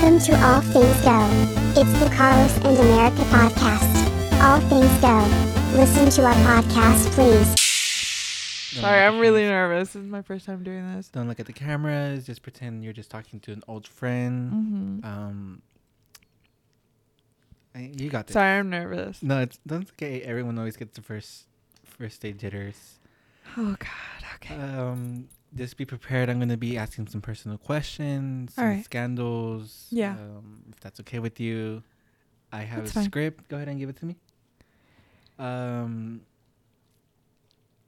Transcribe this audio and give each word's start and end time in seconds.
Welcome 0.00 0.18
to 0.20 0.46
All 0.46 0.60
Things 0.62 1.04
Go. 1.04 1.28
It's 1.78 2.00
the 2.00 2.10
Carlos 2.16 2.56
and 2.64 2.78
America 2.78 3.22
podcast. 3.24 4.40
All 4.42 4.58
Things 4.60 5.00
Go. 5.02 5.76
Listen 5.76 6.08
to 6.08 6.24
our 6.24 6.32
podcast, 6.62 7.10
please. 7.12 7.54
Sorry, 8.80 9.04
I'm 9.04 9.18
really 9.18 9.42
nervous. 9.42 9.92
This 9.92 10.02
is 10.02 10.08
my 10.08 10.22
first 10.22 10.46
time 10.46 10.62
doing 10.62 10.94
this. 10.96 11.08
Don't 11.10 11.28
look 11.28 11.38
at 11.38 11.44
the 11.44 11.52
cameras. 11.52 12.24
Just 12.24 12.40
pretend 12.42 12.82
you're 12.82 12.94
just 12.94 13.10
talking 13.10 13.40
to 13.40 13.52
an 13.52 13.62
old 13.68 13.86
friend. 13.86 14.50
Mm-hmm. 14.50 15.04
Um, 15.04 15.62
I- 17.74 17.92
you 17.94 18.08
got 18.08 18.26
this. 18.26 18.34
Sorry, 18.34 18.58
I'm 18.58 18.70
nervous. 18.70 19.22
No, 19.22 19.40
it's 19.42 19.58
that's 19.66 19.90
okay. 19.92 20.22
Everyone 20.22 20.58
always 20.58 20.78
gets 20.78 20.96
the 20.96 21.02
first 21.02 21.44
first 21.84 22.22
day 22.22 22.32
jitters. 22.32 22.98
Oh 23.56 23.76
God. 23.78 24.24
Okay. 24.36 24.54
Um, 24.54 25.28
just 25.54 25.76
be 25.76 25.84
prepared. 25.84 26.28
I'm 26.30 26.38
gonna 26.38 26.56
be 26.56 26.76
asking 26.78 27.08
some 27.08 27.20
personal 27.20 27.58
questions, 27.58 28.54
some 28.54 28.64
Alright. 28.64 28.84
scandals. 28.84 29.86
Yeah. 29.90 30.12
Um, 30.12 30.62
if 30.70 30.80
that's 30.80 31.00
okay 31.00 31.18
with 31.18 31.40
you, 31.40 31.82
I 32.52 32.62
have 32.62 32.80
That's 32.80 32.90
a 32.92 32.94
fine. 32.94 33.04
script. 33.04 33.48
Go 33.48 33.56
ahead 33.56 33.68
and 33.68 33.78
give 33.78 33.88
it 33.88 33.96
to 33.98 34.06
me. 34.06 34.16
Um, 35.38 36.20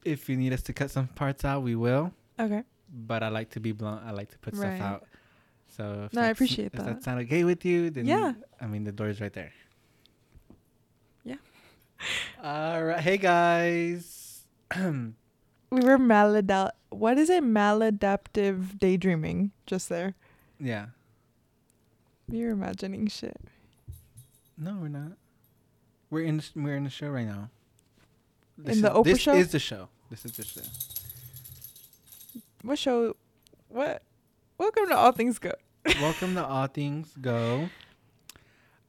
if 0.03 0.27
you 0.29 0.35
need 0.35 0.51
us 0.53 0.61
to 0.63 0.73
cut 0.73 0.91
some 0.91 1.07
parts 1.07 1.45
out, 1.45 1.63
we 1.63 1.75
will. 1.75 2.11
okay. 2.39 2.63
But 2.95 3.23
I 3.23 3.29
like 3.29 3.49
to 3.51 3.59
be 3.59 3.71
blunt. 3.71 4.03
I 4.05 4.11
like 4.11 4.29
to 4.31 4.37
put 4.39 4.53
Right. 4.55 4.75
stuff 4.77 4.81
out. 4.81 5.07
So 5.69 6.03
if 6.05 6.13
No, 6.13 6.21
I 6.21 6.25
that's- 6.25 6.31
appreciate 6.37 6.65
if 6.67 6.71
that. 6.73 6.85
that's 6.85 7.05
not 7.07 7.17
okay 7.19 7.43
with 7.43 7.65
you, 7.65 7.89
then 7.89 8.05
Yeah. 8.05 8.33
I 8.61 8.67
mean 8.67 8.83
the 8.83 8.91
door 8.91 9.07
is 9.09 9.19
right 9.19 9.33
there. 9.33 9.51
Yeah. 11.23 11.37
All 12.43 12.83
right. 12.83 12.99
Hey 12.99 13.17
guys. 13.17 14.45
We 15.73 15.79
were 15.81 15.97
maladap. 15.97 16.69
What 16.91 17.17
is 17.17 17.31
it? 17.31 17.43
Maladaptive 17.43 18.77
daydreaming. 18.77 19.49
Just 19.65 19.89
there. 19.89 20.13
yeah. 20.59 20.87
You're 22.29 22.51
imagining 22.51 23.07
shit. 23.07 23.35
No, 24.55 24.77
we're 24.79 24.87
not. 24.87 25.13
We're 26.11 26.21
in. 26.21 26.43
We're 26.55 26.75
in 26.75 26.83
the 26.83 26.91
show 26.91 27.09
right 27.09 27.25
now. 27.25 27.49
In 28.59 28.81
the 28.81 28.89
is, 28.89 28.93
Oprah 28.93 29.03
this 29.03 29.19
show? 29.19 29.33
is 29.33 29.51
the 29.51 29.57
show. 29.57 29.89
This 30.11 30.25
is 30.25 30.33
the 30.33 30.43
show. 30.45 30.61
What 32.61 32.77
show? 32.77 33.15
What? 33.67 34.03
Welcome 34.59 34.87
to 34.89 34.95
All 34.95 35.11
Things 35.11 35.39
Go. 35.39 35.53
Welcome 35.99 36.35
to 36.35 36.45
All 36.45 36.67
Things 36.67 37.09
Go. 37.19 37.67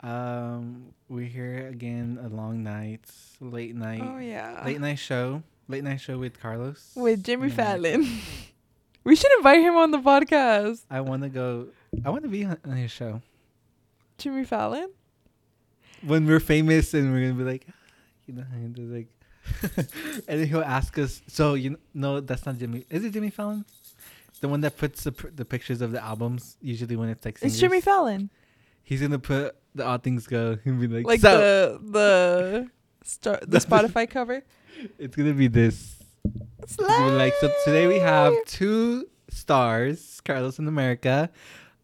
Um, 0.01 0.93
we're 1.09 1.25
here 1.29 1.67
again. 1.69 2.19
A 2.23 2.29
long 2.29 2.63
night, 2.63 3.07
late 3.41 3.75
night, 3.75 4.03
Oh 4.05 4.19
yeah. 4.19 4.63
late 4.67 4.81
night 4.81 4.99
show, 4.99 5.43
late 5.69 5.85
night 5.85 6.01
show 6.01 6.19
with 6.19 6.41
Carlos. 6.41 6.93
With 6.95 7.25
Jimmy 7.25 7.49
Yeah. 7.49 7.55
Fallon. 7.55 8.07
we 9.05 9.17
should 9.17 9.33
invite 9.39 9.61
him 9.61 9.77
on 9.77 9.91
the 9.91 9.99
podcast. 9.99 10.83
I 10.91 11.01
want 11.01 11.23
to 11.23 11.29
go. 11.29 11.69
I 12.05 12.11
want 12.11 12.23
to 12.25 12.29
be 12.29 12.45
on 12.45 12.59
his 12.77 12.91
show 12.91 13.23
Jimmy 14.19 14.45
Fallon. 14.45 14.91
when 16.03 16.27
we're 16.27 16.41
famous 16.41 16.93
and 16.95 17.13
we're 17.13 17.21
gonna 17.29 17.35
be 17.45 17.45
like, 17.51 17.67
ah, 17.69 17.75
you 18.27 18.35
know, 18.35 18.45
and 18.53 18.79
like, 18.93 19.09
and 20.29 20.41
then 20.41 20.47
he'll 20.47 20.63
ask 20.63 20.99
us. 20.99 21.23
So 21.29 21.55
you 21.55 21.79
know, 21.95 22.21
that's 22.21 22.47
not 22.47 22.59
Jimmy. 22.59 22.85
Is 22.91 23.05
it 23.05 23.13
Jimmy 23.13 23.31
Fallon? 23.31 23.65
The 24.41 24.49
one 24.49 24.61
that 24.63 24.77
puts 24.77 25.05
the 25.05 25.13
pr- 25.13 25.29
the 25.29 25.45
pictures 25.45 25.81
of 25.81 25.93
the 25.93 26.03
albums 26.05 26.57
usually 26.61 26.97
when 26.97 27.09
it's 27.09 27.25
like 27.25 27.39
It's 27.41 27.59
Jimmy 27.59 27.77
singers? 27.81 27.85
Fallon. 27.85 28.31
He's 28.83 29.01
gonna 29.01 29.19
put 29.19 29.57
the 29.75 29.87
All 29.87 29.97
Things 29.99 30.27
Go 30.27 30.59
and 30.65 30.81
be 30.81 30.87
like, 30.89 31.07
Like 31.07 31.21
so 31.21 31.79
the 31.79 31.91
the 31.93 32.71
star 33.05 33.39
the 33.47 33.59
Spotify 33.59 34.11
cover. 34.11 34.43
it's 34.99 35.15
gonna 35.15 35.35
be 35.35 35.47
this. 35.47 36.03
It's 36.63 36.79
like 36.81 37.35
so 37.41 37.53
today 37.65 37.87
we 37.87 37.99
have 37.99 38.35
two 38.47 39.07
stars, 39.29 40.21
Carlos 40.25 40.59
in 40.59 40.67
America, 40.67 41.31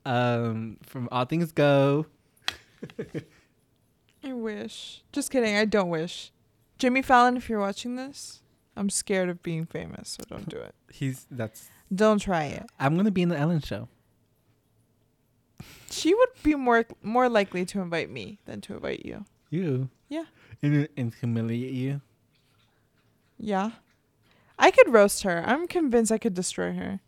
um, 0.04 0.78
from 0.82 1.08
All 1.12 1.26
Things 1.26 1.52
Go. 1.52 2.06
I 4.24 4.32
wish. 4.32 5.02
Just 5.12 5.30
kidding. 5.30 5.56
I 5.56 5.64
don't 5.64 5.90
wish. 5.90 6.32
Jimmy 6.78 7.02
Fallon, 7.02 7.36
if 7.36 7.48
you're 7.48 7.60
watching 7.60 7.96
this, 7.96 8.42
I'm 8.76 8.88
scared 8.88 9.28
of 9.28 9.42
being 9.42 9.66
famous, 9.66 10.16
so 10.18 10.24
don't 10.28 10.48
do 10.48 10.56
it. 10.58 10.74
He's 10.92 11.26
that's. 11.30 11.68
Don't 11.94 12.18
try 12.18 12.44
it. 12.44 12.64
I'm 12.78 12.96
gonna 12.96 13.10
be 13.10 13.22
in 13.22 13.28
the 13.28 13.38
Ellen 13.38 13.60
show. 13.60 13.88
She 15.90 16.14
would 16.14 16.28
be 16.42 16.54
more 16.54 16.86
more 17.02 17.28
likely 17.28 17.64
to 17.66 17.80
invite 17.80 18.10
me 18.10 18.38
than 18.46 18.60
to 18.62 18.74
invite 18.74 19.04
you. 19.04 19.24
You. 19.50 19.90
Yeah. 20.08 20.24
And, 20.62 21.14
humiliate 21.18 21.72
you. 21.72 22.00
Yeah. 23.38 23.70
I 24.58 24.70
could 24.70 24.92
roast 24.92 25.22
her. 25.22 25.42
I'm 25.46 25.66
convinced 25.66 26.12
I 26.12 26.18
could 26.18 26.34
destroy 26.34 26.74
her. 26.74 27.00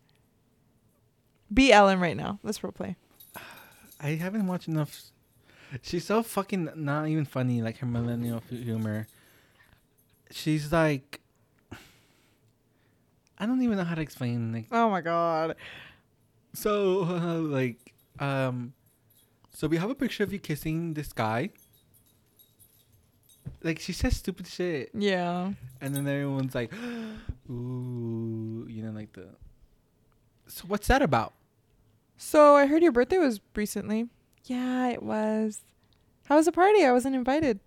Be 1.53 1.71
Ellen 1.71 1.99
right 1.99 2.17
now. 2.17 2.39
Let's 2.41 2.59
roleplay. 2.59 2.95
I 3.99 4.09
haven't 4.15 4.47
watched 4.47 4.67
enough. 4.67 5.03
She's 5.83 6.05
so 6.05 6.23
fucking 6.23 6.69
not 6.75 7.07
even 7.07 7.25
funny, 7.25 7.61
like 7.61 7.77
her 7.77 7.85
millennial 7.85 8.41
humor. 8.49 9.07
She's 10.31 10.71
like, 10.71 11.19
I 13.37 13.45
don't 13.45 13.61
even 13.61 13.77
know 13.77 13.83
how 13.83 13.95
to 13.95 14.01
explain. 14.01 14.51
Like, 14.51 14.65
Oh 14.71 14.89
my 14.89 15.01
god. 15.01 15.55
so 16.53 17.03
uh, 17.03 17.35
like, 17.39 17.93
um, 18.19 18.73
so 19.53 19.67
we 19.67 19.77
have 19.77 19.89
a 19.91 19.95
picture 19.95 20.23
of 20.23 20.33
you 20.33 20.39
kissing 20.39 20.95
this 20.95 21.13
guy. 21.13 21.51
Like 23.63 23.79
she 23.79 23.93
says 23.93 24.17
stupid 24.17 24.45
shit, 24.47 24.89
Yeah. 24.93 25.53
and 25.79 25.95
then 25.95 26.05
everyone's 26.07 26.53
like, 26.53 26.73
"Ooh," 27.49 28.67
you 28.69 28.83
know, 28.83 28.91
like 28.91 29.13
the. 29.13 29.27
So 30.47 30.65
what's 30.67 30.87
that 30.87 31.01
about? 31.01 31.33
So 32.17 32.55
I 32.55 32.65
heard 32.65 32.83
your 32.83 32.91
birthday 32.91 33.17
was 33.17 33.39
recently. 33.55 34.09
Yeah, 34.45 34.89
it 34.89 35.01
was. 35.01 35.61
How 36.25 36.35
was 36.35 36.45
the 36.45 36.51
party? 36.51 36.83
I 36.85 36.91
wasn't 36.91 37.15
invited. 37.15 37.59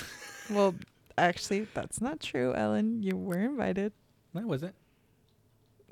well, 0.50 0.74
actually, 1.18 1.66
that's 1.74 2.00
not 2.00 2.20
true, 2.20 2.54
Ellen. 2.54 3.02
You 3.02 3.16
were 3.16 3.38
invited. 3.40 3.92
No, 4.32 4.40
I 4.40 4.44
wasn't. 4.44 4.74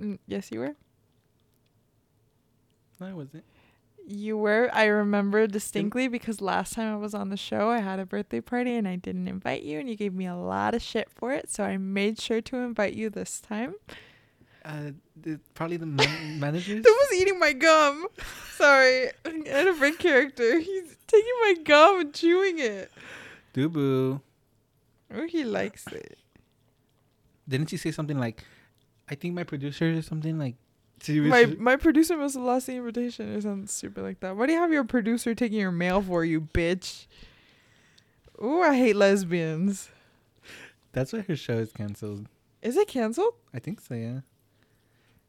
Mm, 0.00 0.18
yes, 0.26 0.50
you 0.50 0.60
were. 0.60 0.74
No, 2.98 3.06
I 3.08 3.12
wasn't. 3.12 3.44
You 4.06 4.36
were. 4.36 4.70
I 4.72 4.84
remember 4.86 5.46
distinctly 5.46 6.08
because 6.08 6.40
last 6.40 6.72
time 6.74 6.92
I 6.92 6.96
was 6.96 7.14
on 7.14 7.28
the 7.28 7.36
show, 7.36 7.70
I 7.70 7.78
had 7.78 7.98
a 8.00 8.06
birthday 8.06 8.40
party 8.40 8.74
and 8.74 8.88
I 8.88 8.96
didn't 8.96 9.28
invite 9.28 9.62
you, 9.62 9.78
and 9.78 9.88
you 9.88 9.96
gave 9.96 10.14
me 10.14 10.26
a 10.26 10.36
lot 10.36 10.74
of 10.74 10.82
shit 10.82 11.08
for 11.10 11.32
it. 11.32 11.50
So 11.50 11.64
I 11.64 11.76
made 11.76 12.20
sure 12.20 12.40
to 12.40 12.56
invite 12.56 12.94
you 12.94 13.10
this 13.10 13.40
time. 13.40 13.74
Uh, 14.64 14.90
the, 15.16 15.40
probably 15.54 15.76
the 15.76 15.86
man- 15.86 16.38
managers. 16.40 16.82
That 16.82 17.06
was 17.10 17.20
eating 17.20 17.38
my 17.38 17.52
gum. 17.52 18.06
Sorry, 18.56 19.08
I 19.24 19.42
had 19.46 19.68
a 19.68 19.72
break 19.74 19.98
character. 19.98 20.58
He's 20.58 20.96
taking 21.06 21.32
my 21.42 21.54
gum 21.64 22.00
and 22.00 22.14
chewing 22.14 22.58
it. 22.58 22.90
Dubu. 23.54 24.20
Oh, 25.14 25.26
he 25.26 25.44
likes 25.44 25.86
it. 25.88 26.18
Didn't 27.48 27.72
you 27.72 27.78
say 27.78 27.90
something 27.90 28.18
like, 28.18 28.44
I 29.08 29.14
think 29.14 29.34
my 29.34 29.44
producer 29.44 29.96
or 29.96 30.02
something 30.02 30.38
like, 30.38 30.56
My 31.08 31.46
my 31.58 31.76
producer 31.76 32.16
must 32.16 32.34
have 32.34 32.44
lost 32.44 32.66
the 32.66 32.74
invitation 32.74 33.34
or 33.34 33.40
something 33.40 33.66
stupid 33.66 34.02
like 34.02 34.20
that. 34.20 34.36
Why 34.36 34.46
do 34.46 34.52
you 34.52 34.58
have 34.58 34.72
your 34.72 34.84
producer 34.84 35.34
taking 35.34 35.58
your 35.58 35.72
mail 35.72 36.02
for, 36.02 36.24
you 36.24 36.40
bitch? 36.40 37.06
Ooh, 38.42 38.60
I 38.62 38.76
hate 38.76 38.96
lesbians. 38.96 39.90
that's 40.92 41.12
why 41.12 41.20
her 41.20 41.36
show 41.36 41.58
is 41.58 41.72
canceled. 41.72 42.26
Is 42.62 42.76
it 42.76 42.88
canceled? 42.88 43.34
I 43.54 43.58
think 43.58 43.80
so, 43.80 43.94
yeah. 43.94 44.20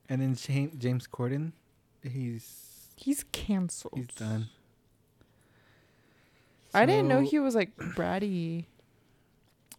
And 0.10 0.22
then 0.22 0.36
James, 0.36 0.74
James 0.78 1.08
Corden, 1.08 1.54
he's 2.04 2.90
He's 2.96 3.24
canceled. 3.32 3.94
he's 3.96 4.08
done. 4.08 4.50
I 6.74 6.86
didn't 6.86 7.08
know 7.08 7.20
he 7.22 7.40
was 7.40 7.56
like 7.56 7.76
bratty. 7.78 8.66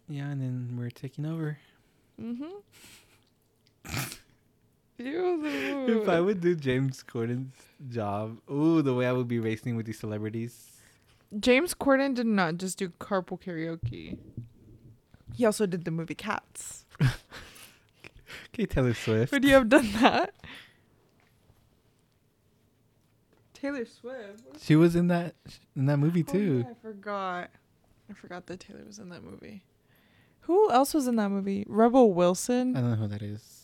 Yeah, 0.09 0.25
and 0.29 0.41
then 0.41 0.75
we're 0.77 0.89
taking 0.89 1.25
over. 1.25 1.57
Mm-hmm. 2.21 2.45
If 4.99 6.07
I 6.07 6.19
would 6.21 6.39
do 6.41 6.55
James 6.55 7.03
Corden's 7.03 7.55
job, 7.89 8.37
ooh, 8.49 8.81
the 8.81 8.93
way 8.93 9.07
I 9.07 9.11
would 9.11 9.27
be 9.27 9.39
racing 9.39 9.75
with 9.75 9.85
these 9.85 9.99
celebrities. 9.99 10.69
James 11.39 11.73
Corden 11.73 12.13
did 12.13 12.27
not 12.27 12.57
just 12.57 12.77
do 12.77 12.89
carpool 12.99 13.41
karaoke. 13.41 14.17
He 15.35 15.45
also 15.45 15.65
did 15.65 15.83
the 15.85 15.91
movie 15.91 16.15
Cats. 16.15 16.85
Okay, 18.53 18.65
Taylor 18.67 18.93
Swift. 18.93 19.31
Would 19.31 19.43
you 19.43 19.53
have 19.53 19.67
done 19.69 19.91
that? 19.93 20.33
Taylor 23.53 23.85
Swift. 23.85 24.43
She 24.61 24.75
was 24.75 24.95
in 24.95 25.07
that 25.07 25.33
in 25.75 25.85
that 25.87 25.97
movie 25.97 26.23
Oh, 26.27 26.31
too. 26.31 26.63
yeah, 26.65 26.71
I 26.71 26.73
forgot. 26.81 27.49
I 28.09 28.13
forgot 28.13 28.45
that 28.47 28.59
Taylor 28.59 28.83
was 28.85 28.99
in 28.99 29.09
that 29.09 29.23
movie. 29.23 29.63
Who 30.41 30.69
else 30.71 30.93
was 30.93 31.07
in 31.07 31.15
that 31.15 31.29
movie? 31.29 31.65
Rebel 31.67 32.13
Wilson. 32.13 32.75
I 32.75 32.81
don't 32.81 32.89
know 32.91 32.95
who 32.95 33.07
that 33.07 33.21
is. 33.21 33.62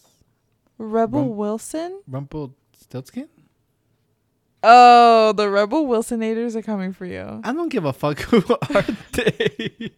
Rebel 0.80 1.20
Rum- 1.28 1.38
Wilson. 1.38 2.02
Rumpled 2.08 2.54
Stiltskin? 2.76 3.28
Oh, 4.64 5.32
the 5.34 5.50
Rebel 5.50 5.86
Wilsonators 5.86 6.56
are 6.56 6.62
coming 6.62 6.92
for 6.94 7.06
you. 7.06 7.42
I 7.44 7.54
don't 7.54 7.70
give 7.70 7.86
a 7.86 7.94
fuck 7.94 8.20
who 8.22 8.38
are 8.76 8.86
they. 9.14 9.92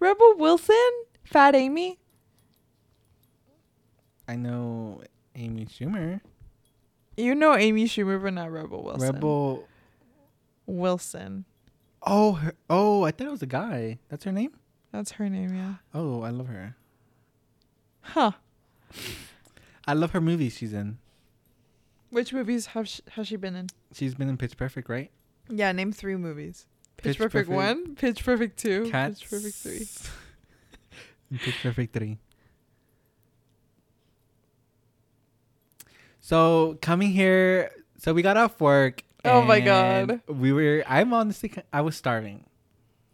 Rebel 0.00 0.34
Wilson, 0.36 0.90
Fat 1.24 1.54
Amy. 1.54 1.98
I 4.28 4.36
know 4.36 5.02
Amy 5.34 5.66
Schumer. 5.66 6.20
You 7.16 7.34
know 7.34 7.54
Amy 7.56 7.84
Schumer, 7.86 8.20
but 8.22 8.34
not 8.34 8.50
Rebel 8.50 8.82
Wilson. 8.82 9.12
Rebel 9.14 9.64
Wilson. 10.66 11.44
Oh, 12.02 12.32
her, 12.32 12.54
oh, 12.68 13.04
I 13.04 13.10
thought 13.10 13.26
it 13.28 13.30
was 13.30 13.42
a 13.42 13.46
guy. 13.46 13.98
That's 14.08 14.24
her 14.24 14.32
name. 14.32 14.52
That's 14.92 15.12
her 15.12 15.28
name, 15.30 15.54
yeah. 15.56 15.74
Oh, 15.94 16.22
I 16.22 16.30
love 16.30 16.48
her. 16.48 16.76
Huh. 18.02 18.32
I 19.86 19.92
love 19.94 20.10
her 20.12 20.20
movies 20.20 20.56
she's 20.56 20.72
in. 20.72 20.98
Which 22.10 22.32
movies 22.32 22.66
have 22.66 22.88
sh- 22.88 23.00
has 23.12 23.28
she 23.28 23.36
been 23.36 23.54
in? 23.56 23.68
She's 23.92 24.14
been 24.14 24.28
in 24.28 24.36
Pitch 24.36 24.56
Perfect, 24.56 24.88
right? 24.88 25.10
Yeah, 25.48 25.72
name 25.72 25.92
three 25.92 26.16
movies. 26.16 26.66
Pitch, 26.96 27.04
Pitch 27.04 27.18
Perfect, 27.18 27.48
Perfect. 27.48 27.54
one, 27.56 27.94
Pitch 27.94 28.24
Perfect 28.24 28.58
two, 28.58 28.90
Cats. 28.90 29.20
Pitch 29.20 29.30
Perfect 29.30 29.54
three. 29.56 31.38
Pitch 31.38 31.62
Perfect 31.62 31.92
three. 31.92 32.18
So 36.20 36.78
coming 36.80 37.12
here, 37.12 37.70
so 37.98 38.12
we 38.12 38.22
got 38.22 38.36
off 38.36 38.60
work. 38.60 39.02
Oh 39.24 39.42
my 39.42 39.60
God. 39.60 40.20
We 40.28 40.52
were. 40.52 40.84
I'm 40.86 41.12
honestly. 41.12 41.52
I 41.72 41.80
was 41.82 41.96
starving. 41.96 42.44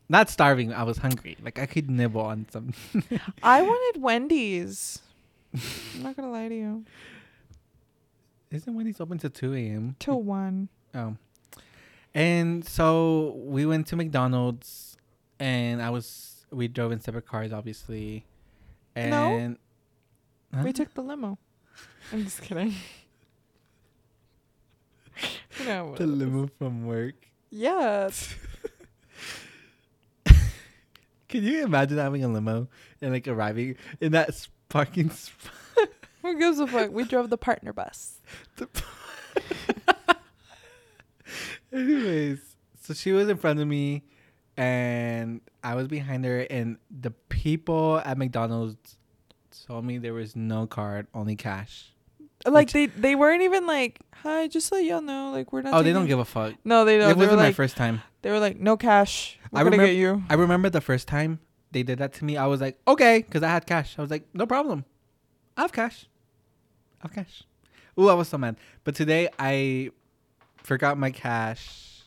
Not 0.08 0.28
starving. 0.30 0.72
I 0.72 0.82
was 0.84 0.98
hungry. 0.98 1.36
Like 1.42 1.58
I 1.58 1.66
could 1.66 1.90
nibble 1.90 2.20
on 2.20 2.46
some. 2.50 2.72
I 3.42 3.62
wanted 3.62 4.02
Wendy's. 4.02 5.00
I'm 5.54 6.02
not 6.02 6.16
gonna 6.16 6.30
lie 6.30 6.48
to 6.48 6.54
you. 6.54 6.84
Isn't 8.50 8.74
Wendy's 8.74 9.00
open 9.00 9.18
to 9.18 9.30
two 9.30 9.54
a.m. 9.54 9.96
Till 9.98 10.22
one. 10.22 10.68
Oh. 10.94 11.16
And 12.14 12.66
so 12.66 13.34
we 13.36 13.64
went 13.64 13.86
to 13.88 13.96
McDonald's 13.96 14.96
and 15.40 15.80
I 15.80 15.90
was 15.90 16.44
we 16.50 16.68
drove 16.68 16.92
in 16.92 17.00
separate 17.00 17.26
cars 17.26 17.52
obviously. 17.52 18.26
No. 18.94 19.36
And 19.36 19.58
Huh? 20.54 20.62
We 20.64 20.72
took 20.72 20.92
the 20.92 21.02
limo. 21.02 21.38
I'm 22.12 22.24
just 22.24 22.42
kidding. 22.42 22.74
you 25.58 25.64
know 25.64 25.94
the 25.96 26.06
limo 26.06 26.50
from 26.58 26.86
work. 26.86 27.14
Yeah. 27.50 28.10
Can 31.28 31.44
you 31.44 31.64
imagine 31.64 31.96
having 31.96 32.22
a 32.24 32.28
limo 32.28 32.68
and 33.00 33.12
like 33.12 33.26
arriving 33.26 33.76
in 34.00 34.12
that 34.12 34.34
parking 34.72 35.10
spot? 35.10 35.52
Who 36.22 36.38
gives 36.38 36.58
a 36.58 36.66
fuck? 36.66 36.90
We 36.92 37.04
drove 37.04 37.30
the 37.30 37.38
partner 37.38 37.72
bus. 37.72 38.20
Anyways, 41.72 42.40
so 42.82 42.94
she 42.94 43.12
was 43.12 43.28
in 43.28 43.36
front 43.36 43.60
of 43.60 43.66
me 43.66 44.02
and 44.56 45.40
I 45.64 45.74
was 45.74 45.88
behind 45.88 46.24
her 46.24 46.40
and 46.50 46.76
the 46.90 47.10
people 47.28 48.00
at 48.04 48.18
McDonald's 48.18 48.98
told 49.66 49.84
me 49.84 49.98
there 49.98 50.12
was 50.14 50.36
no 50.36 50.66
card, 50.66 51.06
only 51.14 51.36
cash. 51.36 51.88
Like 52.44 52.66
Which- 52.68 52.72
they 52.72 52.86
they 52.86 53.14
weren't 53.14 53.42
even 53.42 53.66
like, 53.68 54.00
"Hi, 54.24 54.48
just 54.48 54.66
so 54.66 54.76
y'all 54.76 55.00
know, 55.00 55.30
like 55.30 55.52
we're 55.52 55.62
not." 55.62 55.74
Oh, 55.74 55.82
they 55.84 55.92
don't 55.92 56.08
give 56.08 56.18
a 56.18 56.24
fuck. 56.24 56.54
No, 56.64 56.84
they 56.84 56.98
don't. 56.98 57.06
They 57.08 57.14
were 57.14 57.18
wasn't 57.20 57.38
my 57.38 57.46
like, 57.46 57.54
first 57.54 57.76
time. 57.76 58.02
they 58.22 58.32
were 58.32 58.40
like, 58.40 58.58
"No 58.58 58.76
cash. 58.76 59.38
We're 59.52 59.60
I 59.60 59.62
gonna 59.62 59.76
remem- 59.76 59.86
get 59.86 59.94
you." 59.94 60.24
I 60.28 60.34
remember 60.34 60.68
the 60.68 60.80
first 60.80 61.06
time 61.06 61.38
they 61.72 61.82
did 61.82 61.98
that 61.98 62.12
to 62.14 62.24
me. 62.24 62.36
I 62.36 62.46
was 62.46 62.60
like, 62.60 62.78
okay, 62.86 63.18
because 63.26 63.42
I 63.42 63.48
had 63.48 63.66
cash. 63.66 63.94
I 63.98 64.02
was 64.02 64.10
like, 64.10 64.26
no 64.34 64.46
problem. 64.46 64.84
I 65.56 65.62
have 65.62 65.72
cash. 65.72 66.06
I 67.02 67.06
have 67.08 67.12
cash. 67.14 67.42
Ooh, 67.98 68.08
I 68.08 68.14
was 68.14 68.28
so 68.28 68.38
mad. 68.38 68.56
But 68.84 68.94
today 68.94 69.28
I 69.38 69.90
forgot 70.56 70.96
my 70.98 71.10
cash, 71.10 72.02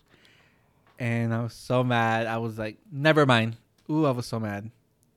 and 1.00 1.34
I 1.34 1.44
was 1.44 1.54
so 1.54 1.84
mad. 1.84 2.28
I 2.28 2.38
was 2.38 2.58
like, 2.58 2.78
never 2.92 3.26
mind. 3.26 3.58
Ooh, 3.90 4.06
I 4.06 4.12
was 4.12 4.26
so 4.26 4.40
mad. 4.40 4.72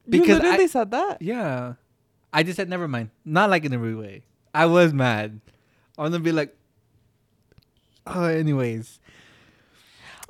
you 0.06 0.20
because 0.20 0.40
I- 0.40 0.66
said 0.66 0.90
that. 0.90 1.22
Yeah, 1.22 1.74
I 2.32 2.42
just 2.42 2.56
said 2.56 2.68
never 2.68 2.88
mind. 2.88 3.10
Not 3.24 3.48
like 3.50 3.64
in 3.64 3.72
a 3.72 3.78
rude 3.78 3.98
way. 3.98 4.22
I 4.54 4.66
was 4.66 4.92
mad. 4.92 5.40
I'm 5.96 6.10
gonna 6.10 6.20
be 6.20 6.32
like, 6.32 6.54
oh, 8.06 8.24
anyways. 8.24 9.00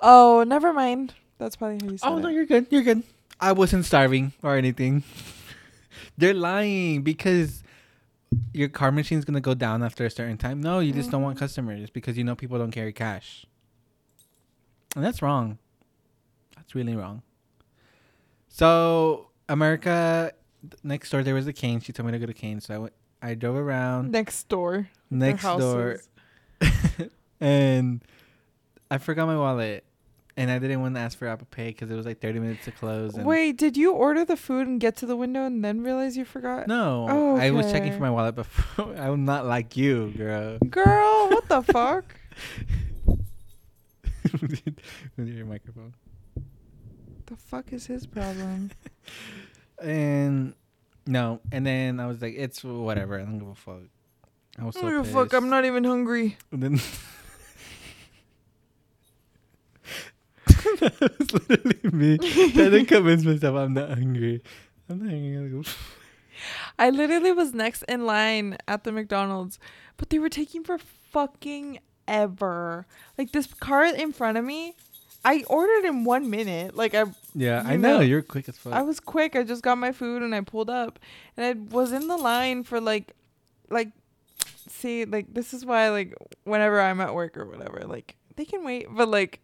Oh, 0.01 0.45
never 0.47 0.73
mind. 0.73 1.15
That's 1.39 1.57
probably 1.57 1.79
how 1.85 1.93
you 1.93 1.99
said 1.99 2.09
Oh 2.09 2.19
it. 2.19 2.21
no, 2.23 2.29
you're 2.29 2.47
good. 2.47 2.67
You're 2.71 2.83
good. 2.83 3.03
I 3.41 3.53
wasn't 3.53 3.85
starving 3.85 4.33
or 4.43 4.57
anything. 4.57 5.05
They're 6.19 6.35
lying 6.35 7.03
because 7.03 7.63
your 8.53 8.69
car 8.69 8.91
machine's 8.93 9.25
gonna 9.25 9.41
go 9.41 9.55
down 9.55 9.83
after 9.83 10.05
a 10.05 10.11
certain 10.11 10.37
time. 10.37 10.61
No, 10.61 10.81
you 10.81 10.93
just 10.93 11.11
don't 11.11 11.23
want 11.23 11.37
Mhm. 11.37 11.41
customers 11.41 11.91
because 11.91 12.19
you 12.19 12.25
know 12.25 12.35
people 12.35 12.59
don't 12.59 12.71
carry 12.73 12.93
cash, 12.93 13.47
and 14.95 15.05
that's 15.05 15.23
wrong. 15.23 15.59
That's 16.57 16.75
really 16.75 16.95
wrong. 16.97 17.23
So 18.49 19.29
America, 19.49 20.33
next 20.83 21.11
door 21.11 21.23
there 21.23 21.35
was 21.35 21.47
a 21.47 21.53
cane. 21.53 21.81
She 21.81 21.93
told 21.93 22.07
me 22.07 22.13
to 22.13 22.19
go 22.19 22.27
to 22.27 22.35
cane, 22.35 22.61
so 22.61 22.75
I 22.75 22.79
went. 22.79 22.93
I 23.21 23.35
drove 23.35 23.57
around 23.57 24.13
Next 24.13 24.49
door. 24.49 24.89
Next 25.11 25.43
door, 25.43 26.01
and 27.41 28.01
I 28.91 28.99
forgot 28.99 29.27
my 29.27 29.37
wallet, 29.37 29.85
and 30.39 30.53
I 30.53 30.61
didn't 30.61 30.81
want 30.81 30.95
to 30.95 31.01
ask 31.01 31.19
for 31.19 31.27
Apple 31.27 31.49
Pay 31.51 31.69
because 31.71 31.91
it 31.91 31.97
was 31.97 32.07
like 32.07 32.21
thirty 32.21 32.39
minutes 32.39 32.65
to 32.67 32.71
close. 32.71 33.17
And 33.17 33.27
Wait, 33.27 33.57
did 33.57 33.77
you 33.77 33.93
order 33.93 34.25
the 34.25 34.37
food 34.37 34.69
and 34.69 34.81
get 34.81 34.97
to 34.99 35.07
the 35.07 35.17
window 35.17 35.45
and 35.45 35.65
then 35.65 35.83
realize 35.83 36.17
you 36.17 36.25
forgot? 36.25 36.69
No, 36.69 37.07
Oh, 37.11 37.37
I 37.37 37.51
was 37.51 37.71
checking 37.73 37.93
for 37.93 37.99
my 37.99 38.11
wallet 38.11 38.37
before. 38.37 38.95
I'm 38.97 39.25
not 39.25 39.47
like 39.47 39.77
you, 39.77 40.13
girl. 40.17 40.59
Girl, 40.59 41.29
what 41.31 41.49
the 41.49 41.63
fuck? 41.73 42.15
With 45.17 45.29
your 45.29 45.47
microphone. 45.47 45.95
The 47.27 47.37
fuck 47.37 47.73
is 47.73 47.87
his 47.87 48.07
problem? 48.07 48.71
And 49.83 50.55
no, 51.05 51.41
and 51.51 51.67
then 51.67 51.99
I 51.99 52.07
was 52.07 52.23
like, 52.23 52.35
it's 52.37 52.63
whatever. 52.63 53.19
I 53.19 53.25
don't 53.25 53.39
give 53.39 53.49
a 53.49 53.55
fuck. 53.57 53.83
I 54.57 54.65
was 54.65 54.77
so 54.77 54.87
oh, 54.87 55.05
fuck, 55.05 55.33
I'm 55.33 55.51
not 55.51 55.65
even 55.65 55.83
hungry. 55.83 56.37
And 56.53 56.63
then 56.63 56.81
that 60.81 61.19
was 61.19 61.49
literally 61.49 61.79
me 61.93 62.19
trying 62.19 62.71
to 62.71 62.85
convince 62.85 63.25
myself 63.25 63.57
I'm 63.57 63.75
not 63.75 63.91
hungry. 63.91 64.43
I'm 64.89 64.99
not 64.99 65.11
hungry. 65.11 65.65
I 66.79 66.91
literally 66.91 67.33
was 67.33 67.53
next 67.53 67.83
in 67.83 68.07
line 68.07 68.59
at 68.67 68.85
the 68.85 68.93
McDonald's, 68.93 69.59
but 69.97 70.11
they 70.11 70.19
were 70.19 70.29
taking 70.29 70.65
for 70.65 70.79
fucking 70.79 71.81
ever. 72.07 72.87
Like 73.17 73.33
this 73.33 73.53
car 73.55 73.85
in 73.85 74.13
front 74.13 74.39
of 74.39 74.45
me, 74.45 74.75
I 75.25 75.45
ordered 75.49 75.85
in 75.87 76.05
one 76.05 76.31
minute. 76.31 76.77
Like 76.77 76.95
I, 76.95 77.05
yeah, 77.35 77.63
I 77.65 77.77
know 77.77 77.99
know, 77.99 78.01
you're 78.01 78.23
quick 78.23 78.49
as 78.49 78.57
fuck. 78.57 78.73
I 78.73 78.83
was 78.83 79.01
quick. 79.01 79.37
I 79.37 79.43
just 79.43 79.63
got 79.63 79.79
my 79.79 79.93
food 79.93 80.23
and 80.23 80.35
I 80.35 80.41
pulled 80.41 80.71
up, 80.71 80.99
and 81.37 81.45
I 81.45 81.75
was 81.75 81.93
in 81.93 82.09
the 82.09 82.17
line 82.17 82.65
for 82.65 82.81
like, 82.81 83.13
like, 83.71 83.91
see, 84.69 85.05
like 85.05 85.35
this 85.35 85.53
is 85.53 85.67
why 85.67 85.91
like 85.91 86.15
whenever 86.45 86.81
I'm 86.81 87.01
at 87.01 87.15
work 87.15 87.37
or 87.37 87.47
whatever, 87.47 87.83
like 87.87 88.17
they 88.37 88.45
can 88.45 88.65
wait, 88.65 88.87
but 88.91 89.09
like. 89.09 89.41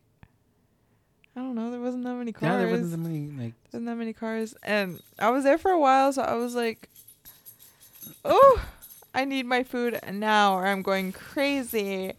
I 1.37 1.41
don't 1.41 1.55
know. 1.55 1.71
There 1.71 1.81
wasn't 1.81 2.05
that 2.05 2.15
many 2.15 2.33
cars. 2.33 2.51
yeah, 2.53 2.59
there 2.59 2.69
wasn't 2.69 2.91
that 2.93 2.99
many 2.99 3.29
like. 3.31 3.55
Wasn't 3.73 3.87
that 3.87 3.97
many 3.97 4.13
cars, 4.13 4.55
and 4.63 5.01
I 5.19 5.31
was 5.31 5.43
there 5.45 5.59
for 5.59 5.71
a 5.73 5.79
while, 5.81 6.13
so 6.13 6.23
I 6.23 6.35
was 6.35 6.55
like, 6.55 6.89
"Oh, 8.25 8.65
I 9.15 9.25
need 9.25 9.45
my 9.47 9.65
food 9.65 9.99
now, 10.13 10.55
or 10.57 10.67
I'm 10.67 10.83
going 10.83 11.13
crazy." 11.13 12.13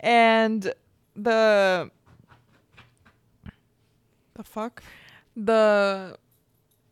And 0.00 0.72
the 1.14 1.90
the 4.34 4.42
fuck, 4.42 4.82
the 5.36 6.16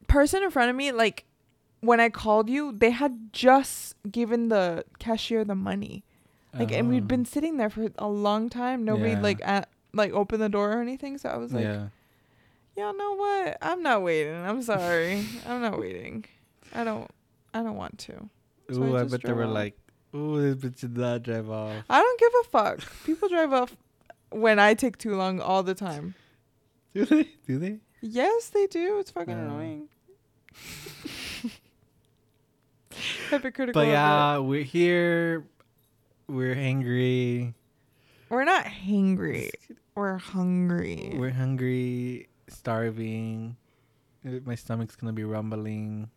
person 0.06 0.42
in 0.42 0.50
front 0.50 0.70
of 0.70 0.76
me, 0.76 0.92
like 0.92 1.24
when 1.80 2.00
I 2.00 2.08
called 2.08 2.48
you, 2.48 2.72
they 2.72 2.90
had 2.90 3.32
just 3.32 3.96
given 4.10 4.48
the 4.48 4.84
cashier 4.98 5.44
the 5.44 5.54
money, 5.54 6.04
like, 6.56 6.72
and 6.72 6.88
we'd 6.88 7.02
oh, 7.02 7.06
been 7.06 7.24
sitting 7.24 7.56
there 7.56 7.68
for 7.68 7.88
a 7.98 8.08
long 8.08 8.48
time. 8.48 8.84
Nobody 8.84 9.10
Yeah. 9.10 9.20
like 9.20 9.40
at 9.42 9.68
like 9.94 10.12
open 10.12 10.40
the 10.40 10.48
door 10.48 10.72
or 10.72 10.80
anything, 10.80 11.18
so 11.18 11.28
I 11.28 11.36
was 11.36 11.52
like 11.52 11.64
yeah. 11.64 11.88
y'all 12.76 12.96
know 12.96 13.14
what? 13.14 13.58
I'm 13.62 13.82
not 13.82 14.02
waiting. 14.02 14.34
I'm 14.34 14.62
sorry. 14.62 15.24
I'm 15.46 15.60
not 15.62 15.78
waiting. 15.78 16.24
I 16.74 16.84
don't. 16.84 17.10
I 17.52 17.62
don't 17.62 17.76
want 17.76 17.98
to. 18.00 18.28
So 18.70 18.82
I 18.82 18.86
Ooh, 18.86 18.96
I, 18.96 19.02
just 19.02 19.12
bet 19.12 19.22
they 19.22 19.32
were 19.32 19.44
off. 19.44 19.54
like, 19.54 19.78
"Ooh, 20.14 20.54
this 20.54 20.56
bitch 20.56 20.80
did 20.80 20.96
not 20.96 21.22
drive 21.22 21.48
off." 21.50 21.84
I 21.88 22.00
don't 22.00 22.20
give 22.20 22.32
a 22.40 22.44
fuck. 22.48 23.04
People 23.04 23.28
drive 23.28 23.52
off 23.52 23.76
when 24.30 24.58
I 24.58 24.74
take 24.74 24.98
too 24.98 25.14
long 25.14 25.40
all 25.40 25.62
the 25.62 25.74
time. 25.74 26.14
Do 26.94 27.04
they? 27.04 27.28
Do 27.46 27.58
they? 27.58 27.78
Yes, 28.00 28.50
they 28.50 28.66
do. 28.66 28.98
It's 28.98 29.10
fucking 29.10 29.32
annoying. 29.32 29.88
Hypocritical. 33.30 33.80
But 33.80 33.88
yeah, 33.88 34.38
we're 34.38 34.62
here. 34.62 35.44
We're 36.28 36.54
angry. 36.54 37.54
we're 38.28 38.44
not 38.44 38.66
hangry. 38.66 39.50
We're 39.94 40.18
hungry. 40.18 41.12
We're 41.16 41.30
hungry, 41.30 42.28
starving. 42.48 43.56
Uh, 44.26 44.40
My 44.44 44.54
stomach's 44.56 44.96
gonna 44.96 45.12
be 45.12 45.24
rumbling. 45.24 46.10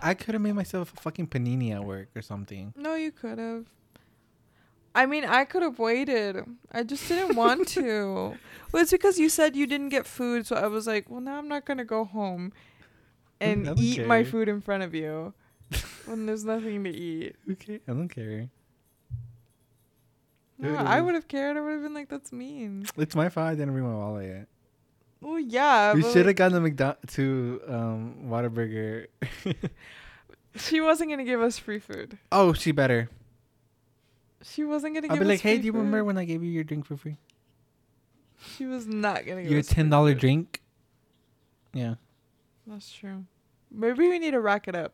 I 0.00 0.14
could 0.14 0.34
have 0.34 0.42
made 0.42 0.54
myself 0.54 0.92
a 0.96 1.00
fucking 1.00 1.26
panini 1.28 1.72
at 1.72 1.84
work 1.84 2.08
or 2.14 2.22
something. 2.22 2.72
no, 2.76 2.94
you 2.94 3.10
could 3.10 3.38
have. 3.38 3.66
I 4.94 5.06
mean, 5.06 5.24
I 5.24 5.44
could 5.44 5.62
have 5.62 5.78
waited. 5.78 6.36
I 6.70 6.82
just 6.82 7.08
didn't 7.08 7.34
want 7.34 7.66
to. 7.78 8.36
Well, 8.70 8.82
it's 8.82 8.92
because 8.92 9.18
you 9.18 9.28
said 9.28 9.56
you 9.56 9.66
didn't 9.66 9.88
get 9.88 10.06
food, 10.06 10.46
so 10.46 10.54
I 10.56 10.66
was 10.66 10.86
like, 10.86 11.08
well, 11.10 11.20
now 11.20 11.38
I'm 11.38 11.48
not 11.48 11.64
gonna 11.64 11.84
go 11.84 12.04
home 12.04 12.52
and 13.40 13.72
eat 13.78 14.06
my 14.06 14.22
food 14.22 14.48
in 14.48 14.60
front 14.60 14.82
of 14.84 14.94
you 14.94 15.32
when 16.06 16.26
there's 16.26 16.44
nothing 16.44 16.84
to 16.84 16.90
eat. 16.90 17.34
Okay, 17.50 17.80
I 17.88 17.92
don't 17.92 18.08
care. 18.08 18.48
No, 20.62 20.76
I 20.76 21.00
would 21.00 21.14
have 21.14 21.26
cared. 21.28 21.56
I 21.56 21.60
would 21.60 21.72
have 21.72 21.82
been 21.82 21.94
like, 21.94 22.08
"That's 22.08 22.32
mean." 22.32 22.86
It's 22.96 23.16
my 23.16 23.28
fault. 23.28 23.48
I 23.48 23.54
didn't 23.54 23.72
bring 23.72 23.84
my 23.84 23.94
wallet 23.94 24.26
yet. 24.26 24.48
Well, 25.20 25.38
yeah. 25.38 25.92
we 25.94 26.02
should 26.02 26.26
have 26.26 26.36
gone 26.36 26.52
to 26.52 26.60
McDonald 26.60 26.98
to 27.08 27.60
um 27.68 28.14
Whataburger. 28.28 29.06
She 30.56 30.80
wasn't 30.80 31.10
gonna 31.10 31.24
give 31.24 31.40
us 31.40 31.58
free 31.58 31.78
food. 31.78 32.18
oh, 32.30 32.52
she 32.52 32.72
better. 32.72 33.08
She 34.42 34.64
wasn't 34.64 34.94
gonna 34.94 35.06
I'll 35.08 35.16
give 35.16 35.26
be 35.26 35.32
us 35.32 35.38
like, 35.38 35.40
hey, 35.40 35.58
do 35.58 35.66
you 35.66 35.72
remember 35.72 36.04
when 36.04 36.18
I 36.18 36.24
gave 36.24 36.42
you 36.42 36.50
your 36.50 36.64
drink 36.64 36.84
for 36.84 36.96
free? 36.96 37.16
She 38.56 38.66
was 38.66 38.86
not 38.86 39.24
gonna 39.24 39.42
give 39.42 39.50
Your 39.50 39.62
ten 39.62 39.88
dollar 39.88 40.14
drink. 40.14 40.60
Yeah, 41.72 41.94
That's 42.66 42.92
true. 42.92 43.24
Maybe 43.70 44.08
we 44.08 44.18
need 44.18 44.32
to 44.32 44.40
rack 44.40 44.68
it 44.68 44.74
up. 44.74 44.92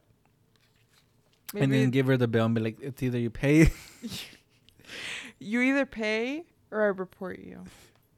and 1.56 1.72
then 1.72 1.90
give 1.90 2.06
her 2.06 2.16
the 2.16 2.28
bill 2.28 2.44
and 2.44 2.54
be 2.54 2.60
like, 2.60 2.78
it's 2.80 3.02
either 3.02 3.18
you 3.18 3.30
pay. 3.30 3.72
you 5.40 5.60
either 5.60 5.86
pay 5.86 6.44
or 6.70 6.82
I 6.82 6.86
report 6.86 7.38
you. 7.38 7.64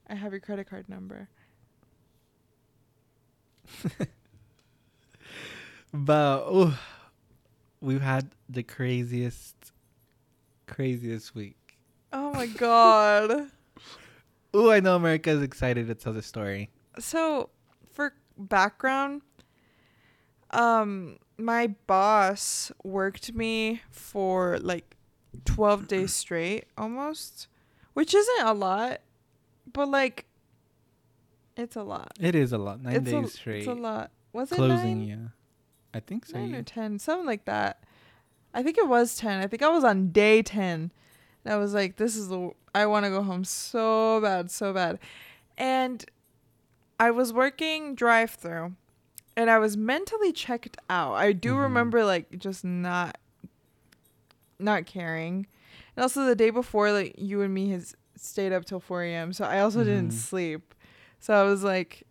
I 0.08 0.14
have 0.14 0.32
your 0.32 0.40
credit 0.40 0.68
card 0.68 0.88
number. 0.88 1.28
but 5.92 6.42
oh, 6.46 6.78
we've 7.80 8.00
had 8.00 8.30
the 8.48 8.62
craziest, 8.62 9.54
craziest 10.66 11.34
week. 11.34 11.78
Oh 12.12 12.32
my 12.32 12.46
god. 12.46 13.50
Oh, 14.52 14.68
I 14.68 14.80
know 14.80 14.96
America's 14.96 15.42
excited 15.42 15.86
to 15.86 15.94
tell 15.94 16.12
the 16.12 16.22
story. 16.22 16.70
so 16.98 17.50
for 17.92 18.12
background 18.36 19.22
um 20.50 21.18
my 21.38 21.68
boss 21.86 22.72
worked 22.82 23.32
me 23.32 23.80
for 23.90 24.58
like 24.58 24.96
12 25.44 25.86
days 25.88 26.12
straight 26.12 26.64
almost 26.76 27.46
which 27.94 28.14
isn't 28.14 28.46
a 28.46 28.54
lot 28.54 29.00
but 29.72 29.88
like 29.88 30.26
it's 31.56 31.76
a 31.76 31.82
lot 31.82 32.12
It 32.20 32.34
is 32.34 32.52
a 32.52 32.58
lot. 32.58 32.80
Nine 32.82 32.94
it's 32.96 33.10
days 33.10 33.26
a, 33.26 33.30
straight. 33.30 33.58
it's 33.58 33.66
a 33.66 33.74
lot 33.74 34.10
was 34.32 34.50
it 34.52 34.56
Closing, 34.56 35.00
nine? 35.00 35.08
yeah. 35.08 35.28
I 35.92 36.00
think 36.00 36.26
so. 36.26 36.38
nine 36.38 36.50
yeah. 36.50 36.58
or 36.58 36.62
10 36.62 36.98
something 37.00 37.26
like 37.26 37.44
that 37.46 37.82
i 38.54 38.62
think 38.62 38.78
it 38.78 38.86
was 38.88 39.16
10 39.16 39.40
i 39.40 39.46
think 39.46 39.62
i 39.62 39.68
was 39.68 39.84
on 39.84 40.10
day 40.12 40.42
10 40.42 40.90
and 41.44 41.52
i 41.52 41.56
was 41.56 41.74
like 41.74 41.96
this 41.96 42.16
is 42.16 42.28
the 42.28 42.50
i 42.74 42.86
want 42.86 43.04
to 43.04 43.10
go 43.10 43.22
home 43.22 43.44
so 43.44 44.20
bad 44.20 44.50
so 44.50 44.72
bad 44.72 44.98
and 45.58 46.04
i 47.00 47.10
was 47.10 47.32
working 47.32 47.94
drive 47.94 48.30
through 48.30 48.74
and 49.36 49.50
i 49.50 49.58
was 49.58 49.76
mentally 49.76 50.32
checked 50.32 50.76
out 50.88 51.14
i 51.14 51.32
do 51.32 51.54
Mhm. 51.54 51.62
remember 51.62 52.04
like 52.04 52.38
just 52.38 52.64
not 52.64 53.18
not 54.60 54.86
caring. 54.86 55.46
And 55.96 56.02
also 56.02 56.24
the 56.24 56.34
day 56.36 56.50
before 56.50 56.92
like 56.92 57.14
you 57.18 57.42
and 57.42 57.52
me 57.52 57.70
has 57.70 57.94
stayed 58.16 58.52
up 58.52 58.64
till 58.64 58.80
4 58.80 59.02
a.m 59.04 59.32
so 59.32 59.44
i 59.44 59.60
also 59.60 59.82
didn't 59.82 60.08
Mhm. 60.10 60.12
sleep. 60.12 60.74
So 61.20 61.34
i 61.34 61.42
was 61.42 61.62
like 61.64 62.06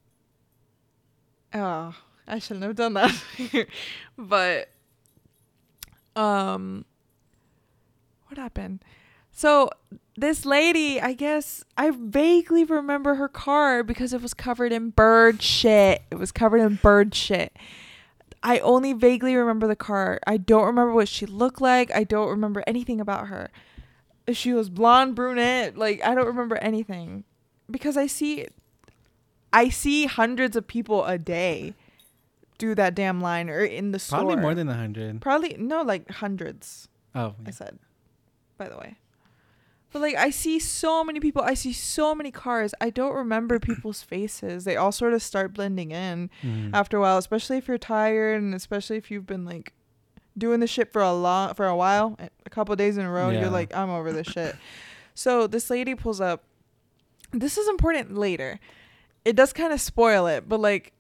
oh 1.54 1.96
i 2.28 2.40
shouldn't 2.40 2.64
have 2.66 2.76
done 2.76 2.94
that. 2.94 3.14
But 4.18 4.70
um 6.16 6.86
what 8.28 8.38
happened? 8.38 8.84
So 9.32 9.70
this 10.18 10.46
lady 10.46 11.00
i 11.00 11.14
guess 11.14 11.64
i 11.78 11.92
vaguely 11.92 12.64
remember 12.66 13.16
her 13.16 13.30
car 13.30 13.84
because 13.84 14.12
it 14.14 14.22
was 14.22 14.34
covered 14.34 14.72
in 14.72 14.90
bird 14.90 15.42
shit. 15.42 16.02
It 16.12 16.16
was 16.16 16.32
covered 16.32 16.60
in 16.62 16.76
bird 16.76 17.14
shit 17.16 17.56
i 18.44 18.60
only 18.60 18.94
vaguely 18.94 19.36
remember 19.36 19.68
the 19.68 19.76
car. 19.76 20.20
I 20.26 20.38
don't 20.38 20.66
remember 20.66 20.94
what 20.94 21.08
she 21.10 21.26
looked 21.26 21.60
like. 21.62 21.94
I 21.94 22.04
don't 22.04 22.30
remember 22.30 22.64
anything 22.68 23.02
about 23.02 23.28
her. 23.28 23.50
She 24.32 24.54
was 24.54 24.70
blonde 24.70 25.16
brunette. 25.16 25.78
Like 25.78 26.02
i 26.04 26.14
don't 26.16 26.28
remember 26.28 26.58
anything. 26.58 27.24
Because 27.70 27.98
i 27.98 28.08
see 28.08 28.48
i 29.52 29.70
see 29.70 30.06
hundreds 30.06 30.56
of 30.56 30.68
people 30.68 31.06
a 31.06 31.18
day 31.18 31.74
do 32.60 32.76
that 32.76 32.94
damn 32.94 33.20
line 33.22 33.50
or 33.50 33.60
in 33.64 33.92
the 33.92 34.00
store 34.00 34.20
Probably 34.20 34.36
more 34.36 34.54
than 34.54 34.68
a 34.70 34.74
hundred. 34.76 35.22
probably 35.22 35.56
no 35.58 35.82
like 35.82 36.10
hundreds 36.12 36.88
Oh, 37.16 37.34
I 37.46 37.50
said, 37.52 37.80
by 38.58 38.70
the 38.70 38.78
way. 38.78 38.96
But 39.92 40.02
like 40.04 40.16
I 40.16 40.30
see 40.30 40.60
so 40.60 41.04
many 41.04 41.20
people, 41.20 41.42
I 41.42 41.54
see 41.56 41.74
so 41.74 42.14
many 42.14 42.30
cars. 42.32 42.74
I 42.80 42.90
don't 42.92 43.14
remember 43.14 43.60
people's 43.70 44.02
faces. 44.04 44.64
They 44.64 44.76
all 44.76 44.92
sort 44.92 45.14
of 45.14 45.22
start 45.24 45.54
blending 45.54 45.92
in 45.92 46.30
Mhm. 46.44 46.72
after 46.74 46.98
a 46.98 47.02
while, 47.02 47.18
especially 47.18 47.58
if 47.58 47.68
you're 47.68 47.78
tired 47.80 48.42
and 48.42 48.54
especially 48.54 48.98
if 48.98 49.10
you've 49.10 49.26
been 49.26 49.46
like 49.46 49.74
doing 50.38 50.60
this 50.60 50.70
shit 50.70 50.94
for 50.94 51.02
a 51.02 51.12
long 51.14 51.54
for 51.56 51.66
a 51.68 51.76
while, 51.76 52.18
a 52.46 52.50
couple 52.50 52.76
days 52.76 52.98
in 52.98 53.06
a 53.06 53.12
row, 53.12 53.30
Yeah. 53.30 53.42
you're 53.42 53.50
like 53.50 53.76
I'm 53.76 53.90
over 53.90 54.14
this 54.14 54.28
shit. 54.28 54.56
So 55.16 55.48
this 55.48 55.70
lady 55.70 55.96
pulls 55.96 56.22
up. 56.22 56.44
This 57.32 57.58
is 57.58 57.68
important 57.68 58.16
later. 58.18 58.60
It 59.26 59.36
does 59.36 59.52
kind 59.54 59.74
of 59.74 59.82
spoil 59.82 60.28
it, 60.28 60.48
but 60.48 60.60
like 60.60 60.94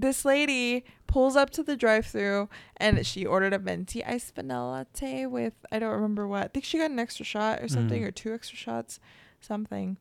this 0.00 0.24
lady 0.24 0.84
pulls 1.06 1.36
up 1.36 1.50
to 1.50 1.62
the 1.62 1.76
drive-through 1.76 2.48
and 2.76 3.04
she 3.06 3.26
ordered 3.26 3.52
a 3.52 3.58
venti 3.58 4.04
iced 4.04 4.34
vanilla 4.34 4.70
latte 4.70 5.26
with 5.26 5.54
I 5.72 5.78
don't 5.78 5.92
remember 5.92 6.26
what. 6.28 6.44
I 6.44 6.48
think 6.48 6.64
she 6.64 6.78
got 6.78 6.90
an 6.90 6.98
extra 6.98 7.24
shot 7.24 7.60
or 7.60 7.68
something 7.68 8.02
Mhm. 8.02 8.06
or 8.06 8.10
two 8.10 8.32
extra 8.32 8.56
shots, 8.56 9.00
something. 9.40 9.96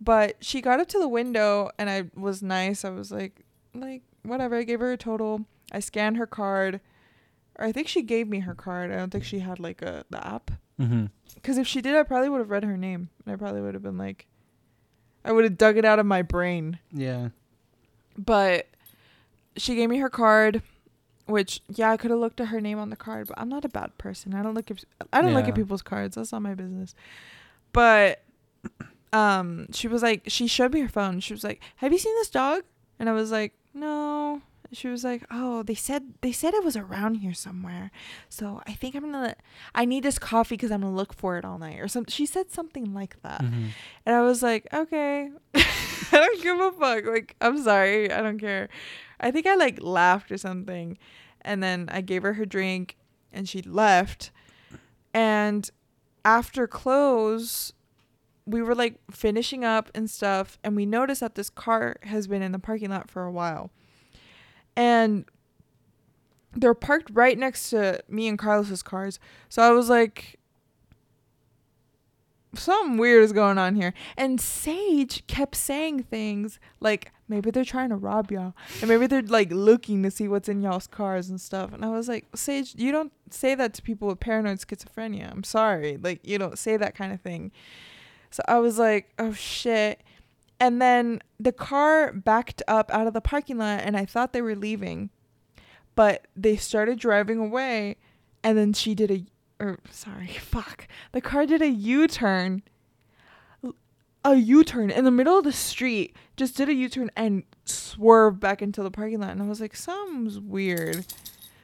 But 0.00 0.36
she 0.44 0.60
got 0.60 0.80
up 0.80 0.88
to 0.88 0.98
the 0.98 1.08
window 1.08 1.70
and 1.78 1.88
I 1.88 2.10
was 2.16 2.42
nice. 2.42 2.84
I 2.84 2.90
was 2.90 3.10
like 3.12 3.44
like 3.74 4.02
whatever. 4.24 4.56
I 4.56 4.64
gave 4.64 4.80
her 4.80 4.92
a 4.92 4.96
total. 4.96 5.46
I 5.72 5.80
scanned 5.80 6.16
her 6.16 6.26
card. 6.26 6.80
Or 7.58 7.64
I 7.66 7.72
think 7.72 7.86
she 7.88 8.02
gave 8.02 8.28
me 8.28 8.40
her 8.40 8.54
card. 8.54 8.90
I 8.90 8.96
don't 8.96 9.10
think 9.10 9.24
she 9.24 9.38
had 9.40 9.60
like 9.60 9.80
a 9.82 10.04
the 10.10 10.26
app. 10.26 10.50
Because 11.34 11.58
if 11.58 11.66
she 11.68 11.80
did, 11.80 11.94
I 11.94 12.02
probably 12.02 12.28
would 12.28 12.40
have 12.40 12.50
read 12.50 12.64
her 12.64 12.76
name. 12.76 13.08
And 13.24 13.32
I 13.32 13.36
probably 13.36 13.60
would 13.62 13.74
have 13.74 13.82
been 13.84 13.98
like, 13.98 14.26
I 15.24 15.30
would 15.30 15.44
have 15.44 15.56
dug 15.56 15.76
it 15.76 15.84
out 15.84 16.00
of 16.00 16.06
my 16.06 16.22
brain. 16.22 16.78
Yeah. 16.92 17.28
But 18.18 18.66
she 19.56 19.74
gave 19.74 19.88
me 19.90 19.98
her 19.98 20.10
card, 20.10 20.62
which 21.26 21.60
yeah, 21.68 21.90
I 21.90 21.96
could 21.96 22.10
have 22.10 22.20
looked 22.20 22.40
at 22.40 22.48
her 22.48 22.60
name 22.60 22.78
on 22.78 22.90
the 22.90 22.96
card, 22.96 23.28
but 23.28 23.38
I'm 23.38 23.48
not 23.48 23.64
a 23.64 23.68
bad 23.68 23.96
person. 23.98 24.34
I 24.34 24.42
don't 24.42 24.54
look 24.54 24.70
at 24.70 24.84
I 25.12 25.20
don't 25.22 25.34
look 25.34 25.44
at 25.48 25.54
people's 25.54 25.82
cards. 25.82 26.16
That's 26.16 26.32
not 26.32 26.42
my 26.42 26.54
business. 26.54 26.94
But 27.72 28.22
um, 29.12 29.66
she 29.72 29.88
was 29.88 30.02
like, 30.02 30.22
she 30.28 30.46
showed 30.46 30.72
me 30.72 30.80
her 30.80 30.88
phone. 30.88 31.20
She 31.20 31.32
was 31.34 31.44
like, 31.44 31.60
"Have 31.76 31.92
you 31.92 31.98
seen 31.98 32.14
this 32.16 32.30
dog?" 32.30 32.62
And 32.98 33.08
I 33.08 33.12
was 33.12 33.30
like, 33.30 33.54
"No." 33.74 34.42
She 34.74 34.88
was 34.88 35.04
like, 35.04 35.22
"Oh, 35.30 35.62
they 35.62 35.74
said 35.74 36.14
they 36.22 36.32
said 36.32 36.54
it 36.54 36.64
was 36.64 36.76
around 36.78 37.16
here 37.16 37.34
somewhere, 37.34 37.90
so 38.30 38.62
I 38.66 38.72
think 38.72 38.94
I'm 38.94 39.02
gonna. 39.12 39.34
I 39.74 39.84
need 39.84 40.02
this 40.02 40.18
coffee 40.18 40.54
because 40.54 40.70
I'm 40.70 40.80
gonna 40.80 40.94
look 40.94 41.12
for 41.12 41.36
it 41.36 41.44
all 41.44 41.58
night 41.58 41.78
or 41.78 41.88
something." 41.88 42.10
She 42.10 42.24
said 42.24 42.50
something 42.50 42.94
like 42.94 43.20
that. 43.22 43.42
Mhm. 43.42 43.68
And 44.06 44.14
I 44.16 44.22
was 44.22 44.42
like, 44.42 44.66
okay, 44.72 45.30
I 45.54 45.62
don't 46.12 46.42
give 46.42 46.58
a 46.58 46.72
fuck. 46.72 47.04
Like, 47.04 47.36
I'm 47.42 47.62
sorry, 47.62 48.10
I 48.10 48.22
don't 48.22 48.38
care. 48.38 48.70
I 49.22 49.30
think 49.30 49.46
I 49.46 49.54
like 49.54 49.80
laughed 49.80 50.32
or 50.32 50.38
something, 50.38 50.98
and 51.40 51.62
then 51.62 51.88
I 51.90 52.00
gave 52.00 52.22
her 52.22 52.34
her 52.34 52.44
drink, 52.44 52.96
and 53.32 53.48
she 53.48 53.62
left. 53.62 54.30
And 55.14 55.70
after 56.24 56.66
close, 56.66 57.72
we 58.46 58.60
were 58.62 58.74
like 58.74 58.98
finishing 59.10 59.64
up 59.64 59.90
and 59.94 60.10
stuff, 60.10 60.58
and 60.64 60.74
we 60.74 60.86
noticed 60.86 61.20
that 61.20 61.36
this 61.36 61.50
car 61.50 61.96
has 62.02 62.26
been 62.26 62.42
in 62.42 62.52
the 62.52 62.58
parking 62.58 62.90
lot 62.90 63.10
for 63.10 63.24
a 63.24 63.32
while, 63.32 63.70
and 64.76 65.24
they're 66.54 66.74
parked 66.74 67.10
right 67.12 67.38
next 67.38 67.70
to 67.70 68.02
me 68.08 68.28
and 68.28 68.38
Carlos's 68.38 68.82
cars. 68.82 69.18
So 69.48 69.62
I 69.62 69.70
was 69.70 69.88
like, 69.88 70.38
something 72.54 72.98
weird 72.98 73.24
is 73.24 73.32
going 73.32 73.58
on 73.58 73.74
here. 73.74 73.94
And 74.16 74.40
Sage 74.40 75.26
kept 75.26 75.54
saying 75.54 76.02
things 76.04 76.60
like 76.80 77.12
maybe 77.32 77.50
they're 77.50 77.64
trying 77.64 77.88
to 77.88 77.96
rob 77.96 78.30
y'all, 78.30 78.54
and 78.80 78.88
maybe 78.88 79.06
they're 79.06 79.22
like 79.22 79.50
looking 79.50 80.02
to 80.02 80.10
see 80.10 80.28
what's 80.28 80.48
in 80.48 80.60
y'all's 80.60 80.86
cars 80.86 81.30
and 81.30 81.40
stuff. 81.40 81.72
And 81.72 81.84
I 81.84 81.88
was 81.88 82.08
like, 82.08 82.26
Sage, 82.34 82.74
you 82.76 82.92
don't 82.92 83.12
say 83.30 83.54
that 83.54 83.72
to 83.74 83.82
people 83.82 84.08
with 84.08 84.20
paranoid 84.20 84.58
schizophrenia. 84.58 85.30
I'm 85.30 85.42
sorry, 85.42 85.96
like 85.96 86.20
you 86.22 86.38
don't 86.38 86.58
say 86.58 86.76
that 86.76 86.94
kind 86.94 87.12
of 87.12 87.20
thing. 87.20 87.50
So 88.30 88.42
I 88.46 88.58
was 88.58 88.78
like, 88.78 89.12
oh 89.18 89.32
shit. 89.32 90.02
And 90.60 90.80
then 90.80 91.20
the 91.40 91.52
car 91.52 92.12
backed 92.12 92.62
up 92.68 92.90
out 92.92 93.06
of 93.06 93.14
the 93.14 93.20
parking 93.20 93.58
lot, 93.58 93.80
and 93.82 93.96
I 93.96 94.04
thought 94.04 94.32
they 94.32 94.42
were 94.42 94.54
leaving, 94.54 95.10
but 95.94 96.28
they 96.36 96.56
started 96.56 96.98
driving 96.98 97.38
away, 97.38 97.96
and 98.44 98.56
then 98.56 98.72
she 98.72 98.94
did 98.94 99.10
a 99.10 99.24
or 99.58 99.78
sorry, 99.90 100.26
fuck. 100.40 100.88
The 101.12 101.20
car 101.20 101.46
did 101.46 101.62
a 101.62 101.68
U-turn. 101.68 102.62
A 104.24 104.36
U-turn 104.36 104.90
in 104.90 105.04
the 105.04 105.10
middle 105.10 105.38
of 105.38 105.44
the 105.44 105.52
street. 105.52 106.14
Just 106.36 106.56
did 106.56 106.68
a 106.68 106.74
U-turn 106.74 107.10
and 107.16 107.42
swerved 107.64 108.40
back 108.40 108.62
into 108.62 108.82
the 108.82 108.90
parking 108.90 109.20
lot. 109.20 109.30
And 109.30 109.42
I 109.42 109.46
was 109.46 109.60
like, 109.60 109.74
something's 109.74 110.38
weird. 110.38 111.04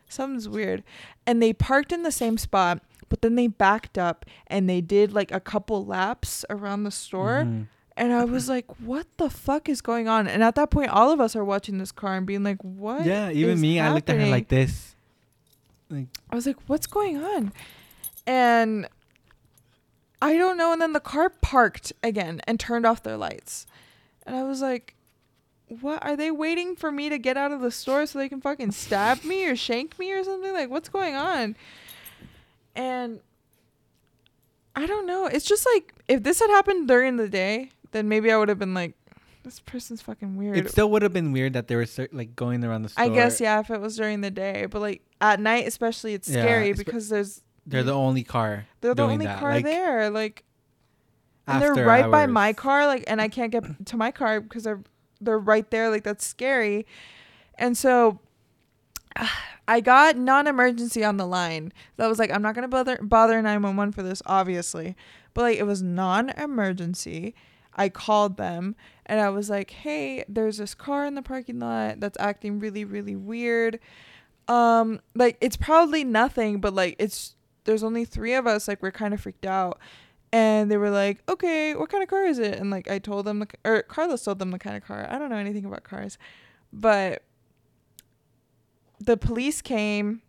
Something's 0.08 0.48
weird. 0.48 0.82
And 1.26 1.42
they 1.42 1.52
parked 1.52 1.92
in 1.92 2.02
the 2.02 2.10
same 2.10 2.38
spot, 2.38 2.82
but 3.08 3.22
then 3.22 3.36
they 3.36 3.46
backed 3.46 3.96
up 3.98 4.26
and 4.46 4.68
they 4.68 4.80
did 4.80 5.12
like 5.12 5.30
a 5.30 5.40
couple 5.40 5.84
laps 5.84 6.44
around 6.50 6.84
the 6.84 6.90
store. 6.90 7.44
Mhm. 7.44 7.68
And 7.96 8.12
I 8.12 8.24
was 8.24 8.48
like, 8.48 8.66
what 8.80 9.06
the 9.16 9.28
fuck 9.28 9.68
is 9.68 9.80
going 9.80 10.06
on? 10.06 10.28
And 10.28 10.42
at 10.44 10.54
that 10.54 10.70
point, 10.70 10.90
all 10.90 11.10
of 11.10 11.20
us 11.20 11.34
are 11.34 11.44
watching 11.44 11.78
this 11.78 11.90
car 11.90 12.16
and 12.16 12.26
being 12.26 12.44
like, 12.44 12.62
what? 12.62 13.04
Yeah, 13.04 13.30
even 13.30 13.60
me, 13.60 13.80
I 13.80 13.92
looked 13.92 14.08
at 14.08 14.20
her 14.20 14.26
like 14.26 14.48
this. 14.48 14.94
Like, 15.90 16.06
I 16.30 16.36
was 16.36 16.46
like, 16.46 16.56
what's 16.68 16.86
going 16.86 17.16
on? 17.22 17.52
And 18.26 18.88
I 20.20 20.36
don't 20.36 20.56
know. 20.56 20.72
And 20.72 20.80
then 20.82 20.92
the 20.92 21.00
car 21.00 21.30
parked 21.30 21.92
again 22.02 22.40
and 22.46 22.58
turned 22.58 22.86
off 22.86 23.02
their 23.02 23.16
lights. 23.16 23.66
And 24.26 24.36
I 24.36 24.42
was 24.42 24.60
like, 24.60 24.94
what? 25.80 26.04
Are 26.04 26.16
they 26.16 26.30
waiting 26.30 26.76
for 26.76 26.90
me 26.90 27.08
to 27.08 27.18
get 27.18 27.36
out 27.36 27.52
of 27.52 27.60
the 27.60 27.70
store 27.70 28.06
so 28.06 28.18
they 28.18 28.28
can 28.28 28.40
fucking 28.40 28.72
stab 28.72 29.24
me 29.24 29.46
or 29.46 29.54
shank 29.54 29.98
me 29.98 30.12
or 30.12 30.24
something? 30.24 30.52
Like, 30.52 30.70
what's 30.70 30.88
going 30.88 31.14
on? 31.14 31.56
And 32.74 33.20
I 34.74 34.86
don't 34.86 35.06
know. 35.06 35.26
It's 35.26 35.44
just 35.44 35.66
like, 35.74 35.94
if 36.08 36.22
this 36.22 36.40
had 36.40 36.50
happened 36.50 36.88
during 36.88 37.16
the 37.16 37.28
day, 37.28 37.70
then 37.92 38.08
maybe 38.08 38.30
I 38.30 38.36
would 38.38 38.48
have 38.48 38.58
been 38.58 38.74
like, 38.74 38.94
this 39.44 39.60
person's 39.60 40.02
fucking 40.02 40.36
weird. 40.36 40.58
It 40.58 40.68
still 40.70 40.90
would 40.90 41.02
have 41.02 41.12
been 41.12 41.32
weird 41.32 41.54
that 41.54 41.68
they 41.68 41.76
were 41.76 41.86
like 42.12 42.36
going 42.36 42.62
around 42.64 42.82
the 42.82 42.90
store. 42.90 43.04
I 43.04 43.08
guess, 43.08 43.40
yeah, 43.40 43.60
if 43.60 43.70
it 43.70 43.80
was 43.80 43.96
during 43.96 44.20
the 44.20 44.30
day. 44.30 44.66
But 44.66 44.80
like 44.82 45.02
at 45.20 45.40
night, 45.40 45.66
especially, 45.66 46.12
it's 46.14 46.28
Yeah, 46.28 46.42
scary 46.42 46.72
because 46.74 47.08
there's 47.08 47.40
They're 47.68 47.82
the 47.82 47.92
only 47.92 48.24
car. 48.24 48.66
they're 48.80 48.94
the 48.94 49.02
only 49.02 49.26
that. 49.26 49.40
car 49.40 49.54
Like, 49.54 49.64
there. 49.64 50.10
Like, 50.10 50.44
and 51.46 51.62
they're 51.62 51.74
right 51.74 52.10
by 52.10 52.26
my 52.26 52.52
car. 52.52 52.86
Like, 52.86 53.04
and 53.06 53.20
I 53.20 53.28
can't 53.28 53.52
get 53.52 53.86
to 53.86 53.96
my 53.96 54.10
car 54.10 54.40
because 54.40 54.64
they're 54.64 54.82
they're 55.20 55.38
right 55.38 55.70
there. 55.70 55.90
Like, 55.90 56.04
that's 56.04 56.26
scary. 56.26 56.86
And 57.56 57.76
so, 57.76 58.20
I 59.68 59.80
got 59.80 60.16
non-emergency 60.16 61.04
on 61.04 61.18
the 61.18 61.26
line. 61.26 61.74
That 61.98 62.06
was 62.06 62.18
like, 62.18 62.30
I'm 62.30 62.40
not 62.40 62.54
gonna 62.54 62.68
bother 62.68 62.98
bother 63.02 63.40
911 63.42 63.92
for 63.92 64.02
this, 64.02 64.22
obviously. 64.24 64.96
But 65.34 65.42
like, 65.42 65.58
it 65.58 65.64
was 65.64 65.82
non-emergency. 65.82 67.34
I 67.74 67.88
called 67.88 68.36
them 68.38 68.74
and 69.06 69.20
I 69.20 69.30
was 69.30 69.48
like, 69.48 69.70
"Hey, 69.70 70.24
there's 70.28 70.58
this 70.58 70.74
car 70.74 71.06
in 71.06 71.14
the 71.14 71.22
parking 71.22 71.60
lot 71.60 72.00
that's 72.00 72.18
acting 72.18 72.58
really, 72.58 72.84
really 72.84 73.14
weird." 73.14 73.78
Um, 74.48 75.00
like 75.14 75.38
it's 75.40 75.56
probably 75.56 76.02
nothing, 76.04 76.60
but 76.60 76.74
like 76.74 76.96
it's 76.98 77.36
there's 77.68 77.84
only 77.84 78.04
three 78.06 78.32
of 78.34 78.46
us. 78.46 78.66
Like 78.66 78.82
we're 78.82 78.90
kind 78.90 79.12
of 79.12 79.20
freaked 79.20 79.44
out, 79.46 79.78
and 80.32 80.70
they 80.70 80.78
were 80.78 80.90
like, 80.90 81.22
"Okay, 81.28 81.74
what 81.74 81.90
kind 81.90 82.02
of 82.02 82.08
car 82.08 82.24
is 82.24 82.38
it?" 82.38 82.58
And 82.58 82.70
like 82.70 82.90
I 82.90 82.98
told 82.98 83.26
them, 83.26 83.40
the, 83.40 83.46
or 83.64 83.82
Carlos 83.82 84.24
told 84.24 84.38
them 84.38 84.50
the 84.50 84.58
kind 84.58 84.76
of 84.76 84.82
car. 84.84 85.06
I 85.10 85.18
don't 85.18 85.28
know 85.28 85.36
anything 85.36 85.64
about 85.66 85.84
cars, 85.84 86.16
but 86.72 87.22
the 88.98 89.16
police 89.16 89.62
came, 89.62 90.22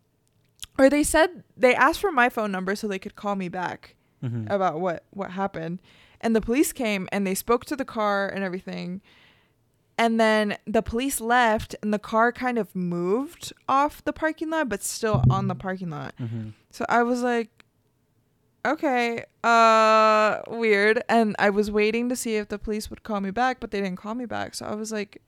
or 0.78 0.88
they 0.90 1.02
said 1.02 1.42
they 1.56 1.74
asked 1.74 2.00
for 2.00 2.12
my 2.12 2.28
phone 2.28 2.52
number 2.52 2.76
so 2.76 2.86
they 2.86 2.98
could 2.98 3.16
call 3.16 3.34
me 3.36 3.48
back 3.48 3.96
Mhm. 4.22 4.50
about 4.50 4.80
what 4.80 5.04
what 5.10 5.30
happened 5.32 5.80
and 6.20 6.36
the 6.36 6.40
police 6.42 6.72
came 6.74 7.08
and 7.10 7.26
they 7.26 7.34
spoke 7.34 7.64
to 7.64 7.74
the 7.74 7.84
car 7.86 8.28
and 8.28 8.44
everything 8.44 9.00
and 10.00 10.18
then 10.18 10.56
the 10.66 10.82
police 10.82 11.20
left 11.20 11.76
and 11.82 11.92
the 11.94 11.98
car 11.98 12.32
kind 12.32 12.58
of 12.58 12.74
moved 12.74 13.52
off 13.68 14.02
the 14.04 14.12
parking 14.12 14.50
lot 14.50 14.68
but 14.68 14.82
still 14.82 15.22
on 15.30 15.46
the 15.46 15.54
parking 15.54 15.90
lot. 15.90 16.12
Mhm. 16.18 16.54
so 16.70 16.84
i 16.88 17.02
was 17.02 17.22
like 17.22 17.50
okay 18.66 19.24
uh 19.44 20.40
weird. 20.48 21.02
And 21.08 21.36
i 21.38 21.50
was 21.50 21.70
waiting 21.70 22.08
to 22.08 22.16
see 22.16 22.36
if 22.36 22.48
the 22.48 22.58
police 22.58 22.90
would 22.90 23.02
call 23.02 23.20
me 23.20 23.30
back 23.30 23.60
but 23.60 23.70
they 23.70 23.80
didn't 23.80 23.98
call 23.98 24.14
me 24.14 24.26
back. 24.26 24.54
So 24.54 24.66
i 24.66 24.74
was 24.74 24.90
like 24.92 25.22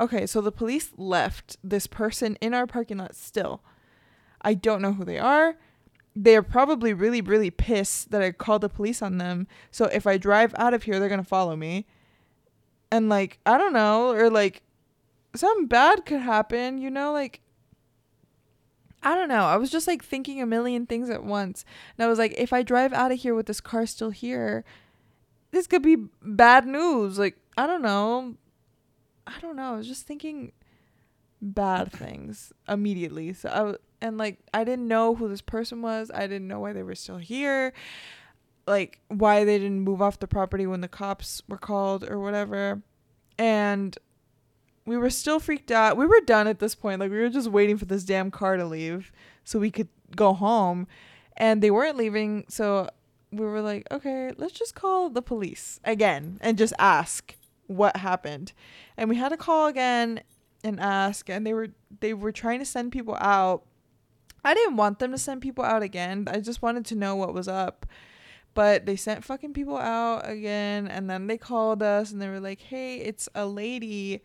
okay 0.00 0.26
so 0.26 0.40
the 0.40 0.52
police 0.52 0.90
left 0.96 1.56
this 1.62 1.86
person 1.86 2.36
in 2.40 2.54
our 2.54 2.66
parking 2.66 2.98
lot 2.98 3.14
still. 3.14 3.62
I 4.44 4.54
don't 4.54 4.82
know 4.82 4.92
who 4.94 5.04
they 5.04 5.18
are. 5.18 5.56
They're 6.16 6.42
probably 6.42 6.92
really 6.92 7.20
really 7.20 7.50
pissed 7.50 8.10
that 8.10 8.22
i 8.22 8.30
called 8.32 8.62
the 8.62 8.68
police 8.68 9.00
on 9.02 9.18
them. 9.18 9.46
So 9.70 9.84
if 9.86 10.06
i 10.06 10.16
drive 10.18 10.54
out 10.58 10.74
of 10.74 10.82
here 10.84 10.98
they're 10.98 11.08
gonna 11.08 11.24
follow 11.38 11.56
me 11.56 11.86
and 12.92 13.08
like 13.08 13.38
i 13.44 13.58
don't 13.58 13.72
know 13.72 14.10
or 14.10 14.30
like 14.30 14.62
something 15.34 15.66
bad 15.66 16.06
could 16.06 16.20
happen 16.20 16.78
you 16.78 16.90
know 16.90 17.12
like 17.12 17.40
I 19.04 19.16
don't 19.16 19.28
know. 19.28 19.46
I 19.46 19.56
was 19.56 19.70
just 19.70 19.88
like 19.88 20.04
thinking 20.04 20.40
a 20.40 20.46
million 20.46 20.86
things 20.86 21.10
at 21.10 21.24
once. 21.24 21.64
And 21.98 22.04
I 22.04 22.08
was 22.08 22.20
like, 22.20 22.34
if 22.38 22.52
I 22.52 22.62
drive 22.62 22.92
out 22.92 23.10
of 23.10 23.18
here 23.18 23.34
with 23.34 23.46
this 23.46 23.60
car 23.60 23.84
still 23.84 24.10
here, 24.10 24.64
this 25.50 25.66
could 25.66 25.82
be 25.82 25.96
bad 26.22 26.66
news. 26.66 27.18
Like, 27.18 27.36
I 27.58 27.66
don't 27.66 27.82
know. 27.82 28.36
I 29.26 29.40
don't 29.40 29.56
know. 29.56 29.74
I 29.74 29.76
was 29.76 29.88
just 29.88 30.06
thinking 30.06 30.52
bad 31.40 31.90
things 31.90 32.52
immediately. 32.68 33.32
So 33.32 33.48
I 33.48 34.04
and 34.04 34.18
like 34.18 34.38
I 34.54 34.64
didn't 34.64 34.88
know 34.88 35.14
who 35.14 35.28
this 35.28 35.42
person 35.42 35.82
was. 35.82 36.10
I 36.12 36.22
didn't 36.22 36.48
know 36.48 36.60
why 36.60 36.72
they 36.72 36.82
were 36.82 36.94
still 36.94 37.18
here. 37.18 37.72
Like 38.66 39.00
why 39.08 39.44
they 39.44 39.58
didn't 39.58 39.80
move 39.80 40.00
off 40.00 40.20
the 40.20 40.28
property 40.28 40.66
when 40.66 40.80
the 40.80 40.88
cops 40.88 41.42
were 41.48 41.58
called 41.58 42.08
or 42.08 42.20
whatever. 42.20 42.82
And 43.38 43.96
we 44.84 44.96
were 44.96 45.10
still 45.10 45.38
freaked 45.38 45.70
out. 45.70 45.96
We 45.96 46.06
were 46.06 46.20
done 46.20 46.46
at 46.46 46.58
this 46.58 46.74
point. 46.74 47.00
Like 47.00 47.10
we 47.10 47.18
were 47.18 47.28
just 47.28 47.48
waiting 47.48 47.76
for 47.76 47.84
this 47.84 48.04
damn 48.04 48.30
car 48.30 48.56
to 48.56 48.64
leave 48.64 49.12
so 49.44 49.58
we 49.58 49.70
could 49.70 49.88
go 50.16 50.32
home. 50.32 50.86
And 51.36 51.62
they 51.62 51.70
weren't 51.70 51.96
leaving, 51.96 52.44
so 52.48 52.88
we 53.30 53.46
were 53.46 53.62
like, 53.62 53.86
okay, 53.90 54.32
let's 54.36 54.52
just 54.52 54.74
call 54.74 55.08
the 55.08 55.22
police 55.22 55.80
again 55.84 56.38
and 56.42 56.58
just 56.58 56.74
ask 56.78 57.34
what 57.66 57.96
happened. 57.96 58.52
And 58.96 59.08
we 59.08 59.16
had 59.16 59.30
to 59.30 59.36
call 59.36 59.66
again 59.66 60.20
and 60.62 60.78
ask 60.78 61.28
and 61.28 61.46
they 61.46 61.54
were 61.54 61.68
they 62.00 62.14
were 62.14 62.32
trying 62.32 62.58
to 62.58 62.64
send 62.64 62.92
people 62.92 63.16
out. 63.20 63.64
I 64.44 64.54
didn't 64.54 64.76
want 64.76 64.98
them 64.98 65.12
to 65.12 65.18
send 65.18 65.40
people 65.40 65.64
out 65.64 65.82
again. 65.82 66.28
I 66.30 66.40
just 66.40 66.62
wanted 66.62 66.84
to 66.86 66.94
know 66.94 67.16
what 67.16 67.34
was 67.34 67.48
up. 67.48 67.86
But 68.54 68.84
they 68.84 68.96
sent 68.96 69.24
fucking 69.24 69.54
people 69.54 69.78
out 69.78 70.28
again 70.28 70.86
and 70.86 71.08
then 71.08 71.26
they 71.26 71.38
called 71.38 71.82
us 71.82 72.12
and 72.12 72.20
they 72.20 72.28
were 72.28 72.40
like, 72.40 72.60
"Hey, 72.60 72.96
it's 72.96 73.28
a 73.34 73.46
lady 73.46 74.22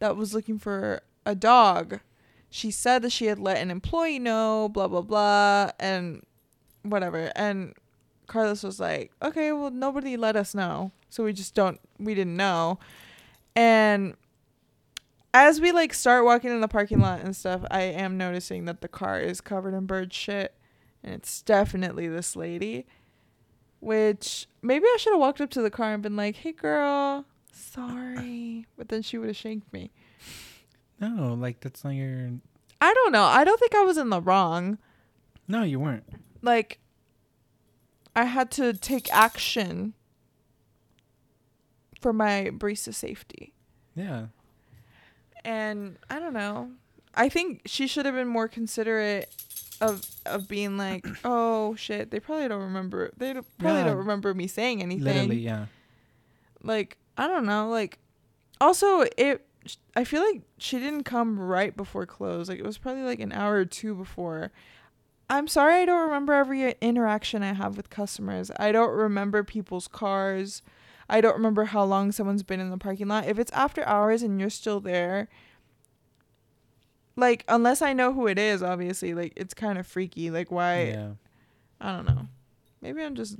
that 0.00 0.16
was 0.16 0.34
looking 0.34 0.58
for 0.58 1.02
a 1.24 1.34
dog. 1.34 2.00
She 2.50 2.70
said 2.70 3.02
that 3.02 3.12
she 3.12 3.26
had 3.26 3.38
let 3.38 3.58
an 3.58 3.70
employee 3.70 4.18
know, 4.18 4.68
blah 4.68 4.88
blah 4.88 5.02
blah, 5.02 5.70
and 5.78 6.24
whatever." 6.82 7.30
And 7.36 7.74
Carlos 8.26 8.62
was 8.64 8.80
like, 8.80 9.12
"Okay, 9.22 9.52
well 9.52 9.70
nobody 9.70 10.16
let 10.16 10.34
us 10.36 10.54
know, 10.54 10.90
so 11.08 11.24
we 11.24 11.32
just 11.32 11.54
don't 11.54 11.80
we 11.98 12.14
didn't 12.14 12.36
know." 12.36 12.78
And 13.54 14.16
as 15.32 15.60
we 15.60 15.70
like 15.70 15.94
start 15.94 16.24
walking 16.24 16.50
in 16.50 16.60
the 16.60 16.68
parking 16.68 16.98
lot 17.00 17.20
and 17.20 17.36
stuff, 17.36 17.64
I 17.70 17.82
am 17.82 18.16
noticing 18.16 18.64
that 18.64 18.80
the 18.80 18.88
car 18.88 19.20
is 19.20 19.40
covered 19.40 19.74
in 19.74 19.86
bird 19.86 20.12
shit, 20.12 20.54
and 21.04 21.14
it's 21.14 21.42
definitely 21.42 22.08
this 22.08 22.34
lady. 22.34 22.86
Which 23.86 24.48
maybe 24.62 24.84
I 24.84 24.96
should 24.98 25.12
have 25.12 25.20
walked 25.20 25.40
up 25.40 25.50
to 25.50 25.62
the 25.62 25.70
car 25.70 25.92
and 25.94 26.02
been 26.02 26.16
like, 26.16 26.34
"Hey, 26.34 26.50
girl, 26.50 27.24
sorry," 27.52 28.66
but 28.76 28.88
then 28.88 29.00
she 29.02 29.16
would 29.16 29.28
have 29.28 29.36
shanked 29.36 29.72
me. 29.72 29.92
No, 31.00 31.34
like 31.34 31.60
that's 31.60 31.84
not 31.84 31.90
your. 31.90 32.32
I 32.80 32.92
don't 32.92 33.12
know. 33.12 33.22
I 33.22 33.44
don't 33.44 33.60
think 33.60 33.76
I 33.76 33.82
was 33.84 33.96
in 33.96 34.10
the 34.10 34.20
wrong. 34.20 34.78
No, 35.46 35.62
you 35.62 35.78
weren't. 35.78 36.02
Like, 36.42 36.80
I 38.16 38.24
had 38.24 38.50
to 38.52 38.72
take 38.72 39.12
action 39.12 39.94
for 42.00 42.12
my 42.12 42.50
barista 42.52 42.92
safety. 42.92 43.52
Yeah. 43.94 44.26
and 45.44 45.96
I 46.10 46.18
don't 46.18 46.34
know. 46.34 46.72
I 47.14 47.28
think 47.28 47.62
she 47.66 47.86
should 47.86 48.04
have 48.04 48.16
been 48.16 48.26
more 48.28 48.48
considerate 48.48 49.32
of 49.80 50.04
of 50.24 50.48
being 50.48 50.76
like, 50.76 51.06
oh 51.24 51.74
shit, 51.76 52.10
they 52.10 52.20
probably 52.20 52.48
don't 52.48 52.62
remember. 52.62 53.10
They 53.16 53.32
don't, 53.32 53.58
probably 53.58 53.80
Yeah. 53.80 53.86
don't 53.86 53.96
remember 53.98 54.34
me 54.34 54.46
saying 54.46 54.82
anything. 54.82 55.04
Literally, 55.04 55.38
yeah. 55.40 55.66
Like 56.62 56.96
I 57.16 57.26
don't 57.26 57.46
know. 57.46 57.68
Like 57.68 57.98
also 58.60 59.04
it. 59.16 59.46
I 59.96 60.04
feel 60.04 60.22
like 60.22 60.42
she 60.58 60.78
didn't 60.78 61.02
come 61.04 61.38
right 61.40 61.76
before 61.76 62.06
close. 62.06 62.48
Like 62.48 62.58
it 62.58 62.64
was 62.64 62.78
probably 62.78 63.02
like 63.02 63.20
an 63.20 63.32
hour 63.32 63.54
or 63.56 63.64
two 63.64 63.94
before. 63.94 64.52
I'm 65.28 65.48
sorry 65.48 65.82
I 65.82 65.84
don't 65.86 66.04
remember 66.06 66.34
every 66.34 66.70
interaction 66.80 67.42
I 67.42 67.52
have 67.52 67.76
with 67.76 67.90
customers. 67.90 68.52
I 68.60 68.70
don't 68.70 68.92
remember 68.92 69.42
people's 69.42 69.88
cars. 69.88 70.62
I 71.08 71.20
don't 71.20 71.34
remember 71.34 71.64
how 71.64 71.82
long 71.84 72.12
someone's 72.12 72.44
been 72.44 72.60
in 72.60 72.70
the 72.70 72.78
parking 72.78 73.08
lot. 73.08 73.26
If 73.26 73.38
it's 73.38 73.50
after 73.52 73.84
hours 73.86 74.22
and 74.22 74.38
you're 74.38 74.50
still 74.50 74.78
there, 74.78 75.28
like 77.16 77.44
unless 77.48 77.82
I 77.82 77.92
know 77.92 78.12
who 78.12 78.26
it 78.26 78.38
is, 78.38 78.62
obviously, 78.62 79.14
like 79.14 79.32
it's 79.36 79.54
kind 79.54 79.78
of 79.78 79.86
freaky. 79.86 80.30
Like 80.30 80.50
why 80.50 80.84
yeah. 80.84 81.08
I 81.80 81.92
don't 81.96 82.06
know. 82.06 82.28
Maybe 82.80 83.02
I'm 83.02 83.14
just 83.14 83.36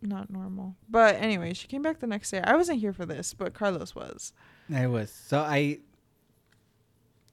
not 0.00 0.30
normal. 0.30 0.74
But 0.88 1.16
anyway, 1.16 1.52
she 1.54 1.68
came 1.68 1.82
back 1.82 2.00
the 2.00 2.06
next 2.06 2.30
day. 2.30 2.40
I 2.42 2.56
wasn't 2.56 2.80
here 2.80 2.92
for 2.92 3.06
this, 3.06 3.34
but 3.34 3.54
Carlos 3.54 3.94
was. 3.94 4.32
I 4.74 4.86
was. 4.86 5.10
So 5.10 5.38
I 5.40 5.78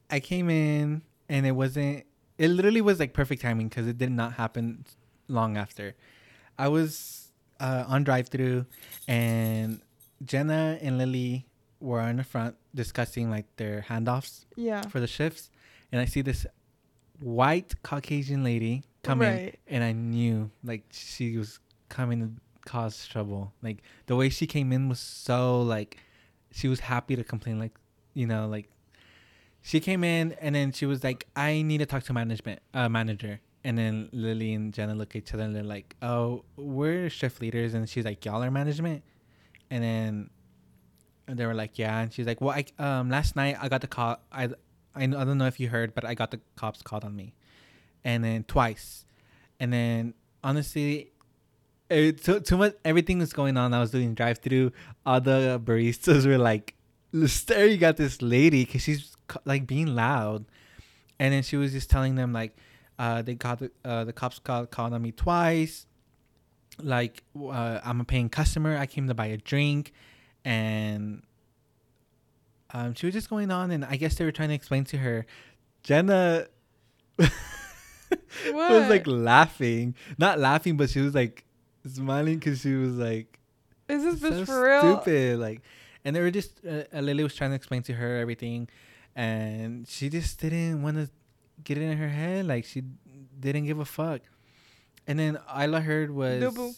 I 0.09 0.19
came 0.19 0.49
in 0.49 1.01
and 1.27 1.45
it 1.45 1.51
wasn't 1.51 2.03
it 2.37 2.47
literally 2.49 2.81
was 2.81 2.99
like 2.99 3.13
perfect 3.13 3.41
timing 3.41 3.69
cuz 3.69 3.87
it 3.87 3.97
did 3.97 4.11
not 4.11 4.33
happen 4.33 4.85
long 5.27 5.57
after. 5.57 5.95
I 6.57 6.67
was 6.67 7.31
uh, 7.59 7.85
on 7.87 8.03
drive-through 8.03 8.65
and 9.07 9.81
Jenna 10.23 10.77
and 10.81 10.97
Lily 10.97 11.45
were 11.79 11.99
on 12.01 12.17
the 12.17 12.23
front 12.23 12.55
discussing 12.73 13.29
like 13.29 13.45
their 13.57 13.85
handoffs 13.89 14.45
Yeah. 14.55 14.81
for 14.83 14.99
the 14.99 15.07
shifts 15.07 15.49
and 15.91 15.99
I 16.01 16.05
see 16.05 16.21
this 16.21 16.45
white 17.19 17.75
Caucasian 17.83 18.43
lady 18.43 18.83
coming, 19.03 19.27
Right. 19.29 19.59
and 19.67 19.83
I 19.83 19.91
knew 19.91 20.51
like 20.63 20.83
she 20.91 21.37
was 21.37 21.59
coming 21.89 22.19
to 22.21 22.69
cause 22.69 23.07
trouble. 23.07 23.53
Like 23.61 23.81
the 24.05 24.15
way 24.15 24.29
she 24.29 24.47
came 24.47 24.71
in 24.71 24.89
was 24.89 24.99
so 24.99 25.61
like 25.61 25.97
she 26.51 26.67
was 26.67 26.79
happy 26.81 27.15
to 27.15 27.23
complain 27.23 27.59
like 27.59 27.73
you 28.13 28.25
know 28.25 28.47
like 28.47 28.69
she 29.61 29.79
came 29.79 30.03
in 30.03 30.33
and 30.41 30.55
then 30.55 30.71
she 30.71 30.85
was 30.85 31.03
like 31.03 31.27
I 31.35 31.61
need 31.61 31.79
to 31.79 31.85
talk 31.85 32.03
to 32.03 32.13
management 32.13 32.61
uh 32.73 32.89
manager 32.89 33.39
and 33.63 33.77
then 33.77 34.09
Lily 34.13 34.53
and 34.53 34.73
Jenna 34.73 34.95
look 34.95 35.15
at 35.15 35.17
each 35.23 35.33
other 35.33 35.43
and 35.43 35.53
they're 35.55 35.63
like, 35.63 35.95
"Oh, 36.01 36.45
we're 36.55 37.09
shift 37.09 37.41
leaders," 37.41 37.73
and 37.73 37.89
she's 37.89 38.05
like, 38.05 38.23
"Y'all 38.23 38.41
are 38.41 38.49
management," 38.49 39.03
and 39.69 39.83
then 39.83 40.29
and 41.27 41.37
they 41.37 41.45
were 41.45 41.53
like, 41.53 41.77
"Yeah," 41.77 41.99
and 41.99 42.13
she's 42.13 42.25
like, 42.25 42.39
"Well, 42.39 42.51
I 42.57 42.63
um 42.81 43.09
last 43.09 43.35
night 43.35 43.57
I 43.59 43.67
got 43.67 43.81
the 43.81 43.87
call. 43.87 44.17
I 44.31 44.49
I, 44.95 45.03
I 45.03 45.07
don't 45.07 45.37
know 45.37 45.47
if 45.47 45.59
you 45.59 45.69
heard, 45.69 45.93
but 45.93 46.05
I 46.05 46.13
got 46.13 46.31
the 46.31 46.39
cops 46.55 46.81
called 46.81 47.03
on 47.03 47.15
me, 47.15 47.33
and 48.03 48.23
then 48.23 48.43
twice, 48.43 49.05
and 49.59 49.71
then 49.73 50.13
honestly." 50.43 51.11
It, 51.91 52.23
too, 52.23 52.39
too 52.39 52.55
much 52.55 52.75
everything 52.85 53.17
was 53.17 53.33
going 53.33 53.57
on. 53.57 53.73
I 53.73 53.79
was 53.79 53.89
doing 53.89 54.13
drive 54.13 54.37
through. 54.37 54.73
All 55.07 55.19
the 55.19 55.59
baristas 55.63 56.23
were 56.27 56.37
like 56.37 56.75
staring 57.25 57.81
at 57.83 57.97
this 57.97 58.21
lady 58.21 58.63
because 58.63 58.83
she's 58.83 59.17
like 59.43 59.65
being 59.65 59.95
loud, 59.95 60.45
and 61.17 61.33
then 61.33 61.41
she 61.41 61.57
was 61.57 61.71
just 61.71 61.89
telling 61.89 62.13
them 62.13 62.31
like, 62.31 62.55
uh, 62.99 63.23
they 63.23 63.33
got 63.33 63.57
the 63.57 63.71
uh, 63.83 64.03
the 64.03 64.13
cops 64.13 64.37
called 64.37 64.69
called 64.69 64.93
on 64.93 65.01
me 65.01 65.11
twice. 65.11 65.87
Like 66.79 67.23
uh, 67.35 67.79
I'm 67.83 68.01
a 68.01 68.05
paying 68.05 68.29
customer. 68.29 68.77
I 68.77 68.85
came 68.85 69.07
to 69.07 69.15
buy 69.15 69.25
a 69.25 69.37
drink, 69.37 69.91
and 70.45 71.23
um, 72.73 72.93
she 72.93 73.05
was 73.07 73.13
just 73.13 73.29
going 73.29 73.51
on, 73.51 73.71
and 73.71 73.83
I 73.85 73.95
guess 73.95 74.15
they 74.15 74.25
were 74.25 74.31
trying 74.31 74.49
to 74.49 74.55
explain 74.55 74.83
to 74.85 74.97
her. 74.97 75.25
Jenna 75.83 76.47
was 77.17 78.89
like 78.89 79.07
laughing, 79.07 79.95
not 80.17 80.39
laughing, 80.39 80.77
but 80.77 80.89
she 80.89 81.01
was 81.01 81.13
like 81.13 81.45
smiling 81.87 82.39
because 82.39 82.61
she 82.61 82.73
was 82.75 82.95
like, 82.95 83.39
Is 83.87 84.03
this 84.03 84.15
bitch 84.19 84.39
so 84.39 84.45
for 84.45 84.63
real? 84.63 85.01
stupid. 85.01 85.39
Like, 85.39 85.61
and 86.05 86.15
they 86.15 86.21
were 86.21 86.31
just 86.31 86.59
uh, 86.65 86.83
uh, 86.93 86.99
Lily 86.99 87.23
was 87.23 87.35
trying 87.35 87.51
to 87.51 87.55
explain 87.55 87.83
to 87.83 87.93
her 87.93 88.17
everything, 88.17 88.69
and 89.15 89.87
she 89.87 90.09
just 90.09 90.39
didn't 90.39 90.81
want 90.81 90.97
to 90.97 91.09
get 91.63 91.77
it 91.77 91.83
in 91.83 91.97
her 91.97 92.09
head. 92.09 92.45
Like 92.45 92.65
she 92.65 92.83
didn't 93.39 93.65
give 93.65 93.79
a 93.79 93.85
fuck. 93.85 94.21
And 95.07 95.17
then 95.17 95.37
all 95.47 95.75
I 95.75 95.79
heard 95.79 96.11
was, 96.11 96.43
Nubu. 96.43 96.75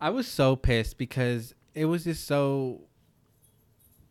I 0.00 0.10
was 0.10 0.26
so 0.26 0.56
pissed 0.56 0.96
because 0.96 1.54
it 1.74 1.84
was 1.84 2.04
just 2.04 2.26
so. 2.26 2.82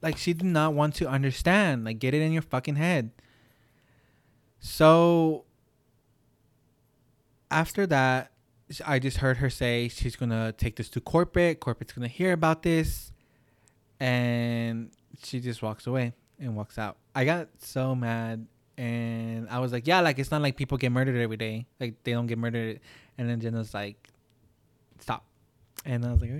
Like 0.02 0.18
she 0.18 0.34
did 0.34 0.46
not 0.46 0.74
want 0.74 0.96
to 0.96 1.08
understand. 1.08 1.86
Like 1.86 2.00
get 2.00 2.14
it 2.14 2.22
in 2.22 2.32
your 2.32 2.42
fucking 2.44 2.76
head. 2.76 3.12
So. 4.60 5.44
After 7.50 7.88
that, 7.88 8.32
I 8.86 9.00
just 9.00 9.20
heard 9.20 9.38
her 9.38 9.50
say 9.50 9.88
she's 9.88 10.18
gonna 10.18 10.52
take 10.52 10.76
this 10.76 10.90
to 10.90 11.00
corporate. 11.00 11.62
Corporate's 11.62 11.94
gonna 11.94 12.10
hear 12.10 12.34
about 12.34 12.62
this, 12.62 13.14
and 14.02 14.92
she 15.24 15.40
just 15.40 15.62
walks 15.62 15.88
away 15.88 16.12
and 16.40 16.58
walks 16.58 16.78
out. 16.78 16.98
I 17.16 17.24
got 17.24 17.48
so 17.60 17.96
mad, 17.96 18.46
and 18.78 19.48
I 19.50 19.60
was 19.60 19.72
like, 19.72 19.88
"Yeah, 19.88 20.02
like 20.02 20.20
it's 20.20 20.30
not 20.30 20.42
like 20.42 20.58
people 20.58 20.78
get 20.78 20.92
murdered 20.92 21.16
every 21.16 21.38
day. 21.38 21.68
Like 21.80 22.04
they 22.04 22.12
don't 22.12 22.28
get 22.28 22.38
murdered." 22.38 22.82
And 23.18 23.30
then 23.30 23.40
Jenna's 23.40 23.74
like, 23.74 24.10
"Stop," 25.00 25.24
and 25.86 26.06
I 26.06 26.12
was 26.12 26.20
like. 26.20 26.32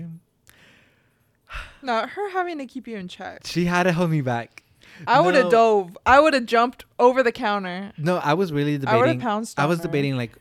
No, 1.82 2.06
her 2.06 2.30
having 2.30 2.58
to 2.58 2.66
keep 2.66 2.86
you 2.88 2.96
in 2.96 3.08
check. 3.08 3.46
"She 3.46 3.64
had 3.66 3.84
to 3.84 3.92
hold 3.92 4.10
me 4.10 4.20
back." 4.20 4.62
I 5.06 5.20
would 5.20 5.34
have 5.36 5.50
dove. 5.50 5.96
I 6.04 6.18
would 6.18 6.34
have 6.34 6.46
jumped 6.46 6.84
over 6.98 7.22
the 7.22 7.30
counter. 7.32 7.92
No, 7.98 8.16
I 8.16 8.34
was 8.34 8.52
really 8.52 8.74
I 8.74 8.96
would 8.96 9.02
debating. 9.02 9.20
have 9.20 9.28
pounced. 9.28 9.58
I 9.60 9.66
was 9.66 9.78
debating 9.80 10.16
like, 10.16 10.32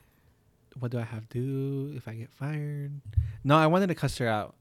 what 0.80 0.90
do 0.92 0.98
I 1.00 1.04
have 1.04 1.30
to 1.30 1.38
do 1.90 1.96
if 1.96 2.08
I 2.08 2.14
get 2.16 2.32
fired? 2.32 2.92
No, 3.44 3.56
I 3.56 3.68
wanted 3.68 3.88
to 3.88 3.96
cuss 3.96 4.18
her 4.18 4.28
out. 4.28 4.56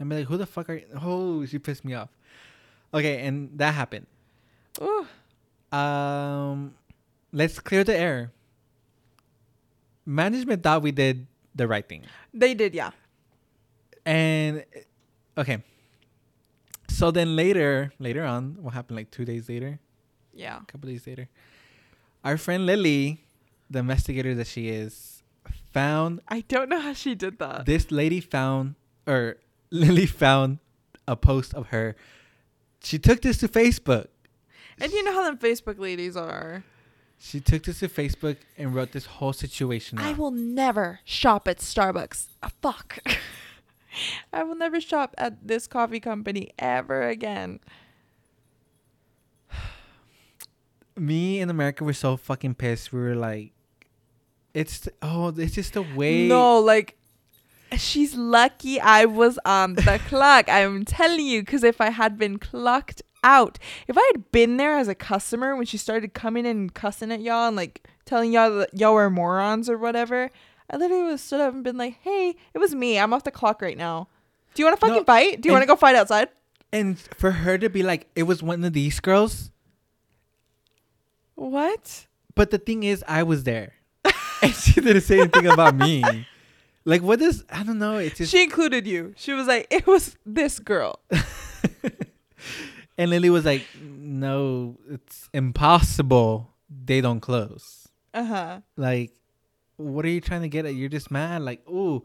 I'm 0.00 0.08
like, 0.08 0.26
who 0.26 0.36
the 0.38 0.46
fuck 0.46 0.70
are 0.70 0.74
you? 0.76 0.86
Oh, 1.00 1.44
she 1.44 1.58
pissed 1.58 1.84
me 1.84 1.92
off. 1.94 2.08
Okay, 2.94 3.20
and 3.26 3.50
that 3.58 3.74
happened. 3.74 4.06
Ooh. 4.80 5.06
Um, 5.76 6.74
let's 7.32 7.58
clear 7.58 7.84
the 7.84 7.96
air. 7.96 8.32
Management 10.06 10.62
thought 10.62 10.82
we 10.82 10.92
did 10.92 11.26
the 11.54 11.68
right 11.68 11.86
thing, 11.86 12.04
They 12.34 12.54
did, 12.54 12.74
yeah. 12.74 12.90
and 14.06 14.64
okay. 15.36 15.62
So 17.02 17.10
then 17.10 17.34
later, 17.34 17.92
later 17.98 18.22
on, 18.22 18.58
what 18.60 18.74
happened? 18.74 18.94
Like 18.96 19.10
two 19.10 19.24
days 19.24 19.48
later, 19.48 19.80
Yeah. 20.32 20.58
a 20.62 20.64
couple 20.66 20.88
days 20.88 21.04
later, 21.04 21.28
our 22.22 22.36
friend 22.38 22.64
Lily, 22.64 23.24
the 23.68 23.80
investigator 23.80 24.36
that 24.36 24.46
she 24.46 24.68
is, 24.68 25.24
found 25.72 26.20
I 26.28 26.42
don't 26.42 26.68
know 26.68 26.78
how 26.78 26.92
she 26.92 27.16
did 27.16 27.40
that. 27.40 27.66
this 27.66 27.90
lady 27.90 28.20
found 28.20 28.76
or 29.04 29.38
Lily 29.72 30.06
found 30.06 30.60
a 31.08 31.16
post 31.16 31.54
of 31.54 31.70
her. 31.74 31.96
She 32.84 33.00
took 33.00 33.20
this 33.20 33.38
to 33.38 33.48
Facebook. 33.48 34.06
And 34.80 34.92
you 34.92 35.02
know 35.02 35.12
how 35.12 35.24
them 35.24 35.38
Facebook 35.38 35.80
ladies 35.80 36.16
are. 36.16 36.62
She 37.18 37.40
took 37.40 37.64
this 37.64 37.80
to 37.80 37.88
Facebook 37.88 38.36
and 38.56 38.76
wrote 38.76 38.92
this 38.92 39.06
whole 39.06 39.32
situation. 39.32 39.98
I 39.98 40.12
will 40.12 40.30
never 40.30 41.00
shop 41.04 41.48
at 41.48 41.58
Starbucks. 41.58 42.26
Ah, 42.44 42.50
fuck. 42.62 42.98
I 44.32 44.42
will 44.42 44.54
never 44.54 44.80
shop 44.80 45.14
at 45.18 45.46
this 45.46 45.66
coffee 45.66 46.00
company 46.00 46.50
ever 46.58 47.08
again. 47.08 47.60
Me 50.96 51.40
in 51.40 51.50
America 51.50 51.84
were 51.84 51.92
so 51.92 52.16
fucking 52.16 52.54
pissed. 52.54 52.92
We 52.92 53.00
were 53.00 53.14
like, 53.14 53.52
it's 54.54 54.88
oh, 55.00 55.28
it's 55.36 55.54
just 55.54 55.74
the 55.74 55.82
way. 55.82 56.28
No, 56.28 56.58
like 56.58 56.96
she's 57.78 58.14
lucky 58.14 58.80
I 58.80 59.06
was 59.06 59.38
on 59.44 59.74
the 59.74 60.00
clock. 60.08 60.48
I'm 60.48 60.84
telling 60.84 61.26
you, 61.26 61.42
because 61.42 61.64
if 61.64 61.80
I 61.80 61.90
had 61.90 62.18
been 62.18 62.38
clocked 62.38 63.02
out, 63.24 63.58
if 63.88 63.96
I 63.96 64.10
had 64.12 64.30
been 64.32 64.56
there 64.56 64.76
as 64.76 64.88
a 64.88 64.94
customer 64.94 65.56
when 65.56 65.66
she 65.66 65.76
started 65.78 66.14
coming 66.14 66.44
in 66.44 66.56
and 66.56 66.74
cussing 66.74 67.12
at 67.12 67.20
y'all 67.20 67.48
and 67.48 67.56
like 67.56 67.88
telling 68.04 68.32
y'all 68.32 68.58
that 68.58 68.78
y'all 68.78 68.94
were 68.94 69.10
morons 69.10 69.70
or 69.70 69.78
whatever, 69.78 70.30
I 70.72 70.76
literally 70.76 71.02
would 71.04 71.10
have 71.10 71.20
stood 71.20 71.40
up 71.40 71.52
and 71.54 71.62
been 71.62 71.76
like, 71.76 71.98
"Hey, 72.00 72.34
it 72.54 72.58
was 72.58 72.74
me. 72.74 72.98
I'm 72.98 73.12
off 73.12 73.24
the 73.24 73.30
clock 73.30 73.60
right 73.60 73.76
now. 73.76 74.08
Do 74.54 74.62
you 74.62 74.66
want 74.66 74.80
to 74.80 74.86
No, 74.86 74.92
fucking 74.92 75.04
fight? 75.04 75.40
Do 75.40 75.48
you 75.48 75.52
want 75.52 75.60
to 75.64 75.70
and- 75.70 75.76
go 75.76 75.80
fight 75.80 75.96
outside?" 75.96 76.28
And 76.72 76.98
for 76.98 77.30
her 77.30 77.58
to 77.58 77.68
be 77.68 77.82
like, 77.82 78.08
it 78.16 78.22
was 78.22 78.42
one 78.42 78.64
of 78.64 78.72
these 78.72 78.98
girls. 78.98 79.50
What? 81.34 82.06
But 82.34 82.50
the 82.50 82.58
thing 82.58 82.82
is, 82.82 83.04
I 83.06 83.22
was 83.24 83.44
there, 83.44 83.74
and 84.42 84.54
she 84.54 84.80
didn't 84.80 85.02
say 85.02 85.20
anything 85.20 85.46
about 85.46 85.74
me. 85.74 86.02
Like, 86.84 87.00
what 87.00 87.22
is? 87.22 87.44
I 87.48 87.62
don't 87.62 87.78
know. 87.78 87.98
It's 87.98 88.18
just 88.18 88.32
She 88.32 88.42
included 88.42 88.88
you. 88.88 89.14
She 89.16 89.32
was 89.34 89.46
like, 89.46 89.68
"It 89.70 89.86
was 89.86 90.16
this 90.26 90.58
girl." 90.58 90.98
and 92.98 93.08
Lily 93.08 93.30
was 93.30 93.44
like, 93.44 93.62
"No, 93.80 94.76
it's 94.90 95.28
impossible. 95.32 96.50
They 96.68 97.00
don't 97.00 97.20
close. 97.20 97.86
Uh 98.12 98.24
huh. 98.24 98.60
Like, 98.76 99.12
what 99.76 100.04
are 100.04 100.08
you 100.08 100.20
trying 100.20 100.42
to 100.42 100.48
get 100.48 100.66
at? 100.66 100.74
You're 100.74 100.88
just 100.88 101.10
mad. 101.10 101.42
Like, 101.42 101.68
ooh." 101.68 102.02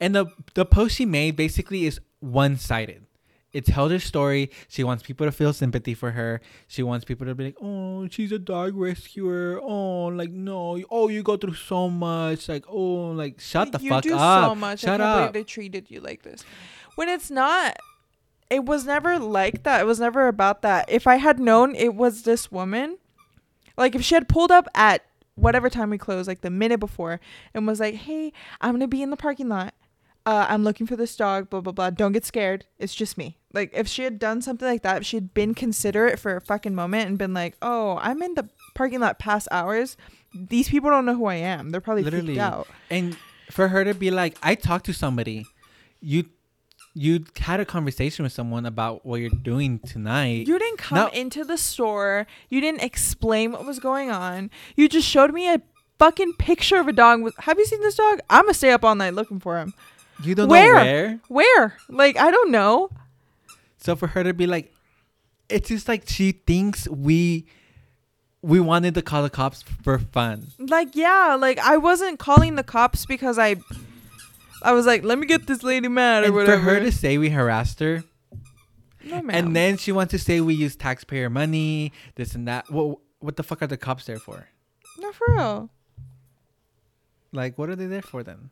And 0.00 0.14
the 0.14 0.26
the 0.54 0.64
post 0.64 0.96
she 0.96 1.06
made 1.06 1.36
basically 1.36 1.86
is 1.86 2.00
one 2.20 2.56
sided. 2.56 3.06
It 3.52 3.66
tells 3.66 3.92
her 3.92 3.98
story. 3.98 4.50
She 4.68 4.82
wants 4.82 5.02
people 5.02 5.26
to 5.26 5.32
feel 5.32 5.52
sympathy 5.52 5.92
for 5.92 6.12
her. 6.12 6.40
She 6.68 6.82
wants 6.82 7.04
people 7.04 7.26
to 7.26 7.34
be 7.34 7.44
like, 7.44 7.56
"Oh, 7.60 8.08
she's 8.08 8.32
a 8.32 8.38
dog 8.38 8.74
rescuer. 8.74 9.60
Oh, 9.62 10.06
like 10.06 10.30
no. 10.30 10.82
Oh, 10.90 11.08
you 11.08 11.22
go 11.22 11.36
through 11.36 11.54
so 11.54 11.90
much. 11.90 12.48
Like, 12.48 12.64
oh, 12.68 13.10
like 13.12 13.40
shut 13.40 13.70
the 13.70 13.78
you 13.78 13.90
fuck 13.90 14.02
do 14.04 14.16
up. 14.16 14.50
so 14.50 14.54
much. 14.54 14.80
Shut 14.80 14.88
I 14.88 14.92
can't 14.92 15.02
up." 15.02 15.18
believe 15.18 15.32
they 15.34 15.44
treated 15.44 15.90
you 15.90 16.00
like 16.00 16.22
this. 16.22 16.44
When 16.94 17.08
it's 17.10 17.30
not, 17.30 17.76
it 18.48 18.64
was 18.64 18.86
never 18.86 19.18
like 19.18 19.64
that. 19.64 19.82
It 19.82 19.86
was 19.86 20.00
never 20.00 20.28
about 20.28 20.62
that. 20.62 20.90
If 20.90 21.06
I 21.06 21.16
had 21.16 21.38
known 21.38 21.74
it 21.74 21.94
was 21.94 22.22
this 22.22 22.50
woman, 22.50 22.96
like 23.76 23.94
if 23.94 24.02
she 24.02 24.14
had 24.14 24.28
pulled 24.28 24.50
up 24.50 24.66
at 24.74 25.04
whatever 25.34 25.68
time 25.70 25.90
we 25.90 25.98
closed, 25.98 26.28
like 26.28 26.40
the 26.42 26.50
minute 26.50 26.80
before, 26.80 27.20
and 27.54 27.66
was 27.66 27.80
like, 27.80 27.94
"Hey, 27.94 28.32
I'm 28.60 28.72
gonna 28.72 28.88
be 28.88 29.02
in 29.02 29.10
the 29.10 29.16
parking 29.16 29.48
lot. 29.48 29.74
Uh, 30.24 30.46
I'm 30.48 30.62
looking 30.62 30.86
for 30.86 30.94
this 30.94 31.16
dog. 31.16 31.50
Blah 31.50 31.60
blah 31.62 31.72
blah. 31.72 31.90
Don't 31.90 32.12
get 32.12 32.24
scared. 32.24 32.66
It's 32.78 32.94
just 32.94 33.18
me." 33.18 33.38
Like 33.52 33.70
if 33.74 33.88
she 33.88 34.02
had 34.04 34.18
done 34.18 34.42
something 34.42 34.66
like 34.68 34.82
that, 34.82 34.98
if 34.98 35.06
she 35.06 35.16
had 35.16 35.34
been 35.34 35.54
considerate 35.54 36.18
for 36.18 36.36
a 36.36 36.40
fucking 36.40 36.74
moment 36.74 37.08
and 37.08 37.18
been 37.18 37.34
like, 37.34 37.56
"Oh, 37.62 37.98
I'm 38.00 38.22
in 38.22 38.34
the 38.34 38.48
parking 38.74 39.00
lot 39.00 39.18
past 39.18 39.48
hours." 39.50 39.96
These 40.34 40.68
people 40.70 40.88
don't 40.90 41.04
know 41.04 41.14
who 41.16 41.26
I 41.26 41.34
am. 41.34 41.70
They're 41.70 41.80
probably 41.82 42.04
Literally. 42.04 42.26
freaked 42.28 42.40
out. 42.40 42.66
And 42.88 43.16
for 43.50 43.68
her 43.68 43.84
to 43.84 43.92
be 43.92 44.10
like, 44.10 44.38
I 44.42 44.54
talked 44.54 44.86
to 44.86 44.94
somebody. 44.94 45.44
You 46.00 46.24
you 46.94 47.24
had 47.38 47.60
a 47.60 47.64
conversation 47.64 48.22
with 48.22 48.32
someone 48.32 48.66
about 48.66 49.06
what 49.06 49.20
you're 49.20 49.30
doing 49.30 49.78
tonight. 49.78 50.46
You 50.46 50.58
didn't 50.58 50.78
come 50.78 51.08
into 51.12 51.44
the 51.44 51.56
store. 51.56 52.26
You 52.50 52.60
didn't 52.60 52.82
explain 52.82 53.52
what 53.52 53.64
was 53.64 53.78
going 53.78 54.10
on. 54.10 54.50
You 54.76 54.88
just 54.88 55.08
showed 55.08 55.32
me 55.32 55.52
a 55.52 55.60
fucking 55.98 56.34
picture 56.34 56.76
of 56.76 56.88
a 56.88 56.92
dog. 56.92 57.22
With, 57.22 57.34
have 57.38 57.58
you 57.58 57.64
seen 57.64 57.80
this 57.80 57.94
dog? 57.94 58.20
I'm 58.28 58.44
gonna 58.44 58.54
stay 58.54 58.72
up 58.72 58.84
all 58.84 58.94
night 58.94 59.14
looking 59.14 59.40
for 59.40 59.58
him. 59.58 59.72
You 60.22 60.34
don't 60.34 60.48
Where? 60.48 60.74
know 60.74 60.82
where. 60.82 61.20
Where? 61.28 61.76
Like 61.88 62.18
I 62.18 62.30
don't 62.30 62.50
know. 62.50 62.90
So 63.78 63.96
for 63.96 64.08
her 64.08 64.22
to 64.22 64.34
be 64.34 64.46
like, 64.46 64.72
it's 65.48 65.68
just 65.68 65.88
like 65.88 66.08
she 66.08 66.32
thinks 66.32 66.88
we 66.88 67.46
we 68.42 68.60
wanted 68.60 68.94
to 68.94 69.02
call 69.02 69.22
the 69.22 69.30
cops 69.30 69.62
for 69.82 69.98
fun. 69.98 70.48
Like 70.58 70.94
yeah, 70.94 71.36
like 71.40 71.58
I 71.58 71.78
wasn't 71.78 72.18
calling 72.18 72.56
the 72.56 72.62
cops 72.62 73.06
because 73.06 73.38
I 73.38 73.56
I 74.64 74.72
was 74.72 74.86
like, 74.86 75.04
let 75.04 75.18
me 75.18 75.26
get 75.26 75.46
this 75.46 75.62
lady 75.62 75.88
mad 75.88 76.24
or 76.24 76.38
And 76.40 76.46
for 76.46 76.56
her 76.58 76.80
to 76.80 76.92
say 76.92 77.18
we 77.18 77.30
harassed 77.30 77.80
her, 77.80 78.04
no, 79.04 79.22
ma'am. 79.22 79.30
and 79.30 79.56
then 79.56 79.76
she 79.76 79.92
wants 79.92 80.10
to 80.12 80.18
say 80.18 80.40
we 80.40 80.54
use 80.54 80.76
taxpayer 80.76 81.28
money, 81.28 81.92
this 82.14 82.34
and 82.34 82.46
that. 82.48 82.70
What 82.70 82.98
what 83.20 83.36
the 83.36 83.42
fuck 83.42 83.62
are 83.62 83.66
the 83.66 83.76
cops 83.76 84.04
there 84.06 84.18
for? 84.18 84.48
no 84.98 85.12
for 85.12 85.26
real. 85.34 85.70
Like, 87.32 87.56
what 87.56 87.70
are 87.70 87.76
they 87.76 87.86
there 87.86 88.02
for 88.02 88.22
then? 88.22 88.50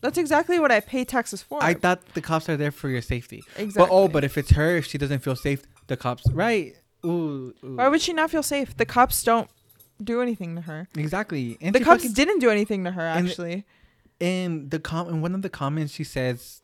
That's 0.00 0.18
exactly 0.18 0.58
what 0.58 0.72
I 0.72 0.80
pay 0.80 1.04
taxes 1.04 1.42
for. 1.42 1.62
I 1.62 1.74
thought 1.74 2.04
the 2.14 2.20
cops 2.20 2.48
are 2.48 2.56
there 2.56 2.72
for 2.72 2.88
your 2.88 3.02
safety. 3.02 3.44
exactly. 3.56 3.74
But 3.76 3.88
oh, 3.90 4.08
but 4.08 4.24
if 4.24 4.36
it's 4.36 4.50
her, 4.50 4.76
if 4.76 4.86
she 4.86 4.98
doesn't 4.98 5.20
feel 5.20 5.36
safe, 5.36 5.62
the 5.86 5.96
cops, 5.96 6.24
right? 6.32 6.74
Ooh, 7.04 7.54
ooh. 7.64 7.76
why 7.76 7.88
would 7.88 8.00
she 8.00 8.12
not 8.12 8.30
feel 8.30 8.42
safe? 8.42 8.76
The 8.76 8.86
cops 8.86 9.22
don't 9.22 9.48
do 10.02 10.20
anything 10.20 10.56
to 10.56 10.62
her. 10.62 10.88
exactly? 10.96 11.58
And 11.60 11.74
the 11.74 11.80
cops 11.80 12.10
didn't 12.12 12.40
do 12.40 12.50
anything 12.50 12.84
to 12.84 12.90
her 12.92 13.02
actually. 13.02 13.64
In 14.22 14.68
the 14.68 14.78
com 14.78 15.08
in 15.08 15.20
one 15.20 15.34
of 15.34 15.42
the 15.42 15.50
comments 15.50 15.92
she 15.92 16.04
says 16.04 16.62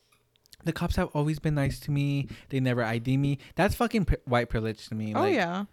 the 0.65 0.73
cops 0.73 0.95
have 0.97 1.09
always 1.13 1.39
been 1.39 1.55
nice 1.55 1.79
to 1.81 1.91
me. 1.91 2.29
They 2.49 2.61
never 2.61 2.83
id 2.83 3.17
me. 3.17 3.39
That's 3.57 3.75
fucking 3.75 4.07
pri- 4.07 4.19
white 4.25 4.49
privilege 4.49 4.89
to 4.89 4.95
me. 4.95 5.13
Oh 5.15 5.21
like, 5.21 5.35
yeah. 5.35 5.65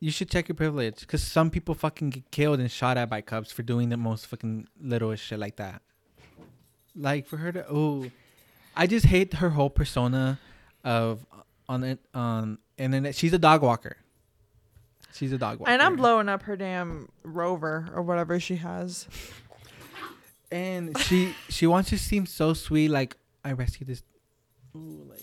you 0.00 0.10
should 0.10 0.28
check 0.28 0.48
your 0.48 0.56
privilege 0.56 1.00
because 1.00 1.22
some 1.22 1.50
people 1.50 1.74
fucking 1.74 2.10
get 2.10 2.30
killed 2.30 2.58
and 2.58 2.70
shot 2.70 2.96
at 2.96 3.08
by 3.08 3.20
cops 3.20 3.52
for 3.52 3.62
doing 3.62 3.88
the 3.90 3.96
most 3.96 4.26
fucking 4.26 4.66
littlest 4.80 5.22
shit 5.22 5.38
like 5.38 5.56
that. 5.56 5.82
Like 6.96 7.26
for 7.26 7.36
her 7.36 7.52
to 7.52 7.64
oh 7.70 8.10
i 8.76 8.86
just 8.86 9.06
hate 9.06 9.34
her 9.34 9.50
whole 9.50 9.70
persona 9.70 10.40
of 10.84 11.24
uh, 11.32 11.42
on 11.68 11.84
it 11.84 12.00
um, 12.14 12.22
on 12.22 12.58
internet 12.78 13.14
she's 13.14 13.32
a 13.32 13.38
dog 13.38 13.62
walker. 13.62 13.96
She's 15.12 15.32
a 15.32 15.38
dog 15.38 15.60
walker 15.60 15.70
And 15.70 15.82
I'm 15.82 15.96
blowing 15.96 16.28
up 16.28 16.42
her 16.42 16.56
damn 16.56 17.08
rover 17.22 17.88
or 17.94 18.02
whatever 18.02 18.40
she 18.40 18.56
has. 18.56 19.06
And 20.50 20.96
she 21.06 21.34
she 21.48 21.66
wants 21.66 21.90
to 21.90 21.98
seem 21.98 22.26
so 22.26 22.52
sweet 22.54 22.88
like 22.88 23.16
i 23.44 23.52
rescued 23.52 23.88
this 23.88 24.02
Ooh, 24.76 25.04
like 25.08 25.22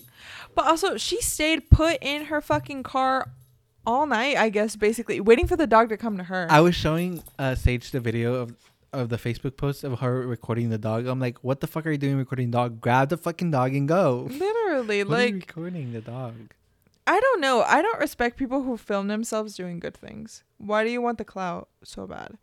But 0.54 0.66
also, 0.66 0.96
she 0.98 1.20
stayed 1.22 1.70
put 1.70 1.98
in 2.02 2.26
her 2.26 2.40
fucking 2.42 2.82
car 2.82 3.30
all 3.86 4.06
night, 4.06 4.36
I 4.36 4.50
guess, 4.50 4.76
basically, 4.76 5.20
waiting 5.20 5.46
for 5.46 5.56
the 5.56 5.66
dog 5.66 5.88
to 5.88 5.96
come 5.96 6.18
to 6.18 6.24
her. 6.24 6.46
I 6.50 6.60
was 6.60 6.74
showing 6.74 7.22
uh, 7.38 7.54
Sage 7.54 7.90
the 7.90 8.00
video 8.00 8.34
of 8.34 8.54
of 8.92 9.08
the 9.08 9.16
Facebook 9.16 9.56
post 9.56 9.84
of 9.84 10.00
her 10.00 10.26
recording 10.26 10.68
the 10.70 10.78
dog. 10.78 11.06
I'm 11.06 11.20
like, 11.20 11.42
what 11.44 11.60
the 11.60 11.66
fuck 11.66 11.86
are 11.86 11.90
you 11.90 11.98
doing 11.98 12.16
recording 12.16 12.50
dog? 12.50 12.80
Grab 12.80 13.08
the 13.10 13.16
fucking 13.16 13.50
dog 13.50 13.74
and 13.74 13.86
go. 13.88 14.28
Literally, 14.30 15.04
What 15.04 15.18
are 15.20 15.26
you 15.26 15.32
like, 15.32 15.46
recording 15.46 15.92
the 15.92 16.00
dog. 16.00 16.34
I 17.06 17.20
don't 17.20 17.40
know. 17.40 17.62
I 17.62 17.80
don't 17.80 18.00
respect 18.00 18.36
people 18.38 18.62
who 18.62 18.76
film 18.76 19.08
themselves 19.08 19.54
doing 19.54 19.78
good 19.78 19.94
things. 19.96 20.42
Why 20.58 20.84
do 20.84 20.90
you 20.90 21.00
want 21.00 21.16
the 21.18 21.24
clout 21.24 21.68
so 21.84 22.06
bad? 22.06 22.36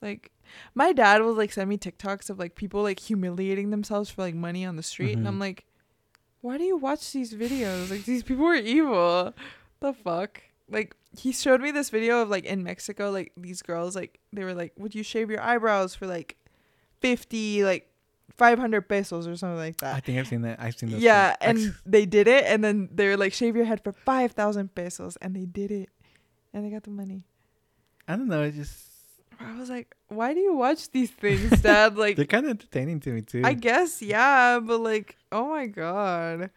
Like, 0.00 0.30
my 0.74 0.92
dad 0.92 1.22
will 1.22 1.34
like 1.34 1.52
send 1.52 1.68
me 1.68 1.76
TikToks 1.78 2.30
of 2.30 2.38
like 2.38 2.54
people 2.54 2.82
like 2.82 3.00
humiliating 3.00 3.70
themselves 3.70 4.10
for 4.10 4.22
like 4.22 4.34
money 4.34 4.64
on 4.64 4.76
the 4.76 4.82
street, 4.82 5.12
and 5.16 5.24
Mhm. 5.24 5.28
I'm 5.28 5.38
like, 5.38 5.64
why 6.40 6.56
do 6.58 6.64
you 6.64 6.76
watch 6.76 7.12
these 7.12 7.34
videos? 7.34 7.90
Like, 7.90 8.04
these 8.04 8.22
people 8.22 8.46
are 8.46 8.54
evil. 8.54 9.34
The 9.80 9.92
fuck? 9.92 10.40
Like, 10.70 10.94
he 11.18 11.32
showed 11.32 11.60
me 11.60 11.70
this 11.70 11.90
video 11.90 12.20
of 12.22 12.28
like 12.28 12.44
in 12.44 12.62
Mexico, 12.62 13.10
like 13.10 13.32
these 13.36 13.62
girls, 13.62 13.96
like 13.96 14.18
they 14.32 14.44
were 14.44 14.54
like, 14.54 14.72
would 14.76 14.94
you 14.94 15.02
shave 15.02 15.30
your 15.30 15.40
eyebrows 15.40 15.94
for 15.94 16.06
like 16.06 16.36
fifty, 17.00 17.64
like 17.64 17.90
five 18.36 18.58
hundred 18.58 18.82
pesos 18.88 19.26
or 19.26 19.36
something 19.36 19.56
like 19.58 19.78
that? 19.78 19.94
I 19.96 20.00
think 20.00 20.18
I've 20.18 20.26
seen 20.28 20.42
that. 20.42 20.60
I've 20.60 20.76
seen 20.76 20.90
those. 20.90 21.00
Yeah, 21.02 21.32
too. 21.40 21.48
and 21.48 21.74
they 21.86 22.06
did 22.06 22.28
it, 22.28 22.44
and 22.44 22.62
then 22.62 22.88
they 22.92 23.08
were 23.08 23.16
like, 23.16 23.32
shave 23.32 23.56
your 23.56 23.64
head 23.64 23.82
for 23.82 23.92
five 23.92 24.32
thousand 24.32 24.74
pesos, 24.74 25.16
and 25.22 25.34
they 25.34 25.44
did 25.46 25.70
it, 25.70 25.88
and 26.52 26.64
they 26.64 26.70
got 26.70 26.82
the 26.84 26.90
money. 26.90 27.24
I 28.06 28.16
don't 28.16 28.28
know. 28.28 28.42
It's 28.42 28.56
just 28.56 28.87
I 29.40 29.58
was 29.58 29.70
like, 29.70 29.94
why 30.08 30.34
do 30.34 30.40
you 30.40 30.54
watch 30.54 30.90
these 30.90 31.10
things, 31.10 31.50
Dad? 31.62 31.96
Like, 31.96 32.16
they're 32.16 32.24
kind 32.24 32.46
of 32.46 32.50
entertaining 32.50 33.00
to 33.00 33.10
me 33.10 33.22
too. 33.22 33.42
I 33.44 33.54
guess 33.54 34.02
yeah, 34.02 34.58
but 34.60 34.78
like, 34.80 35.16
oh 35.30 35.48
my 35.48 35.66
god, 35.66 36.50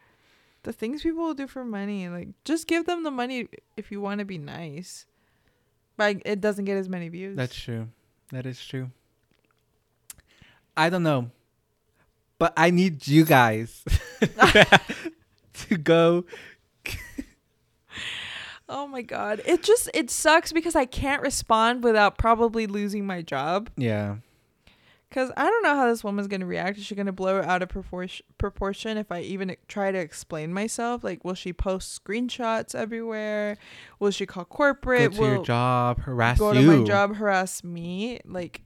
the 0.64 0.74
things 0.74 1.04
people 1.04 1.24
will 1.24 1.34
do 1.34 1.48
for 1.48 1.64
money, 1.64 2.10
like, 2.10 2.30
just 2.44 2.68
give 2.68 2.86
them 2.86 3.04
the 3.04 3.12
money 3.12 3.48
if 3.78 3.92
you 3.92 4.02
want 4.02 4.20
to 4.20 4.26
be 4.26 4.38
nice, 4.38 5.06
but 5.98 6.18
it 6.26 6.42
doesn't 6.42 6.66
get 6.66 6.78
as 6.78 6.90
many 6.90 7.10
views. 7.10 7.38
That's 7.38 7.56
true. 7.56 7.88
That 8.32 8.46
is 8.46 8.64
true. 8.64 8.92
I 10.76 10.90
don't 10.90 11.04
know, 11.04 11.32
but 12.40 12.54
I 12.58 12.72
need 12.72 13.08
you 13.08 13.26
guys 13.26 13.84
to 15.54 15.78
go. 15.78 16.26
Oh 18.72 18.88
my 18.88 19.04
god, 19.04 19.42
it 19.46 19.62
just 19.62 19.90
it 19.94 20.10
sucks 20.10 20.52
because 20.52 20.76
I 20.76 20.86
can't 20.86 21.22
respond 21.22 21.84
without 21.84 22.18
probably 22.18 22.66
losing 22.66 23.06
my 23.06 23.22
job. 23.22 23.70
Yeah. 23.78 24.16
Cause 25.12 25.30
I 25.36 25.44
don't 25.44 25.62
know 25.64 25.76
how 25.76 25.90
this 25.90 26.06
woman's 26.06 26.28
gonna 26.30 26.46
react. 26.46 26.78
Is 26.78 26.86
she 26.86 26.96
gonna 26.96 27.12
blow 27.12 27.40
it 27.40 27.46
out 27.46 27.62
of 27.62 27.68
proportion? 27.68 28.26
Proportion 28.38 28.98
if 28.98 29.12
I 29.12 29.20
even 29.20 29.54
try 29.68 29.92
to 29.92 29.98
explain 29.98 30.54
myself? 30.54 31.04
Like, 31.04 31.26
will 31.26 31.34
she 31.34 31.52
post 31.52 32.02
screenshots 32.02 32.74
everywhere? 32.74 33.58
Will 34.00 34.12
she 34.12 34.26
call 34.26 34.46
Go 34.46 34.56
corporate? 34.56 35.12
to 35.14 35.20
will 35.20 35.28
your 35.28 35.44
job, 35.44 36.00
harass 36.04 36.40
go 36.40 36.54
you. 36.54 36.62
to 36.62 36.78
my 36.78 36.84
job, 36.88 37.18
harass 37.18 37.62
me? 37.62 38.22
Like, 38.24 38.62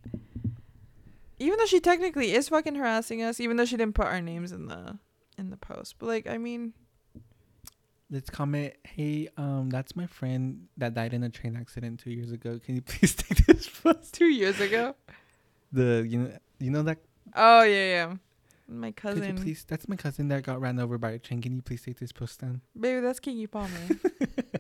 even 1.40 1.58
though 1.58 1.66
she 1.66 1.80
technically 1.80 2.32
is 2.34 2.50
fucking 2.50 2.76
harassing 2.76 3.24
us, 3.24 3.40
even 3.40 3.58
though 3.58 3.66
she 3.66 3.76
didn't 3.76 3.96
put 3.96 4.06
our 4.06 4.22
names 4.22 4.52
in 4.52 4.68
the 4.68 5.00
in 5.40 5.50
the 5.50 5.58
post, 5.58 5.96
but 5.98 6.06
like, 6.06 6.28
I 6.28 6.38
mean, 6.38 6.74
Let's 8.12 8.30
comment. 8.30 8.74
Hey, 8.84 9.30
um, 9.36 9.70
that's 9.70 9.96
my 9.96 10.06
friend 10.06 10.68
that 10.78 10.94
died 10.94 11.14
in 11.14 11.24
a 11.24 11.30
train 11.30 11.56
accident 11.56 12.00
two 12.00 12.12
years 12.12 12.32
ago. 12.32 12.60
Can 12.64 12.76
you 12.76 12.82
please 12.86 13.16
take 13.16 13.46
this 13.46 13.68
post? 13.68 14.14
two 14.14 14.28
years 14.28 14.60
ago. 14.60 14.96
The 15.72 16.06
you 16.08 16.20
know 16.20 16.38
you 16.60 16.72
know 16.72 16.84
that 16.84 17.00
Oh 17.34 17.64
yeah, 17.64 17.88
yeah. 18.08 18.14
My 18.68 18.92
could 18.92 19.18
you 19.18 19.22
cousin, 19.22 19.38
please 19.38 19.66
that's 19.68 19.88
my 19.88 19.96
cousin 19.96 20.28
that 20.30 20.44
got 20.44 20.62
ran 20.62 20.80
over 20.80 20.98
by 20.98 21.12
a 21.12 21.20
train. 21.20 21.42
Can 21.42 21.56
you 21.56 21.62
please 21.62 21.82
take 21.82 22.00
this 22.00 22.12
post 22.12 22.40
down? 22.42 22.62
baby, 22.80 23.02
that's 23.02 23.20
Keke 23.20 23.50
Palmer. 23.50 23.70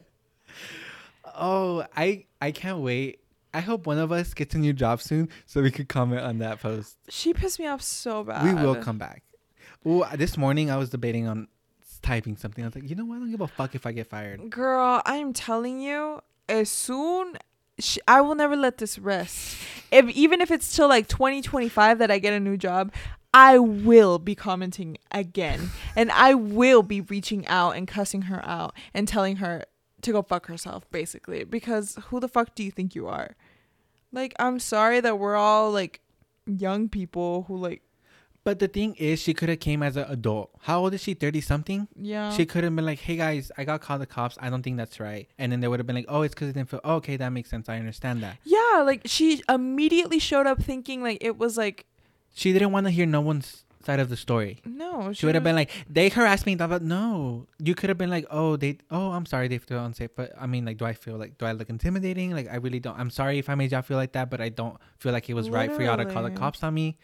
Oh, 1.38 1.86
I 1.96 2.26
I 2.40 2.52
can't 2.52 2.80
wait. 2.80 3.20
I 3.54 3.60
hope 3.62 3.88
one 3.88 3.98
of 3.98 4.12
us 4.12 4.34
gets 4.34 4.54
a 4.56 4.58
new 4.58 4.74
job 4.74 5.02
soon 5.02 5.30
so 5.46 5.62
we 5.62 5.72
could 5.72 5.88
comment 5.90 6.22
on 6.22 6.40
that 6.40 6.60
post. 6.62 6.98
she 7.10 7.34
pissed 7.34 7.60
me 7.60 7.68
off 7.68 7.82
so 7.82 8.24
bad. 8.24 8.44
We 8.44 8.54
will 8.62 8.76
come 8.76 8.98
back. 8.98 9.24
Oh, 9.86 10.08
this 10.16 10.38
morning 10.38 10.70
I 10.72 10.78
was 10.78 10.90
debating 10.90 11.28
on 11.28 11.48
typing 12.06 12.38
something. 12.38 12.64
I 12.64 12.68
was 12.68 12.76
like, 12.76 12.90
you 12.90 12.96
know 12.96 13.06
what? 13.06 13.16
I 13.16 13.20
don't 13.20 13.32
give 13.32 13.42
a 13.42 13.48
fuck 13.48 13.76
if 13.76 13.86
I 13.86 13.92
get 13.92 14.08
fired. 14.08 14.50
Girl, 14.50 15.02
I 15.06 15.18
am 15.18 15.34
telling 15.34 15.80
you, 15.82 16.22
as 16.48 16.70
soon 16.70 17.38
I 18.08 18.22
will 18.22 18.36
never 18.36 18.56
let 18.56 18.78
this 18.78 19.00
rest. 19.00 19.58
If 19.92 20.08
even 20.10 20.40
if 20.40 20.52
it's 20.52 20.76
till 20.76 20.88
like 20.88 21.08
2025 21.08 22.00
that 22.00 22.12
I 22.12 22.20
get 22.20 22.34
a 22.34 22.40
new 22.40 22.58
job, 22.58 22.94
I 23.34 23.58
will 23.58 24.20
be 24.20 24.36
commenting 24.36 24.98
again, 25.12 25.72
and 25.96 26.10
I 26.12 26.36
will 26.36 26.84
be 26.84 27.02
reaching 27.02 27.46
out 27.48 27.72
and 27.72 27.86
cussing 27.86 28.24
her 28.24 28.42
out 28.46 28.74
and 28.94 29.08
telling 29.08 29.38
her 29.38 29.66
to 30.04 30.12
go 30.14 30.22
fuck 30.22 30.46
herself, 30.46 30.90
basically. 30.90 31.44
Because 31.44 31.98
who 32.08 32.22
the 32.22 32.30
fuck 32.30 32.56
do 32.56 32.64
you 32.64 32.72
think 32.72 32.96
you 32.96 33.08
are? 33.08 33.36
Like, 34.14 34.34
I'm 34.40 34.60
sorry 34.60 35.02
that 35.02 35.20
we're 35.20 35.36
all 35.36 35.72
like 35.72 36.00
young 36.46 36.88
people 36.88 37.44
who 37.50 37.58
like, 37.58 37.82
But 38.46 38.60
the 38.60 38.68
thing 38.70 38.96
is, 38.96 39.20
she 39.20 39.34
could 39.34 39.50
have 39.50 39.60
came 39.60 39.82
as 39.84 39.98
an 39.98 40.06
adult. 40.08 40.52
How 40.62 40.80
old 40.82 40.94
is 40.94 41.02
she? 41.02 41.16
Thirty 41.16 41.42
something. 41.42 41.88
yeah. 42.00 42.30
She 42.32 42.46
could 42.46 42.64
have 42.64 42.76
been 42.76 42.86
like, 42.86 43.00
"Hey 43.00 43.16
guys, 43.18 43.52
I 43.58 43.64
got 43.66 43.82
called 43.82 44.02
the 44.02 44.06
cops. 44.06 44.38
I 44.40 44.50
don't 44.52 44.62
think 44.62 44.78
that's 44.78 45.00
right." 45.00 45.28
And 45.40 45.52
then 45.52 45.60
they 45.62 45.68
would 45.68 45.80
have 45.80 45.88
been 45.88 45.96
like, 45.98 46.06
"Oh, 46.08 46.22
it's 46.22 46.34
because 46.36 46.50
it 46.50 46.54
didn't 46.54 46.70
feel." 46.70 46.80
Oh, 46.84 46.96
okay, 47.02 47.18
that 47.18 47.30
makes 47.30 47.50
sense. 47.50 47.68
I 47.68 47.78
understand 47.80 48.22
that. 48.24 48.38
yeah, 48.46 48.84
like 48.86 49.02
she 49.06 49.42
immediately 49.50 50.20
showed 50.20 50.46
up 50.48 50.62
thinking 50.62 51.02
like 51.04 51.18
it 51.22 51.38
was 51.40 51.58
like 51.58 51.86
She 52.36 52.54
didn't 52.54 52.72
want 52.72 52.86
to 52.86 52.92
hear 52.92 53.08
no 53.08 53.20
one's 53.22 53.64
side 53.84 54.00
of 54.00 54.10
the 54.10 54.18
story. 54.18 54.62
no. 54.66 55.14
She 55.14 55.26
would 55.26 55.34
have 55.36 55.44
been 55.44 55.56
like, 55.56 55.72
"They 55.90 56.10
harassed 56.10 56.46
me." 56.46 56.54
Blah, 56.56 56.68
blah. 56.68 56.80
No, 56.82 57.48
you 57.58 57.74
could 57.74 57.90
have 57.90 57.98
been 57.98 58.12
like, 58.12 58.26
"Oh, 58.30 58.58
they. 58.58 58.78
Oh, 58.92 59.10
I'm 59.12 59.26
sorry. 59.26 59.48
They 59.48 59.58
feel 59.58 59.84
unsafe." 59.84 60.12
But 60.16 60.34
I 60.40 60.46
mean, 60.46 60.66
like, 60.66 60.78
do 60.78 60.86
I 60.86 60.94
feel 60.94 61.18
like 61.18 61.38
do 61.40 61.46
I 61.48 61.52
look 61.54 61.70
intimidating? 61.72 62.30
Like, 62.32 62.48
I 62.52 62.58
really 62.58 62.80
don't. 62.80 63.00
I'm 63.00 63.10
sorry 63.10 63.40
if 63.40 63.50
I 63.50 63.56
made 63.56 63.72
y'all 63.72 63.82
feel 63.82 63.98
like 63.98 64.12
that, 64.14 64.30
but 64.30 64.40
I 64.40 64.50
don't 64.50 64.78
feel 65.00 65.14
like 65.14 65.30
it 65.32 65.34
was 65.34 65.50
right 65.50 65.72
for 65.72 65.82
y'all 65.82 65.98
to 65.98 66.06
call 66.06 66.22
the 66.22 66.30
cops 66.32 66.62
on 66.62 66.74
me. 66.76 66.98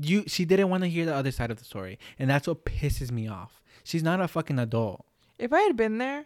You, 0.00 0.24
she 0.26 0.44
didn't 0.44 0.68
want 0.70 0.82
to 0.84 0.88
hear 0.88 1.04
the 1.06 1.14
other 1.14 1.30
side 1.30 1.50
of 1.50 1.58
the 1.58 1.64
story, 1.64 1.98
and 2.18 2.28
that's 2.30 2.46
what 2.46 2.64
pisses 2.64 3.10
me 3.10 3.26
off. 3.28 3.60
She's 3.84 4.02
not 4.02 4.20
a 4.20 4.28
fucking 4.28 4.58
adult. 4.58 5.04
If 5.38 5.52
I 5.52 5.60
had 5.62 5.76
been 5.76 5.98
there, 5.98 6.24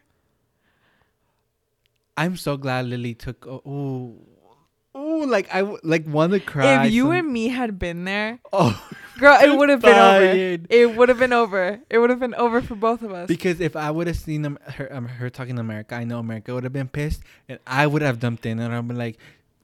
I'm 2.17 2.37
so 2.37 2.57
glad 2.57 2.87
Lily 2.87 3.15
took. 3.15 3.47
Oh, 3.47 3.63
ooh, 3.67 4.99
ooh, 4.99 5.27
like 5.27 5.49
I 5.55 5.63
like 5.83 6.07
want 6.07 6.33
to 6.33 6.41
cry. 6.41 6.87
if 6.87 6.93
you 6.93 7.05
some- 7.05 7.13
and 7.13 7.33
me 7.33 7.49
had 7.49 7.79
been 7.79 8.05
there, 8.05 8.39
oh, 8.53 8.89
girl, 9.19 9.39
it 9.41 9.57
would 9.57 9.69
have 9.69 9.81
been 9.81 9.97
over. 9.99 10.67
It 10.69 10.97
would 10.97 11.09
have 11.09 11.19
been 11.19 11.33
over. 11.33 11.81
It 11.89 11.99
would 11.99 12.11
have 12.11 12.21
been 12.21 12.35
over 12.35 12.61
for 12.61 12.75
both 12.75 13.03
of 13.03 13.13
us. 13.13 13.29
Because 13.29 13.61
if 13.61 13.77
I 13.77 13.91
would 13.91 14.07
have 14.07 14.17
seen 14.17 14.43
them, 14.43 14.59
her, 14.77 14.93
um, 14.93 15.07
her 15.07 15.31
talking 15.31 15.55
to 15.57 15.61
America, 15.61 15.95
I 15.95 16.05
know 16.05 16.19
America 16.19 16.53
would 16.55 16.65
have 16.65 16.73
been 16.73 16.89
pissed, 16.89 17.23
and 17.49 17.59
I 17.67 17.87
would 17.87 18.03
have 18.03 18.21
dumped 18.21 18.45
in, 18.45 18.59
and 18.59 18.89
be 18.89 18.95
like, 18.95 19.19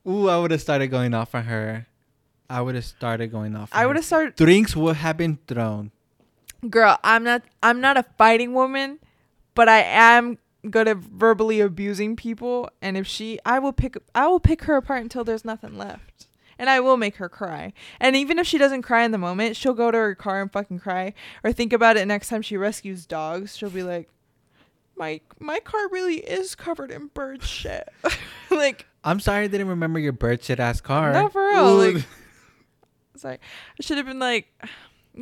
"Ooh," 0.06 0.28
I 0.28 0.38
would 0.38 0.50
have 0.50 0.60
started 0.62 0.88
going 0.88 1.12
off 1.14 1.34
on 1.34 1.44
her. 1.44 1.86
I 2.50 2.60
would 2.62 2.74
have 2.74 2.84
started 2.84 3.28
going 3.28 3.54
off. 3.56 3.68
I 3.72 3.86
would 3.86 3.96
have 3.96 4.04
started, 4.04 4.36
Drinks 4.36 4.74
would 4.74 4.96
have 4.96 5.16
been 5.16 5.38
thrown. 5.46 5.90
girl. 6.68 6.98
I'm 7.04 7.24
not. 7.24 7.42
I'm 7.62 7.80
not 7.80 7.96
a 7.96 8.04
fighting 8.16 8.54
woman, 8.54 8.98
but 9.54 9.68
I 9.68 9.80
am 9.82 10.38
good 10.70 10.88
at 10.88 10.96
verbally 10.96 11.60
abusing 11.60 12.16
people. 12.16 12.68
And 12.82 12.96
if 12.96 13.06
she, 13.06 13.38
I 13.44 13.58
will 13.58 13.72
pick. 13.72 13.96
I 14.14 14.26
will 14.28 14.40
pick 14.40 14.64
her 14.64 14.76
apart 14.76 15.02
until 15.02 15.24
there's 15.24 15.44
nothing 15.44 15.76
left. 15.76 16.26
And 16.60 16.68
I 16.68 16.80
will 16.80 16.96
make 16.96 17.16
her 17.16 17.28
cry. 17.28 17.72
And 18.00 18.16
even 18.16 18.38
if 18.40 18.46
she 18.46 18.58
doesn't 18.58 18.82
cry 18.82 19.04
in 19.04 19.12
the 19.12 19.18
moment, 19.18 19.54
she'll 19.56 19.74
go 19.74 19.92
to 19.92 19.96
her 19.98 20.14
car 20.16 20.42
and 20.42 20.50
fucking 20.50 20.80
cry. 20.80 21.14
Or 21.44 21.52
think 21.52 21.72
about 21.72 21.96
it 21.96 22.06
next 22.08 22.28
time 22.28 22.42
she 22.42 22.56
rescues 22.56 23.06
dogs. 23.06 23.56
She'll 23.56 23.70
be 23.70 23.84
like, 23.84 24.08
"My 24.96 25.20
my 25.38 25.60
car 25.60 25.88
really 25.90 26.16
is 26.16 26.54
covered 26.56 26.90
in 26.90 27.08
bird 27.14 27.42
shit." 27.44 27.88
like 28.50 28.86
I'm 29.04 29.20
sorry 29.20 29.44
I 29.44 29.46
didn't 29.46 29.68
remember 29.68 30.00
your 30.00 30.12
bird 30.12 30.42
shit 30.42 30.58
ass 30.58 30.80
car. 30.80 31.12
No, 31.12 31.28
for 31.28 31.46
real, 31.46 31.68
Ooh. 31.68 31.92
like- 31.92 32.04
Sorry. 33.18 33.38
I 33.38 33.82
should 33.82 33.96
have 33.98 34.06
been 34.06 34.18
like, 34.18 34.52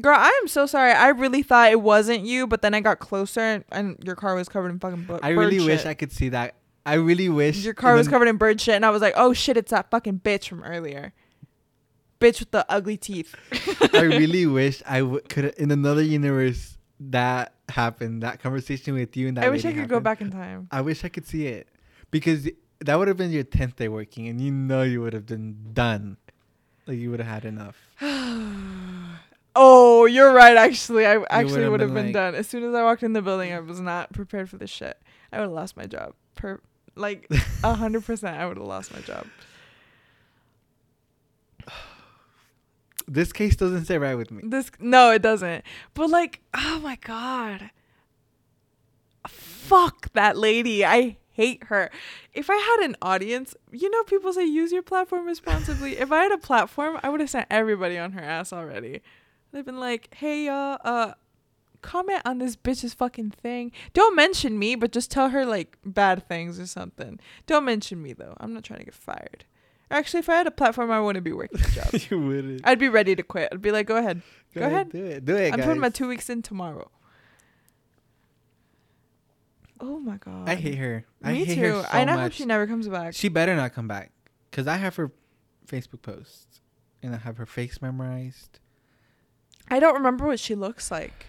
girl, 0.00 0.16
I 0.18 0.28
am 0.42 0.48
so 0.48 0.66
sorry. 0.66 0.92
I 0.92 1.09
really 1.09 1.42
thought 1.42 1.70
it 1.70 1.80
wasn't 1.80 2.24
you, 2.24 2.46
but 2.46 2.62
then 2.62 2.74
I 2.74 2.80
got 2.80 2.98
closer 2.98 3.40
and, 3.40 3.64
and 3.72 3.96
your 4.04 4.14
car 4.16 4.35
was 4.35 4.48
covered 4.48 4.70
in 4.70 4.78
fucking 4.78 5.04
bu- 5.04 5.18
I 5.22 5.30
really 5.30 5.59
shit. 5.59 5.66
wish 5.66 5.87
I 5.87 5.94
could 5.94 6.12
see 6.12 6.28
that. 6.30 6.54
I 6.85 6.94
really 6.94 7.28
wish 7.28 7.64
Your 7.64 7.74
car 7.74 7.94
was 7.94 8.06
covered 8.06 8.28
in 8.28 8.37
bird 8.37 8.61
shit, 8.61 8.76
and 8.76 8.87
I 8.87 8.90
was 8.90 9.02
like, 9.02 9.14
oh 9.16 9.32
shit, 9.32 9.56
it's 9.56 9.72
that 9.72 9.90
fucking 9.90 10.20
bitch 10.20 10.48
from 10.48 10.62
earlier. 10.62 11.12
Bitch 12.20 12.38
with 12.38 12.52
the 12.52 12.64
ugly 12.70 12.96
teeth. 12.96 13.35
I 13.92 14.00
really 14.02 14.46
wish 14.46 14.82
I 14.87 15.00
w- 15.00 15.20
could 15.28 15.46
in 15.56 15.70
another 15.72 16.02
universe 16.02 16.78
that 17.00 17.54
happened. 17.68 18.22
That 18.22 18.40
conversation 18.40 18.94
with 18.94 19.16
you 19.16 19.26
and 19.28 19.37
that. 19.37 19.44
I 19.44 19.48
wish 19.50 19.64
I 19.64 19.72
could 19.72 19.88
go 19.88 19.98
back 20.00 20.20
in 20.20 20.30
time. 20.30 20.68
I 20.70 20.80
wish 20.80 21.04
I 21.04 21.09
could 21.09 21.26
see 21.26 21.46
it 21.46 21.68
because 22.11 22.48
that 22.80 22.98
would 22.98 23.09
have 23.09 23.16
been 23.16 23.32
your 23.32 23.42
tenth 23.42 23.76
day 23.76 23.88
working, 23.88 24.28
and 24.28 24.40
you 24.40 24.52
know 24.52 24.82
you 24.82 25.02
would 25.02 25.12
have 25.12 25.26
been 25.26 25.56
done. 25.72 26.16
Like 26.87 26.99
you 26.99 27.11
would 27.11 27.20
have 27.20 27.29
had 27.29 27.44
enough. 27.44 27.77
Oh, 29.59 30.05
you're 30.05 30.35
right. 30.35 30.55
Actually, 30.55 31.07
I 31.07 31.25
actually 31.31 31.66
would've 31.66 31.88
been 31.88 31.94
been, 31.94 32.05
like- 32.07 32.12
done 32.12 32.35
as 32.35 32.46
soon 32.46 32.62
as 32.62 32.75
I 32.75 32.83
walked 32.83 33.03
in 33.03 33.14
the 33.14 33.22
building. 33.22 33.55
I 33.55 33.61
was 33.61 33.81
not 33.81 34.12
prepared 34.12 34.51
for 34.51 34.59
this 34.59 34.68
shit. 34.68 35.01
I 35.33 35.38
would 35.38 35.44
have 35.44 35.53
lost 35.53 35.79
my 35.79 35.87
job. 35.87 36.12
Per 36.35 36.61
like 36.94 37.27
a 37.64 37.72
hundred 37.72 38.05
percent, 38.05 38.37
I 38.37 38.46
would 38.46 38.59
have 38.59 38.66
lost 38.66 38.92
my 38.92 39.01
job. 39.01 39.27
This 43.09 43.33
case 43.33 43.57
doesn't 43.57 43.87
sit 43.87 43.99
right 44.01 44.14
with 44.14 44.31
me. 44.31 44.42
This 44.44 44.70
no, 44.79 45.11
it 45.11 45.22
doesn't. 45.22 45.64
But 45.94 46.11
like, 46.11 46.40
oh 46.53 46.81
my 46.81 46.96
god, 46.96 47.70
fuck 49.27 50.12
that 50.12 50.37
lady. 50.37 50.85
I 50.85 51.16
hate 51.37 51.64
her. 51.64 51.90
If 52.33 52.49
I 52.51 52.57
had 52.57 52.88
an 52.88 52.96
audience, 53.03 53.55
you 53.70 53.90
know, 53.90 54.03
people 54.05 54.33
say 54.33 54.44
use 54.44 54.72
your 54.72 54.83
platform 54.83 55.27
responsibly. 55.27 55.99
if 55.99 56.11
I 56.11 56.22
had 56.22 56.33
a 56.33 56.38
platform, 56.38 56.99
I 57.03 57.11
would 57.11 57.20
have 57.20 57.31
sent 57.31 57.46
everybody 57.51 57.99
on 57.99 58.12
her 58.12 58.22
ass 58.22 58.53
already. 58.53 59.03
They've 59.53 59.64
been 59.64 59.81
like, 59.81 60.14
hey, 60.14 60.49
uh, 60.49 60.79
uh, 60.83 61.14
comment 61.83 62.22
on 62.25 62.38
this 62.38 62.57
bitch's 62.57 62.94
fucking 62.94 63.31
thing. 63.31 63.70
Don't 63.92 64.16
mention 64.16 64.59
me, 64.59 64.75
but 64.75 64.92
just 64.92 65.11
tell 65.11 65.29
her 65.31 65.44
like 65.44 65.77
bad 65.85 66.27
things 66.27 66.59
or 66.59 66.66
something. 66.66 67.20
Don't 67.46 67.64
mention 67.64 68.03
me 68.03 68.12
though. 68.12 68.35
I'm 68.38 68.53
not 68.53 68.64
trying 68.64 68.81
to 68.81 68.85
get 68.87 68.94
fired. 68.94 69.44
Actually, 69.90 70.20
if 70.20 70.29
I 70.29 70.35
had 70.35 70.49
a 70.49 70.51
platform, 70.51 70.90
I 70.90 71.01
wouldn't 71.01 71.25
be 71.25 71.33
working 71.33 71.61
the 71.61 71.70
job. 71.70 72.11
you 72.11 72.18
wouldn't. 72.18 72.62
I'd 72.64 72.79
be 72.79 72.88
ready 72.88 73.14
to 73.14 73.22
quit. 73.22 73.51
I'd 73.53 73.62
be 73.62 73.70
like, 73.70 73.87
go 73.87 73.96
ahead. 73.96 74.20
Go 74.53 74.66
ahead. 74.66 74.90
Do 74.90 75.05
it. 75.05 75.25
Do 75.25 75.37
it, 75.37 75.53
I'm 75.53 75.59
guys. 75.59 75.66
putting 75.66 75.81
my 75.81 75.90
two 75.90 76.09
weeks 76.09 76.29
in 76.29 76.42
tomorrow. 76.42 76.90
Oh 79.88 80.01
my 80.01 80.16
god. 80.16 80.49
I 80.49 80.57
hate 80.57 80.79
her. 80.79 81.05
I 81.22 81.33
Me 81.33 81.44
hate 81.44 81.55
too. 81.55 81.61
her 81.61 81.83
so 81.83 81.88
and 81.92 82.11
I 82.11 82.20
hope 82.22 82.33
she 82.33 82.44
never 82.44 82.66
comes 82.66 82.88
back. 82.88 83.14
She 83.14 83.29
better 83.29 83.55
not 83.55 83.72
come 83.72 83.87
back, 83.87 84.11
cause 84.51 84.66
I 84.66 84.77
have 84.77 84.96
her 84.96 85.12
Facebook 85.66 86.03
posts, 86.03 86.61
and 87.03 87.14
I 87.14 87.18
have 87.18 87.37
her 87.37 87.46
face 87.46 87.81
memorized. 87.81 88.59
I 89.70 89.79
don't 89.81 89.94
remember 89.94 90.27
what 90.27 90.40
she 90.40 90.55
looks 90.57 90.90
like. 90.90 91.27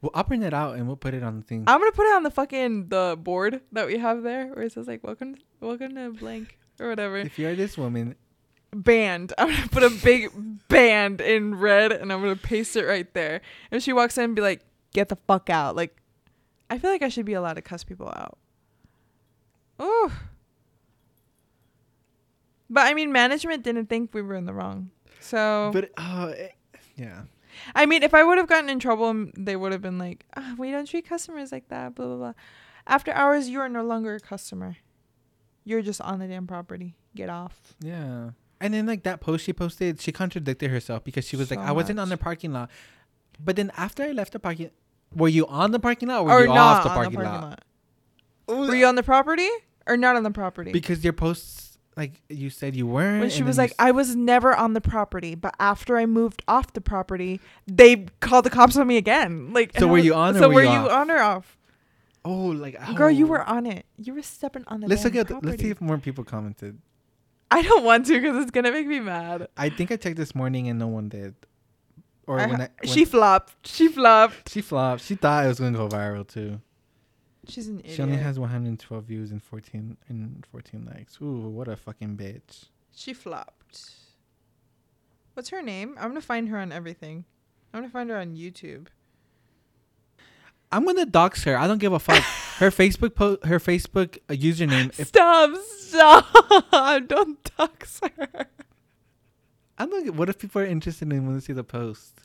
Well, 0.00 0.10
I'll 0.14 0.24
print 0.24 0.42
it 0.44 0.54
out 0.54 0.76
and 0.76 0.86
we'll 0.86 0.96
put 0.96 1.14
it 1.14 1.22
on 1.22 1.36
the 1.36 1.42
thing. 1.42 1.64
I'm 1.66 1.78
gonna 1.80 1.92
put 1.92 2.06
it 2.06 2.14
on 2.14 2.22
the 2.22 2.30
fucking 2.30 2.88
the 2.88 3.16
board 3.20 3.60
that 3.72 3.86
we 3.86 3.98
have 3.98 4.22
there, 4.22 4.46
where 4.48 4.64
it 4.64 4.72
says 4.72 4.86
like 4.86 5.02
"Welcome, 5.04 5.36
welcome 5.60 5.94
to 5.96 6.10
blank" 6.12 6.58
or 6.80 6.88
whatever. 6.88 7.18
if 7.18 7.38
you're 7.38 7.54
this 7.54 7.76
woman, 7.76 8.14
Band. 8.74 9.32
I'm 9.38 9.48
gonna 9.54 9.68
put 9.68 9.82
a 9.82 9.90
big 9.90 10.30
band 10.68 11.20
in 11.20 11.54
red, 11.58 11.92
and 11.92 12.12
I'm 12.12 12.20
gonna 12.20 12.36
paste 12.36 12.76
it 12.76 12.84
right 12.84 13.12
there. 13.14 13.40
If 13.70 13.82
she 13.82 13.92
walks 13.92 14.16
in, 14.18 14.24
and 14.24 14.36
be 14.36 14.42
like, 14.42 14.62
"Get 14.92 15.08
the 15.08 15.16
fuck 15.16 15.48
out!" 15.50 15.76
Like, 15.76 15.96
I 16.70 16.78
feel 16.78 16.90
like 16.90 17.02
I 17.02 17.08
should 17.08 17.26
be 17.26 17.34
allowed 17.34 17.54
to 17.54 17.62
cuss 17.62 17.84
people 17.84 18.08
out. 18.08 18.38
Ooh. 19.80 20.10
But 22.68 22.86
I 22.86 22.94
mean, 22.94 23.12
management 23.12 23.62
didn't 23.62 23.86
think 23.86 24.12
we 24.12 24.22
were 24.22 24.34
in 24.34 24.44
the 24.46 24.54
wrong. 24.54 24.90
So 25.20 25.70
but 25.72 25.90
uh, 25.96 26.32
it- 26.36 26.52
yeah, 26.96 27.22
I 27.74 27.84
mean, 27.86 28.02
if 28.02 28.14
I 28.14 28.24
would 28.24 28.38
have 28.38 28.46
gotten 28.48 28.70
in 28.70 28.78
trouble, 28.78 29.26
they 29.36 29.54
would 29.54 29.72
have 29.72 29.82
been 29.82 29.98
like, 29.98 30.24
ah, 30.36 30.54
"We 30.58 30.70
don't 30.70 30.86
treat 30.88 31.06
customers 31.06 31.52
like 31.52 31.68
that." 31.68 31.94
Blah 31.94 32.06
blah 32.06 32.16
blah. 32.16 32.32
After 32.86 33.12
hours, 33.12 33.48
you 33.48 33.60
are 33.60 33.68
no 33.68 33.82
longer 33.84 34.14
a 34.14 34.20
customer. 34.20 34.76
You're 35.64 35.82
just 35.82 36.00
on 36.00 36.18
the 36.20 36.26
damn 36.26 36.46
property. 36.46 36.94
Get 37.14 37.28
off. 37.28 37.74
yeah. 37.80 38.30
And 38.58 38.72
then 38.72 38.86
like 38.86 39.02
that 39.02 39.20
post 39.20 39.44
she 39.44 39.52
posted, 39.52 40.00
she 40.00 40.12
contradicted 40.12 40.70
herself 40.70 41.04
because 41.04 41.26
she 41.28 41.36
was 41.36 41.50
like, 41.50 41.58
So 41.58 41.64
I 41.66 41.72
wasn't 41.72 42.00
on 42.00 42.08
the 42.08 42.16
parking 42.16 42.52
lot, 42.54 42.70
but 43.38 43.54
then 43.56 43.70
after 43.76 44.02
I 44.02 44.12
left 44.12 44.32
the 44.32 44.38
parking, 44.38 44.70
were 45.14 45.28
you 45.28 45.46
on 45.46 45.70
the 45.70 45.78
parking 45.80 46.08
lot 46.08 46.22
or 46.22 46.24
were 46.24 46.32
or 46.32 46.40
you 46.42 46.46
not 46.48 46.58
off 46.78 46.82
the 46.84 46.90
on 46.90 46.94
parking, 46.96 47.18
the 47.18 47.24
parking 47.24 47.40
lot? 47.50 47.62
lot. 48.48 48.68
Were 48.68 48.74
you 48.76 48.86
on 48.86 48.94
the 48.94 49.02
property 49.02 49.48
or 49.86 49.96
not 49.96 50.16
on 50.16 50.22
the 50.22 50.30
property? 50.30 50.72
Because 50.72 51.02
your 51.02 51.12
posts, 51.12 51.78
like 51.96 52.20
you 52.28 52.50
said, 52.50 52.76
you 52.76 52.86
weren't. 52.86 53.20
when 53.20 53.30
she 53.30 53.42
was 53.42 53.58
like, 53.58 53.72
I 53.78 53.90
was 53.90 54.14
never 54.14 54.54
on 54.54 54.74
the 54.74 54.80
property, 54.80 55.34
but 55.34 55.54
after 55.58 55.96
I 55.96 56.06
moved 56.06 56.42
off 56.46 56.72
the 56.72 56.80
property, 56.80 57.40
they 57.66 58.06
called 58.20 58.44
the 58.44 58.50
cops 58.50 58.76
on 58.76 58.86
me 58.86 58.96
again. 58.98 59.52
Like, 59.52 59.78
So 59.78 59.86
were 59.88 59.94
was- 59.94 60.04
you 60.04 60.14
on 60.14 60.36
or 60.36 60.38
So 60.40 60.48
were 60.48 60.54
were 60.56 60.62
you 60.64 60.70
you 60.70 60.90
on 60.90 61.10
or 61.10 61.18
off? 61.18 61.56
oh, 62.24 62.46
like 62.48 62.76
oh. 62.86 62.94
Girl, 62.94 63.10
you 63.10 63.26
oh. 63.26 63.30
were 63.30 63.42
on 63.44 63.66
it. 63.66 63.86
You 63.98 64.14
were 64.14 64.22
stepping 64.22 64.64
on 64.68 64.80
the 64.80 64.88
Let's 64.88 65.02
damn 65.02 65.12
look 65.12 65.20
at. 65.22 65.26
property. 65.28 65.50
Let's 65.50 65.62
see 65.62 65.70
if 65.70 65.80
more 65.80 65.98
people 65.98 66.24
commented. 66.24 66.78
I 67.50 67.62
don't 67.62 67.84
want 67.84 68.06
to 68.06 68.20
because 68.20 68.42
it's 68.42 68.50
gonna 68.50 68.72
make 68.72 68.86
me 68.88 68.98
mad. 69.00 69.48
I 69.56 69.68
think 69.70 69.90
I 69.92 69.96
checked 69.96 70.16
this 70.16 70.34
morning 70.34 70.68
and 70.68 70.78
no 70.78 70.88
one 70.88 71.08
did. 71.08 71.34
Or 72.26 72.36
when, 72.36 72.58
when 72.58 72.68
she 72.84 73.04
flopped. 73.04 73.66
She 73.66 73.88
flopped. 73.88 74.50
she 74.50 74.60
flopped. 74.60 75.02
She 75.02 75.14
thought 75.14 75.44
it 75.44 75.48
was 75.48 75.60
gonna 75.60 75.76
go 75.76 75.88
viral 75.88 76.26
too. 76.26 76.60
She's 77.48 77.68
an 77.68 77.80
idiot. 77.80 77.96
She 77.96 78.02
only 78.02 78.16
has 78.16 78.38
112 78.38 79.04
views 79.04 79.30
and 79.30 79.42
14 79.42 79.96
and 80.08 80.46
14 80.50 80.90
likes. 80.92 81.18
Ooh, 81.22 81.48
what 81.48 81.68
a 81.68 81.76
fucking 81.76 82.16
bitch. 82.16 82.64
She 82.92 83.12
flopped. 83.12 83.90
What's 85.34 85.50
her 85.50 85.62
name? 85.62 85.94
I'm 85.98 86.08
gonna 86.08 86.20
find 86.20 86.48
her 86.48 86.58
on 86.58 86.72
everything. 86.72 87.24
I'm 87.72 87.80
gonna 87.82 87.92
find 87.92 88.10
her 88.10 88.16
on 88.16 88.36
YouTube. 88.36 88.88
I'm 90.72 90.84
gonna 90.84 91.06
dox 91.06 91.44
her. 91.44 91.56
I 91.56 91.66
don't 91.66 91.78
give 91.78 91.92
a 91.92 91.98
fuck. 91.98 92.22
her 92.58 92.70
Facebook 92.70 93.14
po- 93.14 93.38
her 93.44 93.60
Facebook 93.60 94.18
uh, 94.28 94.32
username. 94.32 94.98
If 94.98 95.08
stop! 95.08 95.50
Stop! 95.78 96.26
Don't 97.06 97.38
dox 97.56 98.00
her. 98.00 98.48
I 99.78 99.86
don't. 99.86 100.14
What 100.14 100.28
if 100.28 100.38
people 100.38 100.62
are 100.62 100.66
interested 100.66 101.10
and 101.12 101.26
want 101.26 101.38
to 101.38 101.44
see 101.44 101.52
the 101.52 101.64
post? 101.64 102.20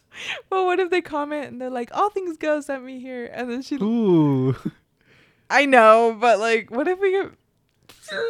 Well, 0.49 0.65
what 0.65 0.79
if 0.79 0.89
they 0.89 1.01
comment 1.01 1.47
and 1.47 1.61
they're 1.61 1.69
like, 1.69 1.89
"All 1.93 2.09
Things 2.09 2.37
Go 2.37 2.61
sent 2.61 2.83
me 2.83 2.99
here," 2.99 3.29
and 3.33 3.49
then 3.49 3.61
she. 3.61 3.75
Ooh. 3.75 4.55
I 5.49 5.65
know, 5.65 6.15
but 6.19 6.39
like, 6.39 6.71
what 6.71 6.87
if 6.87 6.99
we 6.99 7.11
get? 7.11 7.31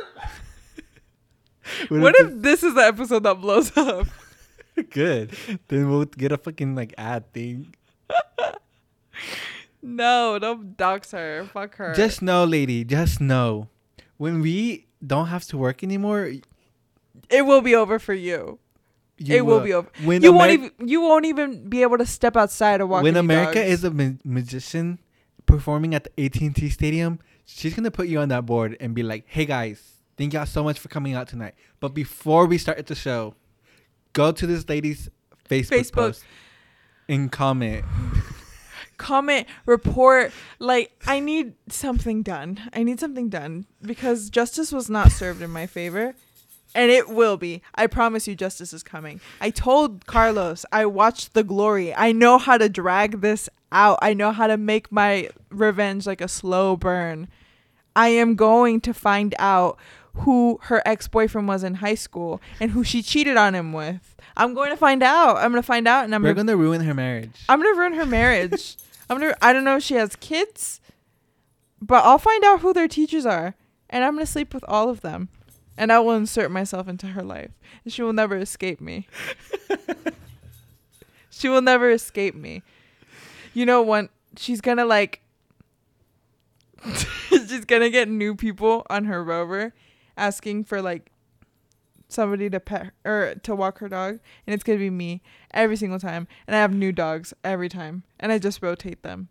What 1.89 2.15
if 2.15 2.41
this 2.41 2.63
is 2.63 2.73
the 2.73 2.81
episode 2.81 3.23
that 3.23 3.39
blows 3.39 3.75
up? 3.77 4.07
good? 4.89 5.31
Then 5.67 5.89
we'll 5.89 6.05
get 6.05 6.31
a 6.31 6.37
fucking 6.37 6.75
like 6.75 6.93
ad 6.97 7.31
thing. 7.33 7.75
No, 9.81 10.37
don't 10.37 10.77
dox 10.77 11.11
her. 11.11 11.47
Fuck 11.53 11.75
her. 11.75 11.93
Just 11.93 12.21
know, 12.21 12.45
lady. 12.45 12.83
Just 12.83 13.21
know, 13.21 13.69
when 14.17 14.41
we 14.41 14.87
don't 15.05 15.27
have 15.27 15.45
to 15.45 15.57
work 15.57 15.83
anymore, 15.83 16.33
it 17.29 17.45
will 17.45 17.61
be 17.61 17.75
over 17.75 17.97
for 17.97 18.13
you. 18.13 18.59
You 19.27 19.35
it 19.37 19.45
will 19.45 19.59
be 19.61 19.73
over. 19.73 19.89
When 20.03 20.21
you 20.21 20.31
Ameri- 20.31 20.35
won't 20.37 20.51
even. 20.51 20.71
You 20.87 21.01
won't 21.01 21.25
even 21.25 21.69
be 21.69 21.81
able 21.81 21.97
to 21.97 22.05
step 22.05 22.35
outside 22.35 22.81
or 22.81 22.87
walk. 22.87 23.03
when 23.03 23.15
America 23.17 23.59
dogs. 23.59 23.69
is 23.69 23.83
a 23.83 23.91
ma- 23.91 24.17
magician 24.23 24.99
performing 25.45 25.93
at 25.95 26.03
the 26.05 26.25
AT&T 26.25 26.69
Stadium, 26.69 27.19
she's 27.45 27.73
gonna 27.73 27.91
put 27.91 28.07
you 28.07 28.19
on 28.19 28.29
that 28.29 28.45
board 28.45 28.77
and 28.79 28.93
be 28.95 29.03
like, 29.03 29.25
"Hey 29.27 29.45
guys, 29.45 29.81
thank 30.17 30.33
y'all 30.33 30.45
so 30.45 30.63
much 30.63 30.79
for 30.79 30.87
coming 30.87 31.13
out 31.13 31.27
tonight. 31.27 31.55
But 31.79 31.93
before 31.93 32.45
we 32.45 32.57
start 32.57 32.85
the 32.85 32.95
show, 32.95 33.35
go 34.13 34.31
to 34.31 34.47
this 34.47 34.67
lady's 34.69 35.09
Facebook, 35.49 35.69
Facebook. 35.79 35.93
post 35.93 36.23
and 37.09 37.31
comment. 37.31 37.83
comment, 38.97 39.47
report. 39.65 40.31
Like, 40.59 40.91
I 41.07 41.19
need 41.19 41.53
something 41.69 42.21
done. 42.21 42.59
I 42.73 42.83
need 42.83 42.99
something 42.99 43.29
done 43.29 43.65
because 43.81 44.29
justice 44.29 44.71
was 44.71 44.89
not 44.89 45.11
served 45.11 45.41
in 45.41 45.49
my 45.49 45.65
favor. 45.65 46.13
And 46.73 46.89
it 46.91 47.09
will 47.09 47.37
be. 47.37 47.61
I 47.75 47.87
promise 47.87 48.27
you, 48.27 48.35
justice 48.35 48.71
is 48.73 48.83
coming. 48.83 49.19
I 49.41 49.49
told 49.49 50.05
Carlos, 50.05 50.65
I 50.71 50.85
watched 50.85 51.33
The 51.33 51.43
Glory. 51.43 51.93
I 51.93 52.11
know 52.11 52.37
how 52.37 52.57
to 52.57 52.69
drag 52.69 53.21
this 53.21 53.49
out. 53.71 53.99
I 54.01 54.13
know 54.13 54.31
how 54.31 54.47
to 54.47 54.57
make 54.57 54.91
my 54.91 55.29
revenge 55.49 56.07
like 56.07 56.21
a 56.21 56.27
slow 56.27 56.75
burn. 56.77 57.27
I 57.95 58.09
am 58.09 58.35
going 58.35 58.79
to 58.81 58.93
find 58.93 59.35
out 59.37 59.77
who 60.13 60.59
her 60.63 60.81
ex 60.85 61.07
boyfriend 61.07 61.47
was 61.47 61.63
in 61.63 61.75
high 61.75 61.95
school 61.95 62.41
and 62.59 62.71
who 62.71 62.83
she 62.83 63.01
cheated 63.01 63.37
on 63.37 63.55
him 63.55 63.73
with. 63.73 64.15
I'm 64.37 64.53
going 64.53 64.69
to 64.69 64.77
find 64.77 65.03
out. 65.03 65.37
I'm 65.37 65.51
going 65.51 65.61
to 65.61 65.67
find 65.67 65.87
out 65.87 66.05
and 66.05 66.15
I'm 66.15 66.23
We're 66.23 66.33
going 66.33 66.47
gonna 66.47 66.57
ruin 66.57 66.81
her 66.81 66.93
marriage. 66.93 67.31
I'm 67.49 67.61
gonna 67.61 67.77
ruin 67.77 67.93
her 67.93 68.05
marriage. 68.05 68.77
I'm 69.09 69.19
gonna. 69.19 69.35
I 69.41 69.51
don't 69.51 69.65
know 69.65 69.75
if 69.77 69.83
she 69.83 69.95
has 69.95 70.15
kids, 70.15 70.79
but 71.81 72.03
I'll 72.05 72.17
find 72.17 72.43
out 72.45 72.61
who 72.61 72.71
their 72.71 72.87
teachers 72.87 73.25
are, 73.25 73.55
and 73.89 74.05
I'm 74.05 74.13
gonna 74.13 74.25
sleep 74.25 74.53
with 74.53 74.63
all 74.69 74.89
of 74.89 75.01
them, 75.01 75.27
and 75.77 75.91
I 75.91 75.99
will 75.99 76.15
insert 76.15 76.51
myself 76.51 76.87
into 76.87 77.07
her 77.07 77.23
life, 77.23 77.51
and 77.83 77.91
she 77.93 78.01
will 78.01 78.13
never 78.13 78.37
escape 78.37 78.81
me. 78.81 79.07
she 81.29 81.49
will 81.49 81.61
never 81.61 81.89
escape 81.89 82.35
me. 82.35 82.63
You 83.53 83.65
know 83.65 83.81
when 83.81 84.09
she's 84.37 84.61
gonna 84.61 84.85
like. 84.85 85.21
she's 87.29 87.65
gonna 87.65 87.89
get 87.89 88.07
new 88.09 88.35
people 88.35 88.85
on 88.89 89.05
her 89.05 89.23
rover, 89.23 89.73
asking 90.17 90.63
for 90.63 90.81
like 90.81 91.11
somebody 92.07 92.49
to 92.49 92.59
pet 92.59 92.91
or 93.05 93.35
to 93.43 93.55
walk 93.55 93.79
her 93.79 93.89
dog, 93.89 94.19
and 94.45 94.53
it's 94.53 94.63
gonna 94.63 94.79
be 94.79 94.89
me 94.89 95.21
every 95.53 95.75
single 95.75 95.99
time. 95.99 96.27
And 96.47 96.55
I 96.55 96.59
have 96.59 96.73
new 96.73 96.91
dogs 96.91 97.33
every 97.43 97.69
time, 97.69 98.03
and 98.19 98.31
I 98.31 98.37
just 98.37 98.61
rotate 98.61 99.03
them, 99.03 99.29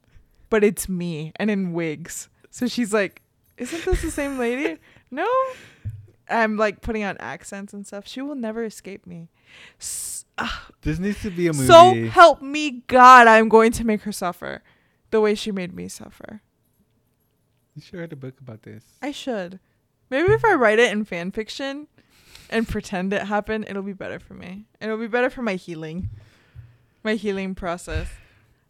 but 0.49 0.65
it's 0.65 0.89
me 0.89 1.33
and 1.37 1.51
in 1.51 1.73
wigs. 1.73 2.29
So 2.51 2.67
she's 2.67 2.93
like, 2.93 3.23
"Isn't 3.57 3.85
this 3.85 4.03
the 4.03 4.11
same 4.11 4.39
lady?" 4.39 4.79
no. 5.11 5.29
I'm 6.31 6.57
like 6.57 6.81
putting 6.81 7.05
on 7.05 7.17
accents 7.19 7.73
and 7.75 7.87
stuff. 7.87 8.07
She 8.07 8.23
will 8.23 8.35
never 8.37 8.65
escape 8.65 9.07
me. 9.07 9.29
S- 9.81 10.25
This 10.83 10.99
needs 10.99 11.21
to 11.23 11.31
be 11.31 11.49
a 11.49 11.53
movie. 11.53 11.67
so 11.67 11.95
help 12.11 12.41
me 12.41 12.83
God, 12.87 13.27
I'm 13.27 13.49
going 13.49 13.73
to 13.73 13.85
make 13.85 14.03
her 14.03 14.13
suffer 14.13 14.63
the 15.11 15.21
way 15.21 15.35
she 15.35 15.51
made 15.53 15.75
me 15.75 15.89
suffer. 15.89 16.41
you 17.75 17.83
should 17.83 17.99
write 18.01 18.13
a 18.13 18.17
book 18.17 18.41
about 18.41 18.63
this. 18.63 18.85
I 19.03 19.11
should. 19.13 19.59
Maybe 20.09 20.33
if 20.33 20.45
I 20.45 20.55
write 20.55 20.79
it 20.79 20.93
in 20.93 21.05
fan 21.05 21.31
fiction 21.33 21.89
and 22.49 22.67
pretend 22.69 23.13
it 23.13 23.23
happened, 23.27 23.67
it'll 23.69 23.83
be 23.83 23.93
better 23.93 24.19
for 24.19 24.35
me. 24.35 24.67
It'll 24.81 24.97
be 24.99 25.07
better 25.09 25.31
for 25.31 25.43
my 25.43 25.55
healing. 25.55 26.11
My 27.05 27.15
healing 27.15 27.55
process. 27.55 28.09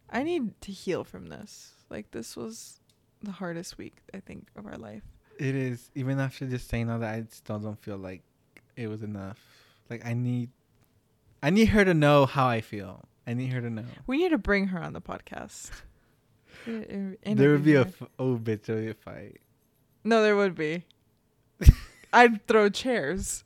I 0.09 0.23
need 0.23 0.59
to 0.61 0.71
heal 0.71 1.03
from 1.03 1.27
this. 1.29 1.71
Like 1.89 2.11
this 2.11 2.35
was 2.35 2.79
the 3.23 3.31
hardest 3.31 3.77
week 3.77 3.97
I 4.13 4.19
think 4.19 4.47
of 4.55 4.65
our 4.65 4.77
life. 4.77 5.03
It 5.39 5.55
is. 5.55 5.89
Even 5.95 6.19
after 6.19 6.45
just 6.45 6.69
saying 6.69 6.89
all 6.89 6.99
that, 6.99 7.13
I 7.13 7.23
still 7.29 7.59
don't 7.59 7.81
feel 7.81 7.97
like 7.97 8.21
it 8.75 8.87
was 8.87 9.03
enough. 9.03 9.39
Like 9.89 10.05
I 10.05 10.13
need, 10.13 10.49
I 11.41 11.49
need 11.49 11.69
her 11.69 11.83
to 11.83 11.93
know 11.93 12.25
how 12.25 12.47
I 12.47 12.61
feel. 12.61 13.05
I 13.27 13.33
need 13.33 13.51
her 13.53 13.61
to 13.61 13.69
know. 13.69 13.85
We 14.07 14.17
need 14.17 14.29
to 14.29 14.37
bring 14.37 14.67
her 14.67 14.81
on 14.81 14.93
the 14.93 15.01
podcast. 15.01 15.71
There 16.65 17.17
would 17.23 17.63
be 17.63 17.73
a 17.73 17.87
oh 18.19 18.37
bitch, 18.37 18.63
there 18.63 18.75
would 18.75 18.85
be 18.85 18.91
a 18.91 18.93
fight. 18.93 19.41
No, 20.03 20.21
there 20.21 20.35
would 20.35 20.53
be. 20.53 20.85
I'd 22.13 22.45
throw 22.45 22.69
chairs. 22.69 23.43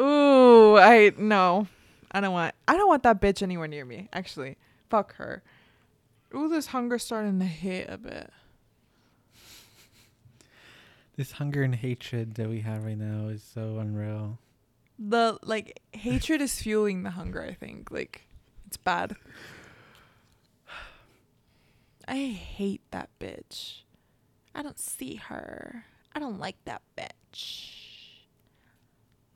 Ooh, 0.00 0.76
I 0.76 1.12
no. 1.16 1.66
I 2.12 2.20
don't 2.20 2.32
want 2.32 2.54
I 2.68 2.76
don't 2.76 2.86
want 2.86 3.02
that 3.02 3.20
bitch 3.20 3.42
anywhere 3.42 3.66
near 3.66 3.84
me. 3.84 4.08
Actually. 4.12 4.56
Fuck 4.88 5.16
her. 5.16 5.42
Ooh, 6.34 6.48
this 6.48 6.68
hunger 6.68 6.98
starting 6.98 7.38
to 7.40 7.44
hit 7.44 7.88
a 7.90 7.98
bit. 7.98 8.30
This 11.18 11.32
hunger 11.32 11.64
and 11.64 11.74
hatred 11.74 12.36
that 12.36 12.48
we 12.48 12.60
have 12.60 12.84
right 12.84 12.96
now 12.96 13.26
is 13.26 13.42
so 13.42 13.78
unreal. 13.80 14.38
The 15.00 15.36
like 15.42 15.80
hatred 15.90 16.40
is 16.40 16.62
fueling 16.62 17.02
the 17.02 17.10
hunger, 17.10 17.42
I 17.42 17.54
think. 17.54 17.90
Like 17.90 18.28
it's 18.68 18.76
bad. 18.76 19.16
I 22.06 22.18
hate 22.18 22.82
that 22.92 23.10
bitch. 23.18 23.80
I 24.54 24.62
don't 24.62 24.78
see 24.78 25.16
her. 25.16 25.86
I 26.14 26.20
don't 26.20 26.38
like 26.38 26.64
that 26.66 26.82
bitch. 26.96 27.72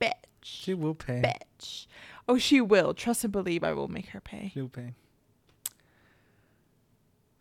Bitch. 0.01 0.13
She 0.43 0.75
will 0.75 0.95
pay. 0.95 1.21
bitch. 1.21 1.89
Oh, 2.29 2.39
she 2.39 2.61
will. 2.61 2.95
Trust 2.95 3.25
and 3.25 3.33
believe 3.33 3.65
I 3.65 3.73
will 3.73 3.89
make 3.89 4.11
her 4.11 4.21
pay. 4.21 4.53
She'll 4.55 4.69
pay. 4.69 4.95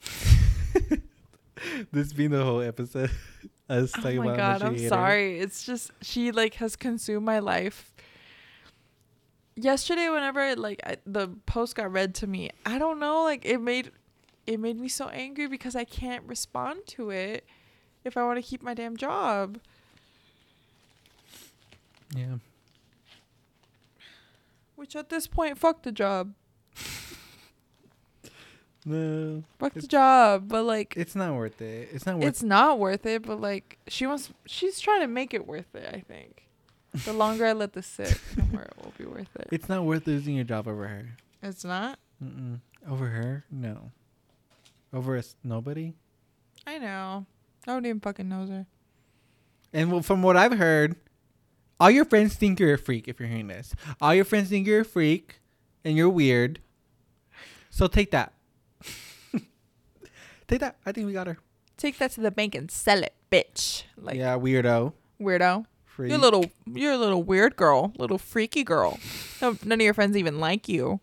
this 1.91 2.11
being 2.11 2.31
the 2.31 2.43
whole 2.43 2.61
episode. 2.61 3.11
Us 3.71 3.93
Oh 3.97 4.01
talking 4.01 4.23
my 4.23 4.35
god, 4.35 4.61
I'm 4.61 4.75
hate 4.75 4.89
sorry. 4.89 5.39
It's 5.39 5.63
just 5.63 5.91
she 6.01 6.31
like 6.31 6.55
has 6.55 6.75
consumed 6.75 7.25
my 7.25 7.39
life. 7.39 7.93
Yesterday, 9.55 10.09
whenever 10.09 10.55
like 10.57 10.81
I, 10.85 10.97
the 11.05 11.29
post 11.45 11.75
got 11.75 11.89
read 11.91 12.13
to 12.15 12.27
me, 12.27 12.51
I 12.65 12.77
don't 12.77 12.99
know, 12.99 13.23
like 13.23 13.45
it 13.45 13.61
made 13.61 13.91
it 14.45 14.59
made 14.59 14.77
me 14.77 14.89
so 14.89 15.07
angry 15.07 15.47
because 15.47 15.75
I 15.77 15.85
can't 15.85 16.23
respond 16.27 16.81
to 16.87 17.11
it 17.11 17.45
if 18.03 18.17
I 18.17 18.25
want 18.25 18.37
to 18.37 18.41
keep 18.41 18.61
my 18.61 18.73
damn 18.73 18.97
job. 18.97 19.59
Yeah. 22.13 22.35
Which 24.75 24.97
at 24.97 25.07
this 25.07 25.27
point, 25.27 25.57
fuck 25.57 25.83
the 25.83 25.93
job, 25.93 26.33
No, 28.85 29.43
fuck 29.59 29.73
the 29.73 29.81
jobe. 29.81 30.47
But 30.47 30.63
like, 30.63 30.95
it's 30.97 31.15
not 31.15 31.33
worth 31.35 31.61
it. 31.61 31.89
It's 31.93 32.05
not 32.05 32.17
worth. 32.17 32.27
it's 32.27 32.43
not 32.43 32.79
worth 32.79 33.05
it. 33.05 33.23
But 33.23 33.39
like, 33.39 33.77
she 33.87 34.07
wants, 34.07 34.31
she's 34.45 34.79
trying 34.79 35.01
to 35.01 35.07
make 35.07 35.33
it 35.33 35.47
worth 35.47 35.73
it. 35.75 35.87
I 35.93 35.99
think. 35.99 36.47
The 37.05 37.13
longer 37.13 37.45
I 37.45 37.53
let 37.53 37.73
this 37.73 37.87
sit, 37.87 38.19
the 38.35 38.43
more 38.51 38.63
it 38.63 38.73
will 38.83 38.93
be 38.97 39.05
worth 39.05 39.33
it. 39.35 39.47
It's 39.51 39.69
not 39.69 39.85
worth 39.85 40.07
losing 40.07 40.35
your 40.35 40.43
job 40.43 40.67
over 40.67 40.87
her. 40.87 41.09
It's 41.41 41.63
not. 41.63 41.99
Mm-mm. 42.23 42.59
Over 42.89 43.07
her? 43.07 43.45
No. 43.49 43.91
Over 44.93 45.17
us? 45.17 45.35
Nobody. 45.43 45.93
I 46.67 46.79
know. 46.79 47.25
Nobody 47.65 47.89
even 47.89 48.01
fucking 48.01 48.27
knows 48.27 48.49
her. 48.49 48.65
And 49.73 49.91
well, 49.91 50.01
from 50.01 50.21
what 50.21 50.35
I've 50.35 50.57
heard, 50.57 50.97
all 51.79 51.89
your 51.89 52.05
friends 52.05 52.35
think 52.35 52.59
you're 52.59 52.73
a 52.73 52.77
freak. 52.77 53.07
If 53.07 53.19
you're 53.19 53.29
hearing 53.29 53.47
this, 53.47 53.73
all 54.01 54.13
your 54.13 54.25
friends 54.25 54.49
think 54.49 54.67
you're 54.67 54.81
a 54.81 54.85
freak, 54.85 55.39
and 55.85 55.95
you're 55.95 56.09
weird. 56.09 56.59
So 57.69 57.87
take 57.87 58.11
that. 58.11 58.33
Take 60.51 60.59
that. 60.61 60.75
I 60.85 60.91
think 60.91 61.07
we 61.07 61.13
got 61.13 61.27
her. 61.27 61.37
Take 61.77 61.97
that 61.97 62.11
to 62.11 62.21
the 62.21 62.31
bank 62.31 62.53
and 62.55 62.69
sell 62.69 63.01
it, 63.01 63.13
bitch. 63.31 63.83
Like 63.97 64.17
yeah, 64.17 64.37
weirdo. 64.37 64.93
weirdo. 65.19 65.65
Freak. 65.85 66.09
You're 66.09 66.19
a 66.19 66.21
little 66.21 66.45
you're 66.65 66.93
a 66.93 66.97
little 66.97 67.23
weird 67.23 67.55
girl, 67.55 67.93
little 67.97 68.17
freaky 68.17 68.63
girl. 68.63 68.99
No, 69.41 69.57
none 69.63 69.79
of 69.79 69.85
your 69.85 69.93
friends 69.93 70.15
even 70.15 70.39
like 70.39 70.69
you. 70.69 70.99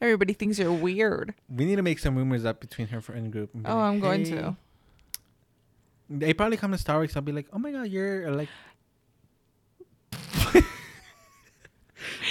Everybody 0.00 0.32
thinks 0.32 0.58
you're 0.58 0.72
weird. 0.72 1.34
We 1.48 1.66
need 1.66 1.76
to 1.76 1.82
make 1.82 1.98
some 1.98 2.16
rumors 2.16 2.46
up 2.46 2.60
between 2.60 2.88
her 2.88 3.02
friend 3.02 3.30
group. 3.30 3.52
and 3.52 3.66
Oh, 3.66 3.76
like, 3.76 3.84
I'm 3.84 4.00
going 4.00 4.24
to. 4.24 4.56
They 6.08 6.32
probably 6.32 6.56
come 6.56 6.72
to 6.72 6.78
Starbucks. 6.78 7.14
I'll 7.14 7.22
be 7.22 7.32
like, 7.32 7.46
oh 7.52 7.58
my 7.58 7.70
god, 7.70 7.88
you're 7.88 8.28
uh, 8.28 8.32
like, 8.32 8.48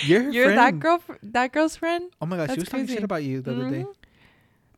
you're 0.05 0.29
You're 0.31 0.55
that 0.55 0.79
girl 0.79 1.03
that 1.21 1.51
girl's 1.51 1.75
friend? 1.75 2.11
Oh 2.19 2.25
my 2.25 2.37
god, 2.37 2.43
she 2.43 2.47
That's 2.47 2.59
was 2.61 2.69
talking 2.69 2.87
shit 2.87 3.03
about 3.03 3.23
you 3.23 3.41
the 3.41 3.51
other 3.51 3.69
day. 3.69 3.85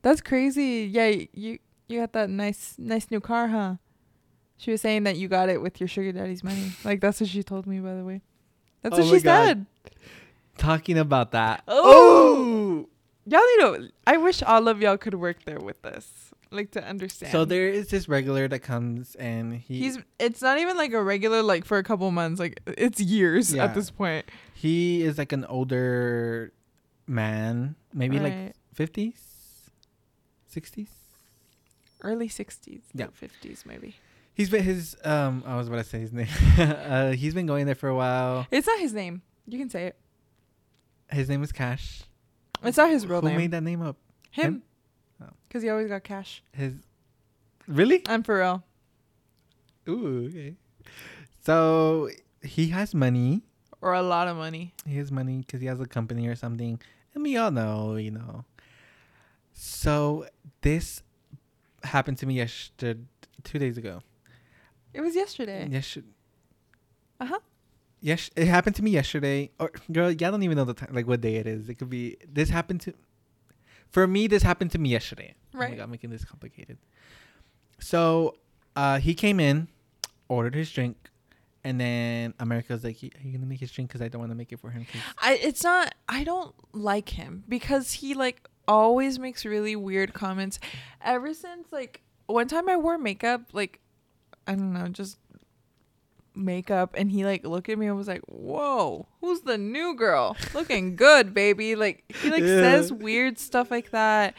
That's 0.01 0.21
crazy. 0.21 0.89
Yeah, 0.91 1.07
you 1.33 1.59
you 1.87 1.99
got 1.99 2.13
that 2.13 2.29
nice 2.29 2.75
nice 2.77 3.09
new 3.11 3.19
car, 3.19 3.47
huh? 3.49 3.75
She 4.57 4.71
was 4.71 4.81
saying 4.81 5.03
that 5.03 5.17
you 5.17 5.27
got 5.27 5.49
it 5.49 5.61
with 5.61 5.79
your 5.81 5.87
sugar 5.87 6.11
daddy's 6.11 6.43
money. 6.43 6.71
Like 6.83 7.01
that's 7.01 7.19
what 7.19 7.29
she 7.29 7.43
told 7.43 7.65
me 7.67 7.79
by 7.79 7.93
the 7.95 8.03
way. 8.03 8.21
That's 8.81 8.95
Oh 8.97 8.99
what 9.05 9.07
she 9.19 9.23
God. 9.23 9.45
said. 9.47 9.65
Talking 10.57 10.97
about 10.97 11.31
that. 11.31 11.63
Oh. 11.67 12.87
Y'all 13.25 13.39
need 13.57 13.87
to 13.87 13.91
I 14.07 14.17
wish 14.17 14.41
all 14.43 14.67
of 14.67 14.81
y'all 14.81 14.97
could 14.97 15.13
work 15.15 15.43
there 15.45 15.59
with 15.59 15.85
us. 15.85 16.31
Like 16.51 16.71
to 16.71 16.83
understand. 16.83 17.31
So 17.31 17.45
there 17.45 17.69
is 17.69 17.87
this 17.89 18.09
regular 18.09 18.47
that 18.47 18.59
comes 18.59 19.15
and 19.15 19.53
he 19.55 19.79
He's 19.79 19.99
it's 20.19 20.41
not 20.41 20.59
even 20.59 20.75
like 20.77 20.91
a 20.93 21.01
regular 21.01 21.41
like 21.43 21.63
for 21.65 21.77
a 21.77 21.83
couple 21.83 22.09
months, 22.11 22.39
like 22.39 22.59
it's 22.65 22.99
years 22.99 23.53
Yeah. 23.53 23.65
at 23.65 23.73
this 23.75 23.89
point. 23.91 24.25
he 24.53 25.01
is 25.03 25.17
like 25.17 25.31
an 25.31 25.45
older 25.45 26.51
man, 27.07 27.75
maybe 27.93 28.19
like 28.19 28.33
Right. 28.33 28.53
Fifties, 30.51 30.89
sixties. 30.89 30.95
early 32.03 32.27
sixties, 32.27 32.81
Yeah. 32.93 33.07
fifties 33.13 33.63
maybe. 33.65 33.95
He's 34.33 34.49
been 34.49 34.63
his 34.63 34.95
um. 35.03 35.43
I 35.45 35.55
was 35.57 35.67
about 35.67 35.77
to 35.77 35.83
say 35.83 35.99
his 35.99 36.13
name. 36.13 36.27
uh, 36.57 37.11
he's 37.11 37.33
been 37.33 37.45
going 37.45 37.65
there 37.65 37.75
for 37.75 37.89
a 37.89 37.95
while. 37.95 38.47
It's 38.51 38.67
not 38.67 38.79
his 38.79 38.93
name. 38.93 39.21
You 39.47 39.57
can 39.59 39.69
say 39.69 39.87
it. 39.87 39.95
His 41.11 41.27
name 41.29 41.43
is 41.43 41.51
Cash. 41.51 42.03
It's 42.63 42.77
not 42.77 42.89
his 42.89 43.05
real 43.07 43.21
Who 43.21 43.27
name. 43.27 43.37
made 43.37 43.51
that 43.51 43.63
name 43.63 43.81
up? 43.81 43.97
Him. 44.31 44.63
Oh. 45.21 45.25
Cause 45.49 45.61
he 45.63 45.69
always 45.69 45.89
got 45.89 46.03
cash. 46.03 46.41
His 46.53 46.73
really? 47.67 48.01
I'm 48.07 48.23
for 48.23 48.37
real. 48.39 48.63
Ooh, 49.89 50.27
okay. 50.29 50.55
So 51.43 52.09
he 52.43 52.67
has 52.67 52.93
money. 52.93 53.41
Or 53.81 53.93
a 53.93 54.01
lot 54.03 54.27
of 54.27 54.37
money. 54.37 54.73
He 54.87 54.97
has 54.97 55.11
money 55.11 55.39
because 55.39 55.59
he 55.59 55.65
has 55.67 55.79
a 55.79 55.87
company 55.87 56.27
or 56.27 56.35
something, 56.35 56.79
and 57.15 57.23
we 57.23 57.35
all 57.35 57.49
know, 57.51 57.95
you 57.95 58.11
know. 58.11 58.45
So 59.63 60.25
this 60.61 61.03
happened 61.83 62.17
to 62.17 62.25
me 62.25 62.33
yesterday, 62.33 62.99
two 63.43 63.59
days 63.59 63.77
ago. 63.77 64.01
It 64.91 65.01
was 65.01 65.13
yesterday. 65.13 65.67
Yes. 65.69 65.99
Uh 67.19 67.25
huh. 67.25 67.39
Yes, 67.99 68.31
it 68.35 68.47
happened 68.47 68.75
to 68.77 68.83
me 68.83 68.89
yesterday. 68.89 69.51
Or 69.59 69.69
girl, 69.91 70.09
y'all 70.09 70.31
don't 70.31 70.41
even 70.41 70.57
know 70.57 70.65
the 70.65 70.73
time, 70.73 70.89
like 70.93 71.05
what 71.05 71.21
day 71.21 71.35
it 71.35 71.45
is. 71.45 71.69
It 71.69 71.75
could 71.75 71.91
be 71.91 72.17
this 72.27 72.49
happened 72.49 72.81
to. 72.81 72.93
For 73.91 74.07
me, 74.07 74.25
this 74.25 74.41
happened 74.41 74.71
to 74.71 74.79
me 74.79 74.89
yesterday. 74.89 75.35
Oh 75.53 75.59
my 75.59 75.65
Right. 75.67 75.77
god, 75.77 75.91
making 75.91 76.09
this 76.09 76.25
complicated. 76.25 76.79
So, 77.79 78.37
uh, 78.75 78.97
he 78.99 79.13
came 79.13 79.39
in, 79.39 79.67
ordered 80.27 80.55
his 80.55 80.71
drink, 80.71 80.97
and 81.63 81.79
then 81.79 82.33
America 82.39 82.73
was 82.73 82.83
like, 82.83 82.95
"Are 83.03 83.21
you 83.21 83.31
gonna 83.33 83.45
make 83.45 83.59
his 83.59 83.71
drink? 83.71 83.89
Because 83.89 84.01
I 84.01 84.07
don't 84.07 84.21
want 84.21 84.31
to 84.31 84.35
make 84.35 84.51
it 84.51 84.59
for 84.59 84.71
him." 84.71 84.85
'cause-" 84.85 85.01
I 85.19 85.33
it's 85.35 85.63
not 85.63 85.93
I 86.09 86.23
don't 86.23 86.55
like 86.73 87.09
him 87.09 87.43
because 87.47 87.91
he 87.93 88.15
like 88.15 88.47
always 88.71 89.19
makes 89.19 89.43
really 89.45 89.75
weird 89.75 90.13
comments. 90.13 90.59
Ever 91.03 91.33
since 91.33 91.71
like 91.71 92.01
one 92.27 92.47
time 92.47 92.69
I 92.69 92.77
wore 92.77 92.97
makeup, 92.97 93.41
like 93.53 93.79
I 94.47 94.53
don't 94.55 94.73
know, 94.73 94.87
just 94.87 95.17
makeup 96.33 96.95
and 96.97 97.11
he 97.11 97.25
like 97.25 97.45
looked 97.45 97.67
at 97.69 97.77
me 97.77 97.87
and 97.87 97.97
was 97.97 98.07
like, 98.07 98.21
Whoa, 98.27 99.07
who's 99.19 99.41
the 99.41 99.57
new 99.57 99.95
girl? 99.95 100.37
Looking 100.53 100.95
good, 100.95 101.33
baby. 101.33 101.75
Like 101.75 102.03
he 102.21 102.29
like 102.31 102.41
Yeah. 102.41 102.61
says 102.61 102.91
weird 102.93 103.37
stuff 103.37 103.69
like 103.69 103.91
that. 103.91 104.33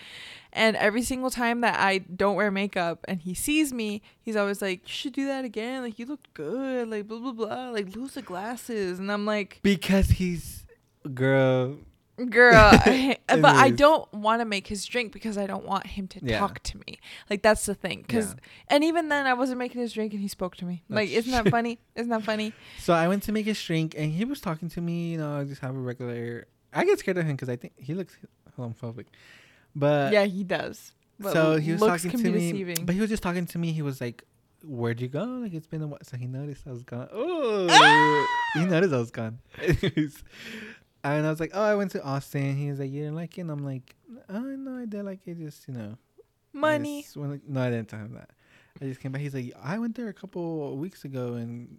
And 0.54 0.76
every 0.76 1.02
single 1.02 1.30
time 1.30 1.62
that 1.62 1.80
I 1.80 1.98
don't 1.98 2.34
wear 2.36 2.50
makeup 2.50 3.04
and 3.08 3.20
he 3.22 3.32
sees 3.34 3.72
me, 3.72 4.02
he's 4.20 4.36
always 4.36 4.60
like, 4.60 4.80
"You 4.86 4.92
should 4.92 5.14
do 5.14 5.26
that 5.26 5.46
again. 5.46 5.80
Like 5.82 5.98
you 5.98 6.04
look 6.04 6.20
good. 6.34 6.88
Like 6.90 7.08
blah 7.08 7.18
blah 7.20 7.32
blah. 7.32 7.70
Like 7.70 7.94
lose 7.96 8.12
the 8.14 8.22
glasses." 8.22 8.98
And 8.98 9.10
I'm 9.10 9.24
like, 9.24 9.60
Because 9.62 10.10
he's 10.10 10.66
girl. 11.14 11.76
"Girl," 12.28 12.70
but 13.28 13.44
I 13.44 13.70
don't 13.70 14.12
want 14.12 14.40
to 14.40 14.44
make 14.44 14.66
his 14.66 14.84
drink 14.84 15.12
because 15.12 15.38
I 15.38 15.46
don't 15.46 15.64
want 15.64 15.86
him 15.86 16.06
to 16.08 16.20
Yeah. 16.22 16.38
talk 16.38 16.62
to 16.64 16.78
me. 16.78 16.98
Like 17.30 17.42
that's 17.42 17.64
the 17.66 17.74
thing. 17.74 18.04
Cuz 18.08 18.26
Yeah. 18.34 18.34
and 18.68 18.84
even 18.84 19.08
then 19.08 19.26
I 19.26 19.34
wasn't 19.34 19.58
making 19.58 19.80
his 19.80 19.92
drink 19.92 20.12
and 20.12 20.20
he 20.20 20.28
spoke 20.28 20.56
to 20.56 20.64
me. 20.64 20.82
Like 20.88 21.10
isn't 21.10 21.32
that 21.32 21.48
funny? 21.50 21.78
Isn't 21.96 22.10
that 22.10 22.22
funny? 22.22 22.52
So 22.80 22.92
I 22.92 23.08
went 23.08 23.22
to 23.24 23.32
make 23.32 23.46
his 23.46 23.62
drink, 23.62 23.94
and 23.96 24.12
he 24.12 24.24
was 24.24 24.40
talking 24.40 24.68
to 24.70 24.80
me. 24.80 25.12
You 25.12 25.18
know, 25.18 25.38
I 25.40 25.44
just 25.44 25.60
have 25.62 25.74
a 25.74 25.78
regular. 25.78 26.46
I 26.72 26.84
get 26.84 26.98
scared 26.98 27.18
of 27.18 27.24
him 27.24 27.36
because 27.36 27.48
I 27.48 27.56
think 27.56 27.72
he 27.78 27.94
looks 27.94 28.16
homophobic. 28.58 29.06
But 29.74 30.12
yeah, 30.12 30.24
he 30.24 30.44
does. 30.44 30.92
But 31.18 31.32
so 31.32 31.56
he 31.56 31.72
was 31.72 31.80
looks 31.80 32.02
talking 32.02 32.10
can 32.10 32.20
to 32.20 32.32
be 32.32 32.38
me, 32.38 32.52
deceiving. 32.52 32.84
but 32.86 32.94
he 32.94 33.00
was 33.00 33.08
just 33.10 33.22
talking 33.22 33.46
to 33.46 33.58
me. 33.58 33.72
He 33.72 33.82
was 33.82 34.00
like, 34.00 34.24
"Where'd 34.64 35.00
you 35.00 35.08
go? 35.08 35.24
Like 35.24 35.54
it's 35.54 35.66
been 35.66 35.82
a 35.82 35.86
while." 35.86 36.00
So 36.02 36.16
he 36.16 36.26
noticed 36.26 36.66
I 36.66 36.72
was 36.72 36.82
gone. 36.82 37.08
Oh, 37.12 37.68
Ah! 37.70 38.26
he 38.58 38.64
noticed 38.66 38.92
I 38.92 38.98
was 38.98 39.10
gone. 39.10 39.38
Anyways, 39.62 40.22
and 41.04 41.26
I 41.26 41.30
was 41.30 41.40
like, 41.40 41.50
"Oh, 41.54 41.62
I 41.62 41.74
went 41.74 41.90
to 41.92 42.02
Austin." 42.02 42.56
He 42.56 42.70
was 42.70 42.78
like, 42.78 42.90
"You 42.90 43.00
didn't 43.00 43.16
like 43.16 43.36
it?" 43.38 43.42
And 43.42 43.50
I'm 43.50 43.64
like, 43.64 43.94
"Oh 44.28 44.40
no, 44.40 44.76
I 44.78 44.86
did 44.86 45.04
like 45.04 45.20
it. 45.26 45.38
Just 45.38 45.66
you 45.68 45.74
know, 45.74 45.96
I 46.54 46.58
Money. 46.58 47.02
just 47.02 47.16
wanna- 47.16 47.40
no, 47.46 47.60
I 47.62 47.70
didn't 47.70 47.88
tell 47.88 48.00
him 48.00 48.14
that. 48.14 48.30
I 48.80 48.86
just 48.86 49.00
came 49.00 49.12
back. 49.12 49.20
He's 49.20 49.34
like, 49.34 49.52
I 49.62 49.78
went 49.78 49.96
there 49.96 50.08
a 50.08 50.14
couple 50.14 50.76
weeks 50.78 51.04
ago, 51.04 51.34
and 51.34 51.78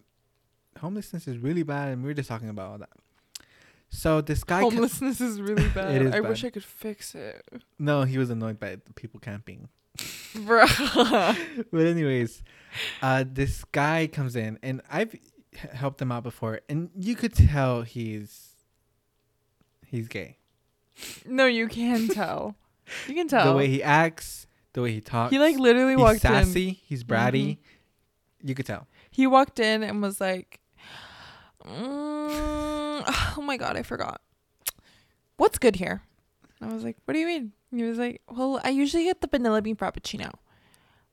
homelessness 0.80 1.28
is 1.28 1.38
really 1.38 1.64
bad, 1.64 1.90
and 1.94 2.04
we 2.04 2.10
were 2.10 2.14
just 2.14 2.30
talking 2.30 2.50
about 2.50 2.70
all 2.72 2.78
that. 2.80 2.90
So 3.90 4.22
this 4.22 4.44
guy, 4.44 4.62
ca- 4.62 4.70
Homelessness 4.70 5.22
is 5.22 5.40
really 5.42 5.68
bad. 5.76 6.02
is 6.02 6.14
I 6.14 6.20
wish. 6.20 6.44
I 6.44 6.50
could 6.50 6.64
fix 6.64 7.14
it. 7.16 7.44
no, 7.80 8.04
he 8.04 8.18
was 8.18 8.30
annoyed 8.30 8.60
by 8.60 8.76
the 8.84 8.94
people 8.94 9.20
camping. 9.20 9.70
Bro. 10.36 10.66
but 10.96 11.86
anyways, 11.86 12.42
uh, 13.02 13.24
this 13.28 13.64
guy 13.66 14.08
comes 14.08 14.36
in, 14.36 14.58
and 14.64 14.82
I've 14.90 15.16
helped 15.74 16.02
him 16.02 16.12
out 16.12 16.24
before, 16.24 16.62
and 16.70 16.90
you 16.96 17.16
could 17.16 17.34
tell 17.36 17.84
he's 17.84 18.53
he's 19.94 20.08
gay. 20.08 20.38
no, 21.26 21.46
you 21.46 21.68
can 21.68 22.08
tell. 22.20 22.56
You 23.08 23.16
can 23.16 23.28
tell. 23.28 23.46
The 23.52 23.58
way 23.58 23.68
he 23.68 23.82
acts, 23.82 24.46
the 24.74 24.82
way 24.82 24.92
he 24.92 25.02
talks. 25.02 25.32
he 25.32 25.40
like 25.40 25.58
literally 25.58 25.94
he's 25.94 26.00
walked 26.02 26.22
sassy. 26.22 26.68
in. 26.70 26.76
He's 26.86 27.04
bratty. 27.04 27.58
Mhm. 27.58 27.58
You 28.44 28.56
could 28.56 28.66
tell. 28.66 28.88
He 29.10 29.26
walked 29.28 29.60
in 29.60 29.84
and 29.84 30.02
was 30.02 30.20
like, 30.20 30.60
mm, 31.66 33.04
"Oh 33.38 33.42
my 33.42 33.58
god, 33.58 33.78
I 33.78 33.84
forgot. 33.84 34.22
What's 35.38 35.58
good 35.58 35.76
here?" 35.78 36.02
I 36.62 36.68
was 36.68 36.84
like, 36.84 36.98
"What 37.06 37.14
do 37.14 37.20
you 37.20 37.28
mean?" 37.28 37.52
He 37.72 37.84
was 37.84 37.98
like, 37.98 38.22
"Well, 38.30 38.60
I 38.64 38.70
usually 38.70 39.06
get 39.06 39.22
the 39.22 39.28
vanilla 39.28 39.62
bean 39.62 39.76
frappuccino, 39.76 40.32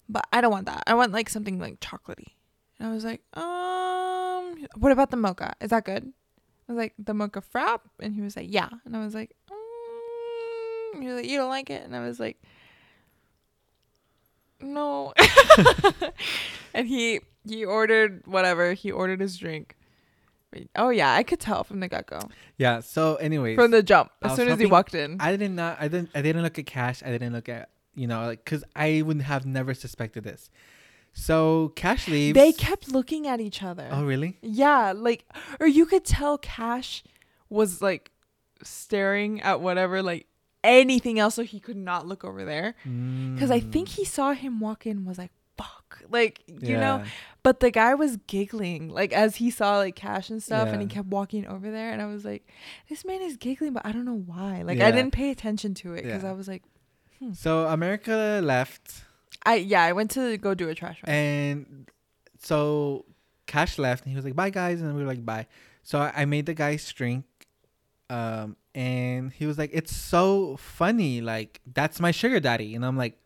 but 0.09 0.27
I 0.33 0.41
don't 0.41 0.51
want 0.51 0.67
that. 0.67 0.83
I 0.87 0.95
want 0.95 1.13
like 1.13 1.29
something 1.29 1.59
like 1.59 1.81
chocolatey." 1.81 2.35
And 2.79 2.89
I 2.89 2.93
was 2.93 3.05
like, 3.05 3.23
"Um, 3.35 4.67
what 4.77 4.93
about 4.93 5.11
the 5.11 5.17
mocha? 5.17 5.55
Is 5.61 5.71
that 5.71 5.85
good?" 5.85 6.13
I 6.71 6.73
was 6.73 6.79
like, 6.79 6.95
"The 7.01 7.15
mocha 7.15 7.43
frap," 7.43 7.81
and 7.99 8.15
he 8.15 8.21
was 8.21 8.37
like, 8.37 8.47
"Yeah," 8.49 8.69
and 8.85 8.97
I 8.97 9.05
was 9.05 9.13
like, 9.13 9.35
mm. 9.51 11.03
"He 11.03 11.09
was 11.09 11.17
like, 11.17 11.29
you 11.29 11.37
don't 11.37 11.49
like 11.49 11.69
it?" 11.69 11.83
And 11.85 11.97
I 11.97 12.07
was 12.07 12.21
like, 12.21 12.41
"No." 14.61 15.13
and 16.75 16.87
he 16.87 17.23
he 17.45 17.65
ordered 17.65 18.23
whatever 18.25 18.75
he 18.75 18.93
ordered 18.93 19.21
his 19.21 19.37
drink. 19.37 19.77
Oh 20.77 20.91
yeah, 20.91 21.13
I 21.13 21.25
could 21.25 21.41
tell 21.41 21.65
from 21.65 21.81
the 21.81 21.89
get 21.89 22.07
go, 22.07 22.21
Yeah. 22.57 22.79
So, 22.81 23.17
anyways, 23.17 23.57
from 23.57 23.73
the 23.73 23.83
jump. 23.83 24.13
As 24.23 24.37
soon 24.37 24.47
as 24.47 24.61
he 24.61 24.67
walked 24.67 24.95
in, 24.95 25.17
I 25.19 25.33
didn't 25.33 25.57
not 25.57 25.77
I 25.81 25.89
didn't 25.89 26.11
I 26.15 26.23
didn't 26.23 26.43
look 26.43 26.57
at 26.57 26.67
Cash. 26.67 27.03
I 27.03 27.11
didn't 27.11 27.33
look 27.33 27.49
at 27.49 27.71
you 27.97 28.07
know 28.07 28.27
like 28.27 28.45
because 28.45 28.63
I 28.77 29.03
would 29.03 29.23
have 29.23 29.45
never 29.45 29.75
suspected 29.75 30.23
this. 30.23 30.51
So 31.13 31.73
Cash 31.77 32.09
leaves. 32.09 32.35
they 32.35 32.53
kept 32.53 32.89
looking 32.91 33.27
at 33.27 33.41
each 33.41 33.63
other. 33.63 33.89
Oh 33.91 34.05
really? 34.05 34.39
Yeah, 34.43 34.93
like, 34.97 35.25
or 35.59 35.67
you 35.67 35.85
could 35.87 36.05
tell 36.05 36.39
Cash 36.39 37.03
was 37.49 37.83
like 37.83 38.11
staring 38.63 39.41
at 39.43 39.61
whatever, 39.61 40.03
like 40.03 40.27
anything 40.63 41.19
else, 41.19 41.35
so 41.35 41.43
he 41.43 41.59
could 41.61 41.77
not 41.77 42.07
look 42.07 42.25
over 42.25 42.45
there. 42.45 42.75
Because 42.85 43.51
I 43.51 43.61
think 43.61 43.89
Mm. 43.89 43.93
he 43.97 44.05
saw 44.05 44.33
him 44.33 44.61
walk 44.61 44.87
in, 44.87 45.05
was 45.05 45.19
like, 45.19 45.33
"Fuck," 45.57 46.03
like 46.11 46.43
you 46.47 46.77
know. 46.77 47.03
But 47.43 47.61
the 47.61 47.71
guy 47.71 47.95
was 47.95 48.19
giggling, 48.27 48.89
like 48.91 49.13
as 49.13 49.37
he 49.37 49.51
saw 49.51 49.79
like 49.79 49.97
Cash 49.97 50.31
and 50.31 50.43
stuff, 50.43 50.69
and 50.69 50.81
he 50.81 50.87
kept 50.87 51.09
walking 51.09 51.47
over 51.47 51.71
there, 51.71 51.91
and 51.91 52.01
I 52.01 52.07
was 52.07 52.25
like, 52.25 52.47
"This 52.89 53.05
man 53.05 53.21
is 53.23 53.37
giggling, 53.37 53.73
but 53.73 53.85
I 53.85 53.93
don't 53.93 54.05
know 54.05 54.23
why." 54.27 54.63
Like 54.63 54.81
I 54.81 54.91
didn't 54.91 55.13
pay 55.13 55.31
attention 55.31 55.75
to 55.75 55.95
it 55.95 56.05
because 56.05 56.23
Yeah. 56.23 56.31
I 56.31 56.33
was 56.33 56.47
like, 56.49 56.63
So 57.33 57.67
America 57.67 58.41
left, 58.43 59.05
I 59.45 59.57
yeah, 59.57 59.83
I 59.83 59.93
went 59.93 60.11
to 60.13 60.37
go 60.39 60.55
do 60.55 60.69
a 60.69 60.75
trash 60.75 61.01
run. 61.07 61.15
and 61.15 61.87
so 62.39 63.05
Cash 63.47 63.79
left, 63.79 64.05
and 64.05 64.11
he 64.13 64.17
was 64.17 64.25
like, 64.25 64.37
"Bye 64.37 64.51
guys," 64.51 64.81
and 64.81 64.95
we 64.95 65.03
were 65.03 65.09
like, 65.09 65.25
"Bye." 65.25 65.47
So 65.83 65.99
I, 66.15 66.25
made 66.25 66.47
the 66.47 66.55
guys 66.55 66.91
drink, 66.93 67.25
um, 68.11 68.57
and 68.75 69.33
he 69.33 69.47
was 69.47 69.59
like, 69.59 69.71
"It's 69.73 69.95
so 69.95 70.57
funny, 70.57 71.21
like 71.21 71.61
that's 71.73 72.01
my 72.01 72.11
sugar 72.11 72.39
daddy," 72.39 72.75
and 72.75 72.85
I'm 72.85 72.97
like, 72.97 73.19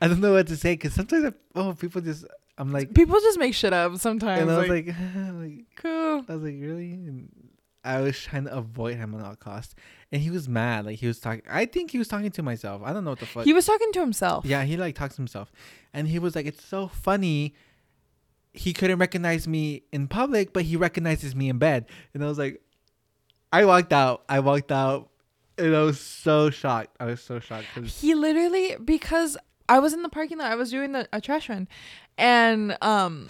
I 0.00 0.08
don't 0.08 0.20
know 0.20 0.32
what 0.32 0.48
to 0.48 0.56
say 0.56 0.72
because 0.74 0.94
sometimes 0.94 1.26
I, 1.26 1.32
oh 1.54 1.74
people 1.74 2.00
just 2.00 2.24
I'm 2.58 2.72
like, 2.72 2.92
People 2.92 3.18
just 3.20 3.38
make 3.38 3.54
shit 3.54 3.72
up 3.72 3.96
sometimes. 3.98 4.42
and 4.42 4.50
I 4.50 4.58
was 4.58 4.68
like, 4.68 4.86
like, 4.86 4.96
like 5.34 5.66
cool. 5.76 6.24
I 6.28 6.34
was 6.34 6.42
like, 6.42 6.56
really? 6.60 6.92
And 6.92 7.30
I 7.84 8.00
was 8.00 8.18
trying 8.18 8.44
to 8.44 8.56
avoid 8.56 8.96
him 8.96 9.14
at 9.14 9.24
all 9.24 9.36
costs. 9.36 9.74
And 10.10 10.20
he 10.20 10.30
was 10.30 10.48
mad. 10.48 10.86
Like 10.86 10.98
he 10.98 11.06
was 11.06 11.18
talking 11.18 11.42
I 11.48 11.66
think 11.66 11.90
he 11.90 11.98
was 11.98 12.08
talking 12.08 12.30
to 12.30 12.42
myself. 12.42 12.82
I 12.84 12.92
don't 12.92 13.04
know 13.04 13.10
what 13.10 13.20
the 13.20 13.26
fuck. 13.26 13.44
He 13.44 13.52
was 13.52 13.66
talking 13.66 13.92
to 13.92 14.00
himself. 14.00 14.44
yeah, 14.44 14.62
he 14.64 14.76
like 14.76 14.94
talks 14.94 15.16
to 15.16 15.20
himself. 15.20 15.50
And 15.92 16.06
he 16.08 16.18
was 16.18 16.36
like, 16.36 16.46
It's 16.46 16.64
so 16.64 16.88
funny. 16.88 17.54
He 18.54 18.72
couldn't 18.74 18.98
recognize 18.98 19.48
me 19.48 19.84
in 19.92 20.08
public, 20.08 20.52
but 20.52 20.64
he 20.64 20.76
recognizes 20.76 21.34
me 21.34 21.48
in 21.48 21.58
bed. 21.58 21.86
And 22.12 22.22
I 22.22 22.26
was 22.26 22.38
like 22.38 22.60
I 23.52 23.64
walked 23.64 23.92
out. 23.92 24.24
I 24.28 24.40
walked 24.40 24.72
out 24.72 25.10
and 25.58 25.74
I 25.74 25.82
was 25.82 26.00
so 26.00 26.50
shocked. 26.50 26.96
I 27.00 27.06
was 27.06 27.20
so 27.20 27.38
shocked. 27.38 27.66
He 27.84 28.14
literally 28.14 28.76
because 28.82 29.36
I 29.68 29.78
was 29.78 29.92
in 29.92 30.02
the 30.02 30.08
parking 30.08 30.38
lot. 30.38 30.50
I 30.50 30.54
was 30.54 30.70
doing 30.70 30.92
the 30.92 31.08
a 31.12 31.20
trash 31.20 31.48
run, 31.48 31.68
and 32.18 32.76
um, 32.82 33.28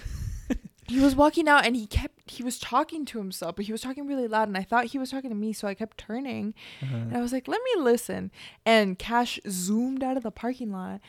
he 0.88 1.00
was 1.00 1.14
walking 1.14 1.48
out 1.48 1.64
and 1.66 1.76
he 1.76 1.86
kept 1.86 2.21
he 2.32 2.42
was 2.42 2.58
talking 2.58 3.04
to 3.06 3.18
himself, 3.18 3.56
but 3.56 3.64
he 3.66 3.72
was 3.72 3.80
talking 3.80 4.06
really 4.06 4.26
loud, 4.28 4.48
and 4.48 4.56
I 4.56 4.62
thought 4.62 4.86
he 4.86 4.98
was 4.98 5.10
talking 5.10 5.30
to 5.30 5.36
me, 5.36 5.52
so 5.52 5.68
I 5.68 5.74
kept 5.74 5.96
turning, 5.98 6.54
Uh-huh. 6.82 6.96
and 6.96 7.16
I 7.16 7.20
was 7.20 7.32
like, 7.32 7.46
"Let 7.48 7.60
me 7.74 7.82
listen." 7.82 8.30
And 8.66 8.98
Cash 8.98 9.38
zoomed 9.48 10.02
out 10.02 10.16
of 10.16 10.22
the 10.22 10.30
parking 10.30 10.72
lot. 10.72 11.00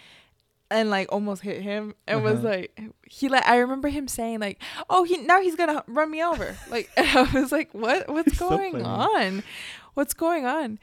And 0.72 0.90
like 0.90 1.12
almost 1.12 1.44
hit 1.44 1.62
him. 1.62 1.94
and 2.08 2.24
was 2.24 2.40
Uh-huh. 2.40 2.48
like 2.50 2.82
he 3.08 3.30
like 3.30 3.46
I 3.48 3.58
remember 3.58 3.90
him 3.90 4.08
saying 4.08 4.40
like, 4.40 4.60
"Oh, 4.90 5.04
he 5.04 5.18
now 5.18 5.40
he's 5.40 5.56
gonna 5.56 5.84
run 5.88 6.10
me 6.10 6.24
over." 6.24 6.58
Like 6.70 6.90
and 6.98 7.08
I 7.16 7.24
was 7.32 7.52
like, 7.52 7.70
"What? 7.74 8.10
What's 8.10 8.36
So 8.38 8.50
going 8.50 8.72
funny. 8.72 8.84
on? 8.84 9.44
What's 9.94 10.16
going 10.16 10.46
on?" 10.48 10.80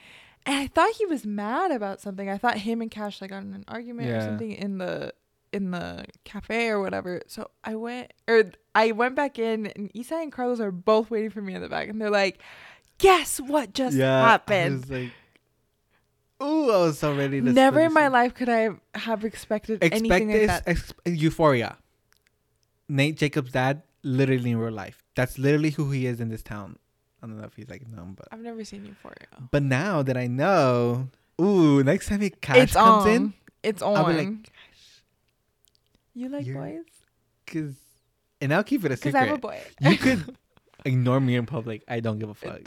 And 0.46 0.56
I 0.56 0.68
thought 0.68 0.92
he 0.96 1.06
was 1.06 1.26
mad 1.26 1.72
about 1.72 2.00
something. 2.00 2.28
I 2.30 2.38
thought 2.38 2.58
him 2.58 2.80
and 2.82 2.90
Cash 2.90 3.20
like 3.20 3.30
got 3.30 3.42
in 3.42 3.52
an 3.52 3.64
argument 3.66 4.10
or 4.10 4.20
something 4.20 4.52
in 4.52 4.78
the 4.78 5.12
in 5.52 5.70
the 5.72 6.04
cafe 6.24 6.68
or 6.68 6.80
whatever. 6.80 7.20
So 7.26 7.50
I 7.64 7.74
went 7.76 8.12
or 8.28 8.44
I 8.74 8.92
went 8.92 9.14
back 9.16 9.38
in 9.38 9.66
and 9.66 9.90
Isa 9.94 10.14
and 10.16 10.30
Carlos 10.32 10.60
are 10.60 10.70
both 10.72 11.10
waiting 11.10 11.30
for 11.30 11.42
me 11.42 11.54
in 11.54 11.62
the 11.62 11.68
back 11.68 11.88
and 11.88 12.00
they're 12.00 12.10
like, 12.10 12.38
"Guess 12.98 13.40
what 13.40 13.72
just 13.74 13.98
I 13.98 14.20
happened?" 14.28 14.80
was 14.82 14.90
like, 14.90 15.10
Ooh, 16.42 16.70
I 16.70 16.76
was 16.78 16.98
so 16.98 17.14
ready 17.14 17.40
to 17.40 17.52
Never 17.52 17.80
in 17.80 17.92
my 17.92 18.08
life 18.08 18.32
could 18.34 18.48
I 18.48 18.70
have 18.94 19.24
expected 19.24 19.82
expect 19.84 19.94
anything 20.00 20.28
this 20.28 20.48
like 20.48 20.64
that. 20.64 20.70
ex- 20.70 20.92
euphoria 21.04 21.76
Nate 22.88 23.16
Jacobs' 23.18 23.52
dad 23.52 23.82
literally 24.02 24.50
in 24.52 24.56
real 24.58 24.72
life 24.72 25.02
that's 25.14 25.38
literally 25.38 25.70
who 25.70 25.90
he 25.90 26.06
is 26.06 26.18
in 26.20 26.30
this 26.30 26.42
town 26.42 26.78
i 27.22 27.26
don't 27.26 27.36
know 27.38 27.44
if 27.44 27.54
he's 27.54 27.68
like 27.68 27.86
known 27.86 28.14
but 28.14 28.26
I've 28.32 28.40
never 28.40 28.64
seen 28.64 28.86
Euphoria. 28.86 29.26
but 29.50 29.62
now 29.62 30.02
that 30.02 30.16
i 30.16 30.26
know 30.26 31.08
ooh 31.38 31.82
next 31.84 32.08
time 32.08 32.22
he 32.22 32.30
cash 32.30 32.56
it's 32.56 32.72
comes 32.72 33.04
on. 33.04 33.08
in 33.10 33.34
It's 33.62 33.82
I'll 33.82 33.96
on. 33.96 34.10
be 34.16 34.24
like, 34.24 34.50
you 36.14 36.28
like 36.28 36.46
you're 36.46 36.56
boys? 36.60 36.84
because 37.44 37.74
and 38.40 38.52
i'll 38.54 38.64
keep 38.64 38.84
it 38.84 38.90
a 38.92 38.96
secret. 38.96 39.12
Because 39.12 39.28
I'm 39.28 39.34
a 39.34 39.38
boy. 39.38 39.60
you 39.80 39.96
could 40.04 40.36
ignore 40.84 41.20
me 41.20 41.36
in 41.36 41.46
public 41.46 41.82
i 41.88 42.00
don't 42.00 42.18
give 42.18 42.28
a 42.30 42.34
fuck 42.34 42.62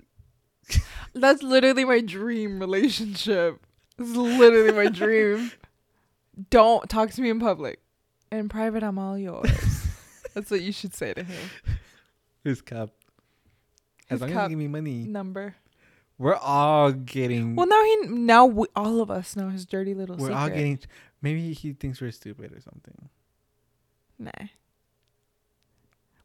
That's 1.13 1.43
literally 1.43 1.83
my 1.85 1.99
dream 1.99 2.59
relationship. 2.59 3.59
Is 3.99 4.15
literally 4.15 4.71
my 4.71 4.87
dream. 4.89 5.51
Don't 6.49 6.89
talk 6.89 7.11
to 7.11 7.21
me 7.21 7.29
in 7.29 7.39
public. 7.39 7.79
In 8.31 8.47
private, 8.49 8.81
I'm 8.81 8.97
all 8.97 9.17
yours. 9.17 9.51
That's 10.33 10.49
what 10.49 10.61
you 10.61 10.71
should 10.71 10.95
say 10.95 11.13
to 11.13 11.23
him. 11.23 11.49
his 12.45 12.61
cup 12.61 12.91
as 14.09 14.15
His 14.15 14.21
long 14.21 14.29
as 14.29 14.33
cup 14.33 14.43
you 14.49 14.49
give 14.55 14.59
me 14.59 14.67
money 14.69 15.03
Number. 15.05 15.55
we're 16.17 16.33
all 16.35 16.91
getting 16.93 17.55
Well, 17.57 17.67
now 17.67 17.83
he 17.83 17.97
now 18.07 18.45
we, 18.45 18.65
all 18.75 19.01
of 19.01 19.11
us 19.11 19.35
know 19.35 19.49
his 19.49 19.65
dirty 19.65 19.93
little 19.93 20.15
we're 20.15 20.27
secret. 20.29 20.37
all 20.41 20.49
getting 20.49 20.79
maybe 21.21 21.51
he 21.53 21.73
thinks 21.73 21.99
we're 22.01 22.11
stupid 22.11 22.53
or 22.53 22.61
something 22.61 23.09
Nah. 24.20 24.32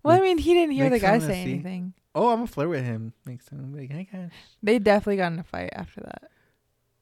Well, 0.02 0.16
I 0.16 0.20
mean, 0.20 0.38
he 0.38 0.54
didn't 0.54 0.72
hear 0.72 0.88
the 0.90 0.98
guy 0.98 1.18
say 1.18 1.44
see. 1.44 1.52
anything. 1.52 1.92
oh 2.14 2.28
i'm 2.30 2.38
gonna 2.38 2.46
flirt 2.46 2.68
with 2.68 2.84
him 2.84 3.12
next 3.26 3.46
time 3.46 3.60
I'm 3.60 3.76
like 3.76 3.90
hey 3.90 4.04
cash 4.10 4.32
They 4.62 4.78
definitely 4.78 5.16
got 5.16 5.32
in 5.32 5.38
a 5.38 5.42
fight 5.44 5.70
after 5.74 6.00
that. 6.02 6.30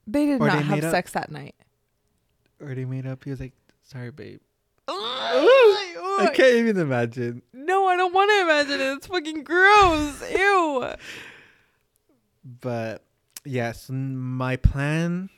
They 0.06 0.26
did 0.26 0.40
Or 0.40 0.46
not 0.46 0.56
they 0.58 0.62
have 0.62 0.70
made 0.76 0.84
up- 0.84 0.90
sex 0.92 1.12
that 1.12 1.30
night. 1.30 1.54
or 2.60 2.74
they 2.74 2.84
made 2.84 3.06
up. 3.06 3.22
He 3.24 3.30
was 3.30 3.40
like, 3.40 3.52
"Sorry, 3.82 4.10
babe." 4.10 4.40
I 4.88 6.30
can't 6.34 6.54
even 6.56 6.78
imagine. 6.78 7.42
No, 7.52 7.86
I 7.86 7.96
don't 7.96 8.14
want 8.14 8.30
to 8.30 8.40
imagine 8.42 8.80
it. 8.80 8.92
It's 8.96 9.06
fucking 9.08 9.42
gross. 9.44 10.22
Ew. 10.32 10.86
But 12.60 13.02
yes, 13.44 13.90
n- 13.90 14.16
my 14.16 14.56
plan 14.56 15.28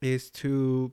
is 0.00 0.30
to 0.42 0.92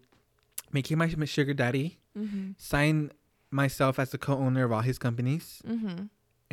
make 0.72 0.92
him 0.92 1.00
my 1.00 1.08
my 1.18 1.26
sugar 1.26 1.54
daddy, 1.54 1.98
Mm-hmm. 2.18 2.52
sign 2.58 3.12
myself 3.58 3.98
as 4.00 4.12
the 4.12 4.18
co-owner 4.18 4.64
of 4.64 4.72
all 4.72 4.82
his 4.92 4.98
companies, 4.98 5.62
Mm-hmm. 5.68 6.06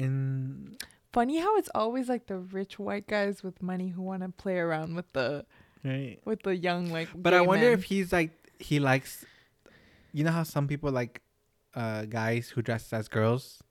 and 0.03 0.77
Funny 1.13 1.39
how 1.39 1.55
it's 1.57 1.71
always 1.77 2.09
like 2.09 2.27
the 2.27 2.39
rich 2.39 2.77
white 2.81 3.07
guys 3.07 3.45
with 3.47 3.63
money 3.63 3.89
who 3.95 4.03
want 4.03 4.23
to 4.27 4.31
play 4.31 4.59
around 4.59 4.97
with 4.99 5.07
the 5.13 5.47
right. 5.85 6.19
with 6.25 6.43
the 6.43 6.57
young 6.57 6.91
like. 6.91 7.07
But 7.15 7.35
I 7.35 7.41
wonder 7.41 7.67
men. 7.71 7.79
if 7.79 7.85
he's 7.85 8.11
like 8.13 8.33
he 8.59 8.81
likes, 8.81 9.25
you 10.13 10.25
know 10.25 10.33
how 10.33 10.43
some 10.43 10.67
people 10.67 10.91
like, 10.91 11.23
uh, 11.77 12.07
guys 12.11 12.49
who 12.51 12.63
dress 12.63 12.93
as 12.93 13.07
girls. 13.07 13.63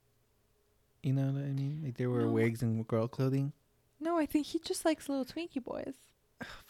You 1.04 1.12
know 1.12 1.28
what 1.36 1.44
I 1.44 1.52
mean? 1.52 1.82
Like 1.84 1.98
they 2.00 2.08
wear 2.08 2.22
No. 2.22 2.32
wigs 2.32 2.62
and 2.64 2.88
girl 2.88 3.10
clothing. 3.10 3.52
No, 4.00 4.16
I 4.18 4.26
think 4.26 4.46
he 4.48 4.60
just 4.60 4.86
likes 4.88 5.10
little 5.10 5.26
Twinkie 5.26 5.62
boys. 5.64 5.96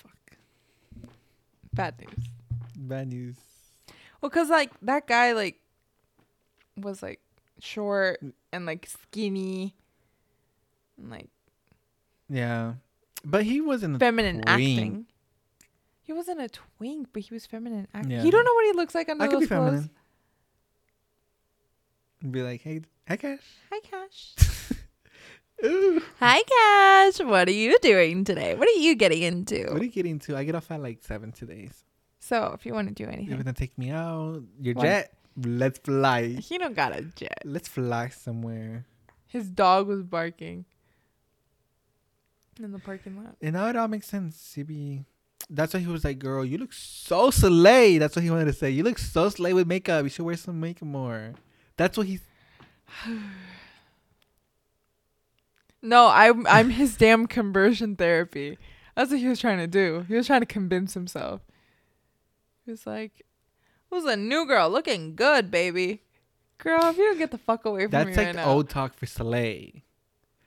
Fuck. 0.01 0.37
Bad 1.71 2.01
news. 2.01 2.25
Bad 2.77 3.07
news. 3.09 3.37
Well, 4.21 4.31
cause 4.31 4.49
like 4.49 4.71
that 4.81 5.05
guy 5.05 5.33
like 5.33 5.57
was 6.77 7.03
like 7.03 7.19
short 7.59 8.19
mm. 8.23 8.33
and 8.51 8.65
like 8.65 8.85
skinny, 8.87 9.75
and 10.97 11.09
like 11.09 11.29
Yeah, 12.29 12.73
but 13.23 13.43
he 13.43 13.61
wasn't. 13.61 13.99
feminine 13.99 14.41
twink. 14.41 14.49
acting. 14.49 15.05
He 16.01 16.11
wasn't 16.11 16.41
a 16.41 16.49
twink, 16.49 17.07
but 17.13 17.23
he 17.23 17.33
was 17.33 17.45
feminine 17.45 17.87
acting. 17.93 18.11
Yeah. 18.11 18.23
You 18.23 18.31
don't 18.31 18.43
know 18.43 18.53
what 18.53 18.65
he 18.65 18.73
looks 18.73 18.93
like 18.93 19.07
under 19.09 19.23
I 19.23 19.27
could 19.27 19.35
those 19.35 19.41
be 19.41 19.47
clothes. 19.47 19.65
feminine. 19.69 19.89
Be 22.31 22.41
like, 22.41 22.61
hey, 22.61 22.81
hi, 23.07 23.17
Cash. 23.17 23.39
Hi, 23.71 23.79
Cash. 23.81 24.35
Ooh. 25.65 26.01
Hi, 26.19 26.41
Cash. 26.41 27.25
What 27.25 27.47
are 27.47 27.51
you 27.51 27.77
doing 27.81 28.23
today? 28.25 28.55
What 28.55 28.67
are 28.67 28.79
you 28.79 28.95
getting 28.95 29.21
into? 29.21 29.65
What 29.71 29.81
are 29.81 29.85
you 29.85 29.91
getting 29.91 30.13
into 30.13 30.35
I 30.35 30.43
get 30.43 30.55
off 30.55 30.69
at 30.71 30.81
like 30.81 31.01
seven 31.03 31.31
today. 31.31 31.69
So 31.71 31.83
so, 32.19 32.53
if 32.53 32.65
you 32.65 32.73
want 32.73 32.87
to 32.87 32.93
do 32.93 33.05
anything 33.09 33.27
you're 33.27 33.37
gonna 33.37 33.51
take 33.51 33.77
me 33.77 33.89
out. 33.91 34.43
Your 34.61 34.75
What? 34.75 34.83
jet. 34.83 35.13
Let's 35.35 35.79
fly. 35.79 36.27
he 36.27 36.57
don't 36.57 36.75
got 36.75 36.95
a 36.95 37.01
jet. 37.01 37.39
Let's 37.43 37.67
fly 37.67 38.09
somewhere. 38.09 38.85
His 39.27 39.49
dog 39.49 39.87
was 39.87 40.03
barking 40.03 40.65
in 42.61 42.71
the 42.71 42.79
parking 42.79 43.17
lot. 43.17 43.35
And 43.41 43.53
now 43.53 43.67
it 43.67 43.75
all 43.75 43.87
makes 43.87 44.07
sense. 44.07 44.55
Be. 44.55 45.05
That's 45.49 45.73
why 45.73 45.79
he 45.79 45.87
was 45.87 46.03
like, 46.03 46.19
"Girl, 46.19 46.45
you 46.45 46.57
look 46.57 46.71
so 46.71 47.31
slay." 47.31 47.97
That's 47.97 48.15
what 48.15 48.23
he 48.23 48.29
wanted 48.29 48.45
to 48.45 48.53
say. 48.53 48.69
You 48.69 48.83
look 48.83 48.99
so 48.99 49.29
slay 49.29 49.53
with 49.53 49.67
makeup. 49.67 50.03
You 50.03 50.09
should 50.09 50.25
wear 50.25 50.35
some 50.37 50.59
makeup 50.59 50.87
more. 50.87 51.33
That's 51.77 51.97
what 51.97 52.07
he's. 52.07 52.21
No, 55.85 56.07
I'm 56.07 56.47
I'm 56.47 56.69
his 56.69 56.95
damn 56.97 57.27
conversion 57.27 57.97
therapy. 57.97 58.57
That's 58.95 59.11
what 59.11 59.19
he 59.19 59.27
was 59.27 59.41
trying 59.41 59.57
to 59.57 59.67
do. 59.67 60.05
He 60.07 60.15
was 60.15 60.27
trying 60.27 60.39
to 60.39 60.45
convince 60.45 60.93
himself. 60.93 61.41
He 62.63 62.71
was 62.71 62.87
like, 62.87 63.25
"Who's 63.93 64.05
a 64.05 64.15
new 64.17 64.47
girl 64.47 64.69
looking 64.69 65.13
good, 65.15 65.51
baby?" 65.51 66.01
Girl, 66.57 66.81
if 66.89 66.97
you 66.97 67.03
don't 67.05 67.17
get 67.19 67.29
the 67.29 67.37
fuck 67.37 67.63
away 67.65 67.83
from 67.83 67.91
That's 67.91 68.07
me 68.09 68.15
like 68.15 68.25
right 68.27 68.35
now. 68.35 68.45
old 68.49 68.69
talk 68.69 68.95
for 68.95 69.05
slay. 69.05 69.83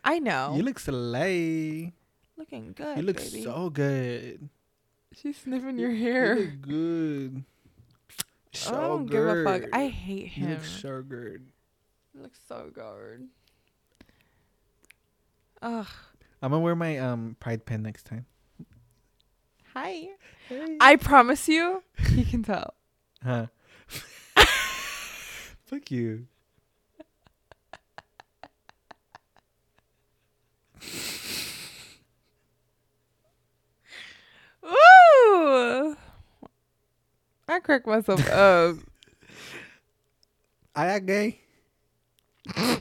I 0.02 0.18
know. 0.18 0.54
You 0.56 0.62
look 0.62 0.78
slay. 0.80 1.92
looking 2.36 2.72
good. 2.74 2.96
You 2.96 3.02
look 3.04 3.16
baby. 3.18 3.42
so 3.44 3.70
good. 3.70 4.48
She's 5.12 5.36
sniffing 5.38 5.78
your 5.78 5.90
You 5.90 6.02
hair. 6.04 6.34
look 6.36 6.60
good. 6.60 7.44
So 8.52 8.74
I 8.74 8.80
don't 8.88 9.06
give 9.06 9.26
a 9.26 9.44
fuck. 9.44 9.62
I 9.72 9.86
hate 9.88 10.36
You 10.36 10.46
him. 10.46 10.50
look 10.54 10.64
so 10.64 11.02
good. 11.02 11.52
He 12.12 12.18
looks 12.18 12.40
so 12.48 12.70
good. 12.74 13.28
Ugh. 15.62 15.86
I'm 16.42 16.50
gonna 16.50 16.60
wear 16.62 16.74
my 16.74 16.98
um 16.98 17.36
pride 17.40 17.64
pin 17.64 17.82
next 17.82 18.04
time. 18.06 18.26
Hi. 19.74 20.08
I 20.80 20.96
promise 20.96 21.48
you, 21.48 21.82
he 22.08 22.24
can 22.24 22.42
tell. 22.42 22.74
Huh? 23.24 23.46
Fuck 25.66 25.90
you. 25.90 26.26
Ooh. 34.64 35.96
I 37.48 37.60
crack 37.60 37.86
myself 37.86 38.28
up. 38.30 38.76
I 40.74 40.86
act 40.86 41.06
gay. 41.06 41.40
I, 42.56 42.80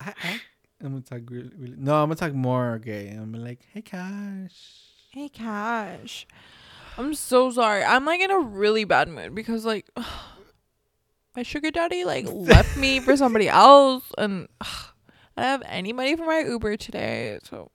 I, 0.00 0.40
I'm 0.80 0.90
gonna 0.92 1.00
talk 1.00 1.22
really, 1.28 1.50
really. 1.58 1.74
No, 1.76 1.94
I'm 1.96 2.08
gonna 2.08 2.14
talk 2.14 2.32
more 2.34 2.78
gay. 2.78 3.08
I'm 3.08 3.16
gonna 3.16 3.32
be 3.32 3.38
like, 3.38 3.60
hey, 3.72 3.82
Cash. 3.82 4.84
Hey, 5.10 5.28
Cash. 5.28 6.26
I'm 6.98 7.14
so 7.14 7.50
sorry. 7.50 7.84
I'm 7.84 8.04
like 8.04 8.20
in 8.20 8.30
a 8.30 8.38
really 8.38 8.84
bad 8.84 9.08
mood 9.08 9.34
because 9.34 9.64
like 9.64 9.88
my 11.36 11.42
sugar 11.42 11.70
daddy 11.70 12.04
like 12.04 12.26
left 12.30 12.76
me 12.76 13.00
for 13.00 13.16
somebody 13.16 13.48
else 13.48 14.04
and 14.18 14.48
I 14.60 15.42
don't 15.42 15.44
have 15.44 15.62
any 15.66 15.92
money 15.92 16.16
for 16.16 16.24
my 16.24 16.40
Uber 16.40 16.76
today. 16.76 17.38
So 17.42 17.70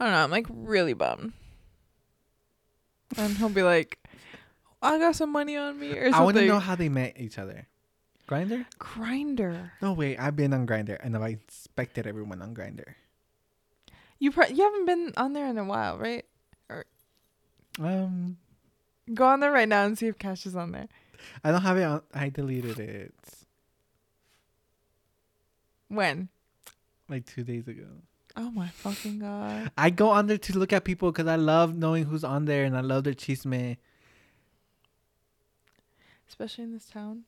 I 0.00 0.04
don't 0.04 0.12
know. 0.12 0.24
I'm 0.24 0.30
like 0.30 0.46
really 0.48 0.94
bummed. 0.94 1.32
And 3.18 3.36
he'll 3.36 3.50
be 3.50 3.62
like, 3.62 3.98
I 4.80 4.98
got 4.98 5.14
some 5.14 5.30
money 5.30 5.56
on 5.56 5.78
me 5.78 5.90
or 5.90 6.04
something. 6.04 6.14
I 6.14 6.24
want 6.24 6.36
to 6.38 6.46
know 6.46 6.58
how 6.58 6.74
they 6.74 6.88
met 6.88 7.20
each 7.20 7.38
other. 7.38 7.68
Grindr? 8.26 8.64
Grindr. 8.78 9.72
No 9.82 9.92
wait, 9.92 10.16
I've 10.16 10.36
been 10.36 10.54
on 10.54 10.66
Grindr 10.66 10.96
and 11.02 11.14
I've 11.16 11.40
inspected 11.46 12.06
everyone 12.06 12.40
on 12.40 12.54
Grindr. 12.54 12.94
You 14.18 14.30
pro- 14.30 14.46
you 14.46 14.62
haven't 14.64 14.86
been 14.86 15.12
on 15.16 15.34
there 15.34 15.48
in 15.48 15.58
a 15.58 15.64
while, 15.64 15.98
right? 15.98 16.24
Um, 17.80 18.36
Go 19.14 19.26
on 19.26 19.40
there 19.40 19.50
right 19.52 19.68
now 19.68 19.84
and 19.84 19.96
see 19.98 20.06
if 20.06 20.18
Cash 20.18 20.46
is 20.46 20.54
on 20.56 20.72
there. 20.72 20.88
I 21.44 21.50
don't 21.52 21.62
have 21.62 21.76
it. 21.76 21.84
on 21.84 22.02
I 22.14 22.28
deleted 22.28 22.78
it 22.78 23.14
When? 25.88 26.28
like 27.08 27.26
two 27.26 27.44
days 27.44 27.68
ago. 27.68 27.86
Oh 28.36 28.50
my 28.50 28.68
fucking 28.68 29.18
god. 29.18 29.70
I 29.76 29.90
go 29.90 30.08
on 30.10 30.26
there 30.26 30.38
to 30.38 30.58
look 30.58 30.72
at 30.72 30.84
people 30.84 31.12
because 31.12 31.26
I 31.26 31.36
love 31.36 31.76
knowing 31.76 32.04
who's 32.04 32.24
on 32.24 32.46
there 32.46 32.64
and 32.64 32.76
I 32.76 32.80
love 32.80 33.04
their 33.04 33.12
chisme. 33.12 33.76
Especially 36.28 36.64
in 36.64 36.72
this 36.72 36.86
town. 36.86 37.24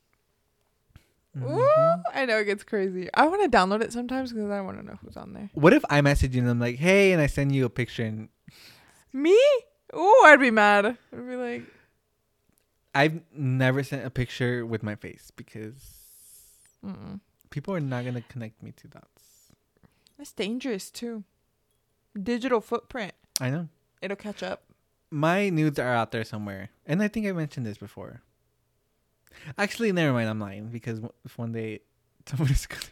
Mhm. 1.36 1.58
Ooh, 1.58 2.02
I 2.14 2.24
know 2.26 2.38
it 2.38 2.44
gets 2.46 2.62
crazy. 2.62 3.10
I 3.12 3.26
want 3.26 3.42
to 3.42 3.54
download 3.54 3.82
it 3.82 3.92
sometimes 3.92 4.32
because 4.32 4.50
I 4.50 4.60
want 4.60 4.78
to 4.78 4.84
know 4.86 4.98
who's 5.02 5.16
on 5.16 5.32
there. 5.34 5.50
What 5.52 5.72
if 5.74 5.84
I 5.90 6.00
message 6.00 6.34
you 6.34 6.40
and 6.42 6.50
I'm 6.50 6.60
like, 6.60 6.76
hey, 6.76 7.12
and 7.12 7.20
I 7.20 7.26
send 7.26 7.54
you 7.54 7.64
a 7.66 7.70
picture 7.70 8.04
and 8.04 8.28
Me? 9.12 9.38
Ooh, 9.94 10.22
I'd 10.24 10.40
be 10.40 10.50
mad. 10.50 10.86
I'd 10.86 10.96
be 11.12 11.36
like, 11.36 11.62
I've 12.94 13.20
never 13.34 13.82
sent 13.82 14.04
a 14.06 14.10
picture 14.10 14.64
with 14.66 14.82
my 14.82 14.94
face 14.94 15.30
because 15.34 15.74
Mm-mm. 16.84 17.20
people 17.50 17.74
are 17.74 17.80
not 17.80 18.04
gonna 18.04 18.22
connect 18.22 18.62
me 18.62 18.72
to 18.72 18.88
dots. 18.88 19.52
that's 20.18 20.32
dangerous 20.32 20.90
too. 20.90 21.24
Digital 22.20 22.60
footprint. 22.60 23.12
I 23.40 23.50
know 23.50 23.68
It'll 24.00 24.16
catch 24.16 24.42
up. 24.42 24.62
my 25.10 25.48
nudes 25.48 25.78
are 25.78 25.94
out 25.94 26.12
there 26.12 26.24
somewhere, 26.24 26.70
and 26.86 27.02
I 27.02 27.08
think 27.08 27.26
I 27.26 27.32
mentioned 27.32 27.66
this 27.66 27.78
before. 27.78 28.22
Actually, 29.58 29.90
never 29.92 30.12
mind. 30.12 30.28
I'm 30.28 30.38
lying 30.38 30.68
because 30.68 30.98
w- 31.00 31.12
if 31.24 31.36
one 31.38 31.50
day 31.52 31.80
somebody's 32.26 32.66
gonna 32.66 32.82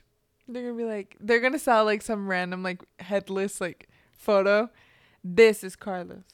They're 0.48 0.62
gonna 0.62 0.76
be 0.76 0.84
like, 0.84 1.16
they're 1.20 1.40
gonna 1.40 1.58
sell 1.60 1.84
like 1.84 2.02
some 2.02 2.26
random 2.28 2.62
like 2.64 2.82
headless 2.98 3.60
like 3.60 3.88
photo. 4.12 4.68
This 5.22 5.62
is 5.62 5.76
Carlos. 5.76 6.24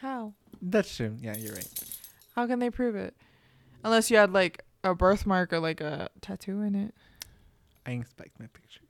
How? 0.00 0.34
That's 0.60 0.94
true. 0.94 1.16
Yeah, 1.20 1.36
you're 1.36 1.54
right. 1.54 1.68
How 2.34 2.46
can 2.46 2.58
they 2.58 2.70
prove 2.70 2.96
it? 2.96 3.14
Unless 3.82 4.10
you 4.10 4.16
had 4.16 4.32
like 4.32 4.62
a 4.84 4.94
birthmark 4.94 5.52
or 5.52 5.60
like 5.60 5.80
a 5.80 6.08
tattoo 6.20 6.60
in 6.62 6.74
it. 6.74 6.94
I 7.86 7.92
inspect 7.92 8.38
my 8.38 8.46
pictures. 8.46 8.88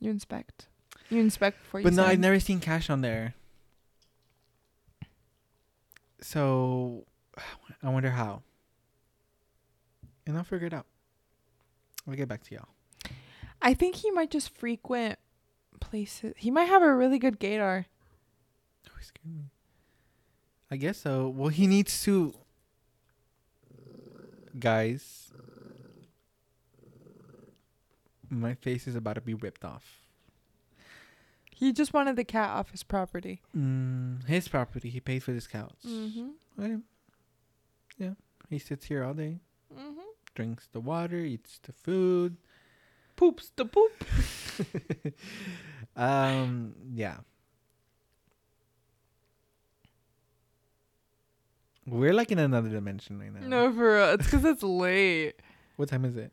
You 0.00 0.10
inspect. 0.10 0.66
You 1.10 1.20
inspect 1.20 1.62
before 1.62 1.80
you 1.80 1.84
But 1.84 1.94
no, 1.94 2.04
I've 2.04 2.18
never 2.18 2.38
seen 2.40 2.60
cash 2.60 2.90
on 2.90 3.00
there. 3.00 3.34
So 6.20 7.04
I 7.82 7.88
wonder 7.88 8.10
how. 8.10 8.42
And 10.26 10.36
I'll 10.36 10.44
figure 10.44 10.66
it 10.66 10.74
out. 10.74 10.86
I'll 12.08 12.14
get 12.14 12.28
back 12.28 12.42
to 12.44 12.54
y'all. 12.54 12.68
I 13.60 13.74
think 13.74 13.96
he 13.96 14.10
might 14.10 14.30
just 14.30 14.56
frequent 14.56 15.18
places. 15.80 16.34
He 16.36 16.50
might 16.50 16.64
have 16.64 16.82
a 16.82 16.94
really 16.94 17.18
good 17.18 17.40
gaydar. 17.40 17.86
Oh, 18.88 18.92
he 18.98 19.04
scared 19.04 19.34
me. 19.34 19.50
I 20.74 20.76
guess 20.76 20.98
so. 20.98 21.28
Well, 21.28 21.50
he 21.50 21.68
needs 21.68 22.02
to. 22.02 22.34
Guys, 24.58 25.30
my 28.28 28.54
face 28.54 28.88
is 28.88 28.96
about 28.96 29.12
to 29.14 29.20
be 29.20 29.34
ripped 29.34 29.64
off. 29.64 30.00
He 31.54 31.72
just 31.72 31.92
wanted 31.94 32.16
the 32.16 32.24
cat 32.24 32.50
off 32.50 32.72
his 32.72 32.82
property. 32.82 33.40
Mm, 33.56 34.26
his 34.26 34.48
property. 34.48 34.90
He 34.90 34.98
paid 34.98 35.22
for 35.22 35.30
this 35.30 35.46
couch. 35.46 35.78
Mm-hmm. 35.86 36.30
Okay. 36.60 36.76
He 38.50 38.58
sits 38.58 38.86
here 38.86 39.04
all 39.04 39.14
day, 39.14 39.38
Mm-hmm. 39.72 40.00
drinks 40.34 40.68
the 40.72 40.80
water, 40.80 41.18
eats 41.18 41.60
the 41.62 41.72
food. 41.72 42.36
Poops 43.14 43.52
the 43.54 43.64
poop. 43.64 43.92
um, 45.96 46.74
yeah. 46.92 47.18
We're 51.86 52.14
like 52.14 52.32
in 52.32 52.38
another 52.38 52.68
dimension 52.70 53.18
right 53.18 53.32
now. 53.32 53.46
No, 53.46 53.72
for 53.72 53.94
real. 53.96 54.14
It's 54.14 54.24
because 54.24 54.44
it's 54.44 54.62
late. 54.62 55.34
What 55.76 55.88
time 55.88 56.04
is 56.04 56.16
it? 56.16 56.32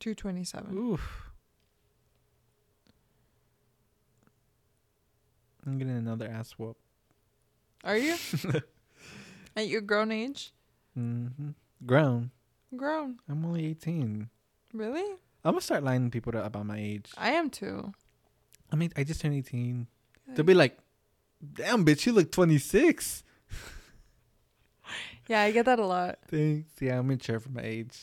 Two 0.00 0.16
twenty-seven. 0.16 0.76
Oof. 0.76 1.30
I'm 5.64 5.78
getting 5.78 5.96
another 5.96 6.26
ass 6.28 6.52
whoop. 6.58 6.76
Are 7.84 7.96
you? 7.96 8.16
At 9.56 9.68
your 9.68 9.80
grown 9.80 10.10
age? 10.10 10.52
Mm-hmm. 10.98 11.50
Grown. 11.84 12.30
Grown. 12.76 13.18
I'm 13.28 13.44
only 13.44 13.66
18. 13.66 14.28
Really? 14.72 15.18
I'm 15.44 15.52
gonna 15.52 15.60
start 15.60 15.84
lying 15.84 16.04
to 16.04 16.10
people 16.10 16.32
to, 16.32 16.44
about 16.44 16.66
my 16.66 16.78
age. 16.78 17.12
I 17.16 17.30
am 17.32 17.50
too. 17.50 17.92
I 18.72 18.76
mean, 18.76 18.92
I 18.96 19.04
just 19.04 19.20
turned 19.20 19.34
18. 19.34 19.86
They'll 20.34 20.44
be 20.44 20.54
like, 20.54 20.78
"Damn, 21.54 21.84
bitch, 21.84 22.06
you 22.06 22.12
look 22.12 22.30
26." 22.32 23.22
Yeah, 25.28 25.42
I 25.42 25.50
get 25.50 25.64
that 25.64 25.80
a 25.80 25.84
lot. 25.84 26.20
Thanks. 26.28 26.70
Yeah, 26.80 27.00
I'm 27.00 27.08
mature 27.08 27.40
for 27.40 27.48
my 27.48 27.62
age. 27.62 27.98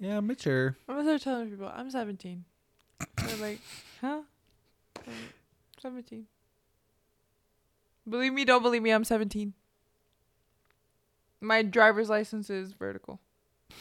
Yeah, 0.00 0.16
I'm 0.16 0.26
mature. 0.26 0.76
I'm 0.88 0.96
gonna 0.96 1.18
start 1.18 1.20
telling 1.20 1.50
people 1.50 1.70
I'm 1.74 1.90
17. 1.90 2.44
They're 3.26 3.36
like, 3.36 3.60
huh? 4.00 4.22
I'm 5.06 5.12
17. 5.82 6.24
Believe 8.08 8.32
me, 8.32 8.44
don't 8.46 8.62
believe 8.62 8.82
me, 8.82 8.90
I'm 8.90 9.04
17. 9.04 9.52
My 11.40 11.62
driver's 11.62 12.08
license 12.08 12.48
is 12.48 12.72
vertical. 12.72 13.20
I 13.70 13.74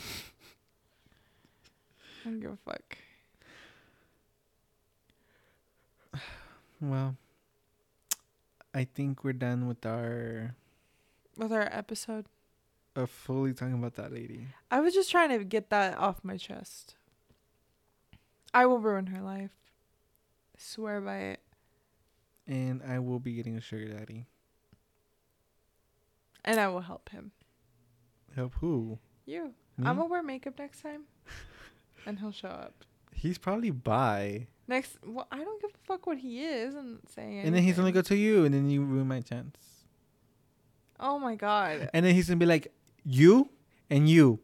don't 2.25 2.39
give 2.41 2.51
a 2.51 2.57
fuck. 2.57 2.97
Well, 6.83 7.15
I 8.75 8.83
think 8.83 9.23
we're 9.23 9.31
done 9.31 9.67
with 9.69 9.85
our 9.85 10.53
With 11.37 11.53
our 11.53 11.69
episode, 11.71 12.25
of 12.93 13.09
fully 13.09 13.53
talking 13.53 13.75
about 13.75 13.95
that 13.95 14.11
lady. 14.11 14.47
I 14.69 14.81
was 14.81 14.93
just 14.93 15.09
trying 15.09 15.29
to 15.29 15.45
get 15.45 15.69
that 15.69 15.97
off 15.97 16.25
my 16.25 16.35
chest. 16.35 16.95
I 18.53 18.65
will 18.65 18.79
ruin 18.79 19.05
her 19.07 19.21
life. 19.21 19.55
I 20.53 20.59
swear 20.59 20.99
by 20.99 21.19
it. 21.19 21.39
And 22.45 22.81
I 22.85 22.99
will 22.99 23.19
be 23.19 23.33
getting 23.33 23.55
a 23.55 23.61
sugar 23.61 23.87
daddy. 23.87 24.25
And 26.43 26.59
I 26.59 26.67
will 26.67 26.81
help 26.81 27.09
him. 27.09 27.31
Help 28.35 28.55
who? 28.59 28.99
You. 29.25 29.53
Me? 29.77 29.87
I'm 29.87 29.95
gonna 29.95 30.09
wear 30.09 30.21
makeup 30.21 30.59
next 30.59 30.81
time. 30.81 31.03
and 32.05 32.19
he'll 32.19 32.33
show 32.33 32.49
up. 32.49 32.83
He's 33.23 33.37
probably 33.37 33.71
bi. 33.71 34.47
Next, 34.67 34.97
well, 35.05 35.27
I 35.31 35.37
don't 35.37 35.61
give 35.61 35.69
a 35.69 35.87
fuck 35.87 36.05
what 36.05 36.17
he 36.17 36.43
is 36.43 36.75
and 36.75 36.99
saying. 37.15 37.43
And 37.45 37.55
then 37.55 37.63
he's 37.63 37.77
gonna 37.77 37.93
go 37.93 38.01
to 38.01 38.17
you, 38.17 38.43
and 38.43 38.53
then 38.53 38.69
you 38.69 38.83
ruin 38.83 39.07
my 39.07 39.21
chance. 39.21 39.55
Oh 40.99 41.17
my 41.17 41.35
god. 41.35 41.89
And 41.93 42.05
then 42.05 42.15
he's 42.15 42.27
gonna 42.27 42.35
be 42.35 42.45
like, 42.45 42.73
you 43.05 43.49
and 43.89 44.09
you. 44.09 44.41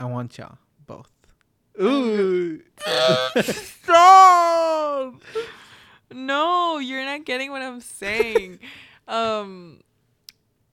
I 0.00 0.06
want 0.06 0.38
y'all 0.38 0.56
both. 0.86 1.10
Ooh. 1.78 2.62
Stop. 3.42 5.16
no, 6.10 6.78
you're 6.78 7.04
not 7.04 7.26
getting 7.26 7.50
what 7.50 7.60
I'm 7.60 7.82
saying. 7.82 8.60
um, 9.08 9.82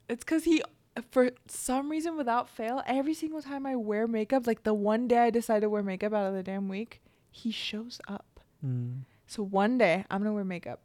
it's 0.08 0.24
because 0.24 0.46
he, 0.46 0.64
for 1.12 1.32
some 1.48 1.90
reason, 1.90 2.18
without 2.18 2.50
fail, 2.50 2.82
every 2.86 3.14
single 3.14 3.42
time 3.42 3.66
I 3.66 3.76
wear 3.76 4.08
makeup, 4.08 4.46
like 4.48 4.64
the 4.64 4.74
one 4.74 5.08
day 5.08 5.18
I 5.20 5.30
decide 5.30 5.62
to 5.62 5.70
wear 5.70 5.84
makeup 5.84 6.14
out 6.14 6.28
of 6.28 6.34
the 6.34 6.44
damn 6.44 6.68
week, 6.68 7.02
he 7.30 7.52
shows 7.52 8.00
up. 8.08 8.40
Mm. 8.66 9.02
So 9.28 9.44
one 9.44 9.78
day 9.78 10.06
I'm 10.10 10.22
gonna 10.22 10.34
wear 10.34 10.44
makeup. 10.44 10.82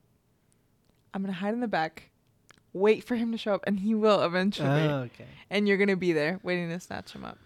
I'm 1.12 1.22
gonna 1.22 1.32
hide 1.32 1.54
in 1.54 1.60
the 1.60 1.68
back, 1.68 2.10
wait 2.72 3.02
for 3.02 3.16
him 3.16 3.32
to 3.32 3.38
show 3.38 3.54
up, 3.54 3.64
and 3.66 3.80
he 3.80 3.94
will 3.94 4.22
eventually. 4.22 4.68
Oh, 4.68 5.00
okay. 5.06 5.26
and 5.50 5.66
you're 5.66 5.76
gonna 5.78 5.96
be 5.96 6.12
there 6.12 6.38
waiting 6.42 6.68
to 6.68 6.78
snatch 6.78 7.12
him 7.12 7.24
up. 7.24 7.38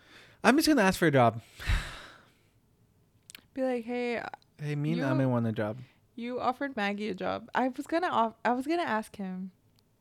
I'm 0.44 0.56
just 0.56 0.68
gonna 0.68 0.82
ask 0.82 0.98
for 0.98 1.06
a 1.06 1.10
job. 1.10 1.40
Be 3.54 3.62
like, 3.62 3.84
hey, 3.84 4.22
Hey, 4.62 4.76
me 4.76 4.92
and 5.00 5.20
Ame 5.20 5.30
want 5.30 5.46
a 5.46 5.52
job. 5.52 5.78
you 6.14 6.38
offered 6.38 6.76
Maggie 6.76 7.08
a 7.08 7.14
job. 7.14 7.48
I 7.54 7.68
was 7.68 7.86
gonna 7.86 8.08
off. 8.08 8.34
I 8.44 8.52
was 8.52 8.66
gonna 8.66 8.82
ask 8.82 9.16
him. 9.16 9.50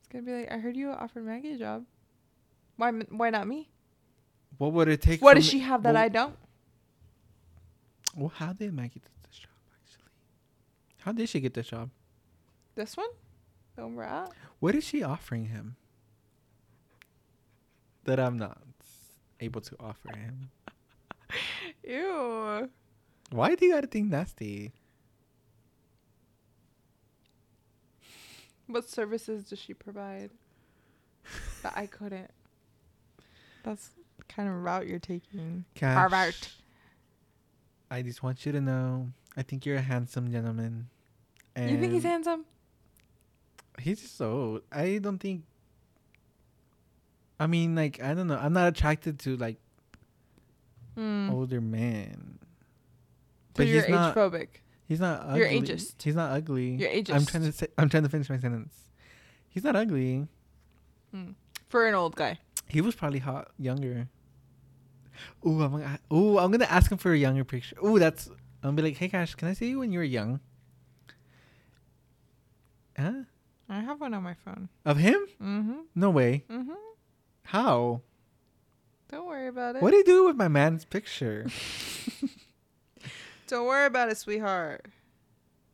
it's 0.00 0.08
gonna 0.08 0.24
be 0.24 0.32
like, 0.32 0.52
I 0.52 0.58
heard 0.58 0.76
you 0.76 0.90
offered 0.90 1.24
Maggie 1.24 1.52
a 1.52 1.58
job. 1.58 1.84
Why? 2.80 2.92
Why 2.92 3.28
not 3.28 3.46
me? 3.46 3.68
What 4.56 4.72
would 4.72 4.88
it 4.88 5.02
take? 5.02 5.20
What 5.20 5.34
does 5.34 5.44
she 5.44 5.58
have 5.58 5.82
that 5.82 5.92
well, 5.92 6.02
I 6.02 6.08
don't? 6.08 6.34
Well, 8.16 8.32
how 8.34 8.54
did 8.54 8.72
Maggie 8.72 9.00
get 9.00 9.22
this 9.28 9.38
job? 9.38 9.50
Actually, 9.84 10.10
how 11.00 11.12
did 11.12 11.28
she 11.28 11.40
get 11.40 11.52
this 11.52 11.66
job? 11.66 11.90
This 12.76 12.96
one, 12.96 13.10
the 13.76 13.82
one 13.82 13.96
we're 13.96 14.04
at. 14.04 14.30
What 14.60 14.74
is 14.74 14.82
she 14.82 15.02
offering 15.02 15.44
him 15.44 15.76
that 18.04 18.18
I'm 18.18 18.38
not 18.38 18.62
able 19.40 19.60
to 19.60 19.76
offer 19.78 20.16
him? 20.16 20.50
Ew. 21.86 22.70
Why 23.30 23.54
do 23.56 23.66
you 23.66 23.74
gotta 23.74 23.88
think 23.88 24.08
nasty? 24.08 24.72
What 28.68 28.88
services 28.88 29.44
does 29.44 29.58
she 29.58 29.74
provide 29.74 30.30
that 31.62 31.74
I 31.76 31.84
couldn't? 31.84 32.30
That's 33.62 33.90
kind 34.28 34.48
of 34.48 34.54
route 34.56 34.86
you're 34.86 34.98
taking. 34.98 35.64
Cash. 35.74 35.94
Harvard. 35.96 36.36
I 37.90 38.02
just 38.02 38.22
want 38.22 38.46
you 38.46 38.52
to 38.52 38.60
know. 38.60 39.10
I 39.36 39.42
think 39.42 39.66
you're 39.66 39.76
a 39.76 39.82
handsome 39.82 40.30
gentleman. 40.30 40.88
You 41.56 41.78
think 41.78 41.92
he's 41.92 42.04
handsome? 42.04 42.44
He's 43.80 44.00
just 44.00 44.16
so. 44.16 44.30
Old. 44.32 44.62
I 44.72 44.98
don't 44.98 45.18
think. 45.18 45.44
I 47.38 47.46
mean, 47.46 47.74
like 47.74 48.02
I 48.02 48.14
don't 48.14 48.26
know. 48.28 48.36
I'm 48.40 48.52
not 48.52 48.68
attracted 48.68 49.18
to 49.20 49.36
like 49.36 49.56
Hmm. 50.96 51.30
older 51.30 51.60
men. 51.60 52.38
so 52.40 52.46
but 53.54 53.66
you're 53.66 53.82
he's 53.82 53.90
not. 53.90 54.10
age 54.10 54.14
phobic. 54.16 54.48
He's 54.86 55.00
not 55.00 55.22
ugly. 55.24 55.38
You're 55.38 55.48
ageist. 55.62 56.02
He's 56.02 56.14
not 56.16 56.32
ugly. 56.32 56.70
You're 56.74 56.90
ageist. 56.90 57.14
I'm 57.14 57.26
trying 57.26 57.44
to 57.44 57.52
say. 57.52 57.66
I'm 57.78 57.88
trying 57.88 58.02
to 58.02 58.08
finish 58.08 58.28
my 58.28 58.38
sentence. 58.38 58.74
He's 59.48 59.64
not 59.64 59.76
ugly. 59.76 60.26
Hmm. 61.12 61.30
For 61.68 61.86
an 61.86 61.94
old 61.94 62.16
guy. 62.16 62.38
He 62.70 62.80
was 62.80 62.94
probably 62.94 63.18
hot 63.18 63.50
younger. 63.58 64.08
Ooh, 65.46 65.62
I'm 65.62 65.72
gonna. 65.72 65.98
Ooh, 66.12 66.38
I'm 66.38 66.50
gonna 66.50 66.64
ask 66.64 66.90
him 66.90 66.98
for 66.98 67.12
a 67.12 67.18
younger 67.18 67.44
picture. 67.44 67.76
Ooh, 67.84 67.98
that's. 67.98 68.28
I'm 68.28 68.36
gonna 68.62 68.76
be 68.76 68.82
like, 68.82 68.96
hey, 68.96 69.08
Cash, 69.08 69.34
can 69.34 69.48
I 69.48 69.54
see 69.54 69.70
you 69.70 69.80
when 69.80 69.92
you 69.92 69.98
were 69.98 70.04
young? 70.04 70.40
Huh? 72.98 73.12
I 73.68 73.80
have 73.80 74.00
one 74.00 74.14
on 74.14 74.22
my 74.22 74.34
phone. 74.34 74.68
Of 74.84 74.98
him? 74.98 75.26
Mm-hmm. 75.42 75.78
No 75.94 76.10
way. 76.10 76.44
Mm-hmm. 76.50 76.72
How? 77.44 78.02
Don't 79.10 79.26
worry 79.26 79.48
about 79.48 79.76
it. 79.76 79.82
What 79.82 79.90
do 79.90 79.96
you 79.96 80.04
do 80.04 80.26
with 80.26 80.36
my 80.36 80.48
man's 80.48 80.84
picture? 80.84 81.46
Don't 83.46 83.66
worry 83.66 83.86
about 83.86 84.10
it, 84.10 84.18
sweetheart. 84.18 84.86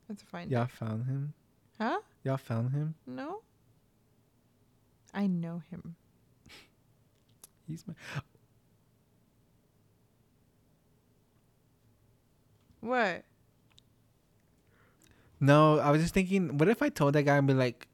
Let's 0.09 0.23
find 0.23 0.51
Y'all 0.51 0.67
found 0.67 1.07
him. 1.07 1.35
Huh? 1.81 1.99
Y'all 2.23 2.37
found 2.37 2.73
him. 2.73 2.95
No. 3.07 3.43
I 5.13 5.27
know 5.27 5.63
him. 5.71 5.97
He's 7.69 7.85
my. 7.87 7.95
What? 12.81 13.25
No, 15.41 15.79
I 15.79 15.91
was 15.91 16.01
just 16.01 16.15
thinking, 16.15 16.57
what 16.57 16.69
if 16.69 16.81
I 16.83 16.89
told 16.89 17.15
that 17.15 17.25
guy 17.25 17.37
and 17.37 17.47
be 17.47 17.55
like, 17.55 17.89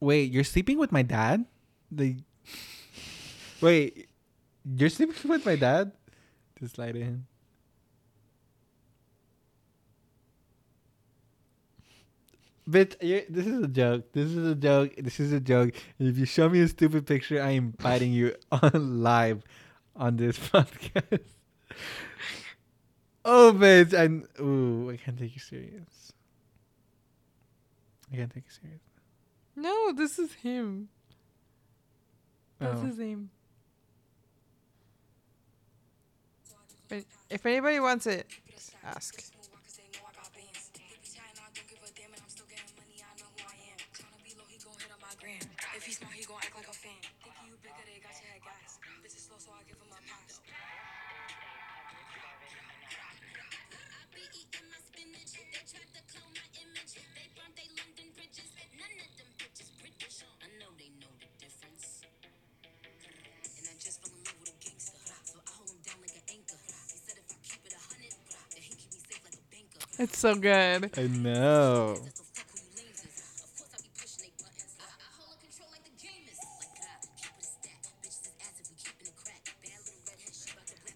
"Wait, 0.00 0.30
you're 0.30 0.44
sleeping 0.44 0.78
with 0.78 0.92
my 0.92 1.02
dad?" 1.02 1.44
The. 1.90 2.16
Wait, 3.60 4.08
you're 4.64 4.88
sleeping 4.88 5.30
with 5.30 5.44
my 5.44 5.56
dad? 5.56 5.92
Just 6.60 6.78
lie 6.78 6.92
to 6.92 7.00
him. 7.00 7.26
Bitch, 12.68 12.96
this 13.30 13.46
is 13.46 13.62
a 13.62 13.68
joke. 13.68 14.12
This 14.12 14.26
is 14.30 14.46
a 14.46 14.54
joke. 14.54 14.94
This 14.98 15.20
is 15.20 15.32
a 15.32 15.40
joke. 15.40 15.74
If 15.98 16.18
you 16.18 16.26
show 16.26 16.48
me 16.50 16.60
a 16.60 16.68
stupid 16.68 17.06
picture, 17.06 17.42
I 17.42 17.52
am 17.52 17.70
biting 17.70 18.12
you 18.12 18.34
on 18.52 19.02
live 19.02 19.42
on 19.96 20.16
this 20.16 20.38
podcast. 20.50 21.20
oh, 23.24 23.52
bitch! 23.56 23.94
I 23.94 24.42
ooh, 24.42 24.90
I 24.90 24.96
can't 24.98 25.18
take 25.18 25.34
you 25.34 25.40
serious. 25.40 26.12
I 28.12 28.16
can't 28.16 28.32
take 28.34 28.44
you 28.44 28.50
serious. 28.60 28.80
No, 29.56 29.92
this 29.92 30.18
is 30.18 30.34
him. 30.34 30.88
That's 32.58 32.80
Oh. 32.80 32.86
his 32.86 32.98
name. 32.98 33.30
But 36.88 37.04
if 37.30 37.44
anybody 37.46 37.80
wants 37.80 38.06
it, 38.06 38.26
ask. 38.84 39.22
Them 69.98 70.18
so 70.18 70.34
good. 70.34 70.98
I 70.98 71.06
know. 71.08 71.98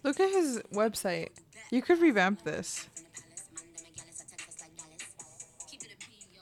Look 0.03 0.19
at 0.19 0.29
his 0.31 0.61
Keep 0.89 1.03
it 1.03 1.07
a 1.13 1.17
bean, 1.17 1.47
yo. 1.53 1.59
You 1.71 1.81
could 1.81 2.01
revamp 2.01 2.43
this. 2.43 2.87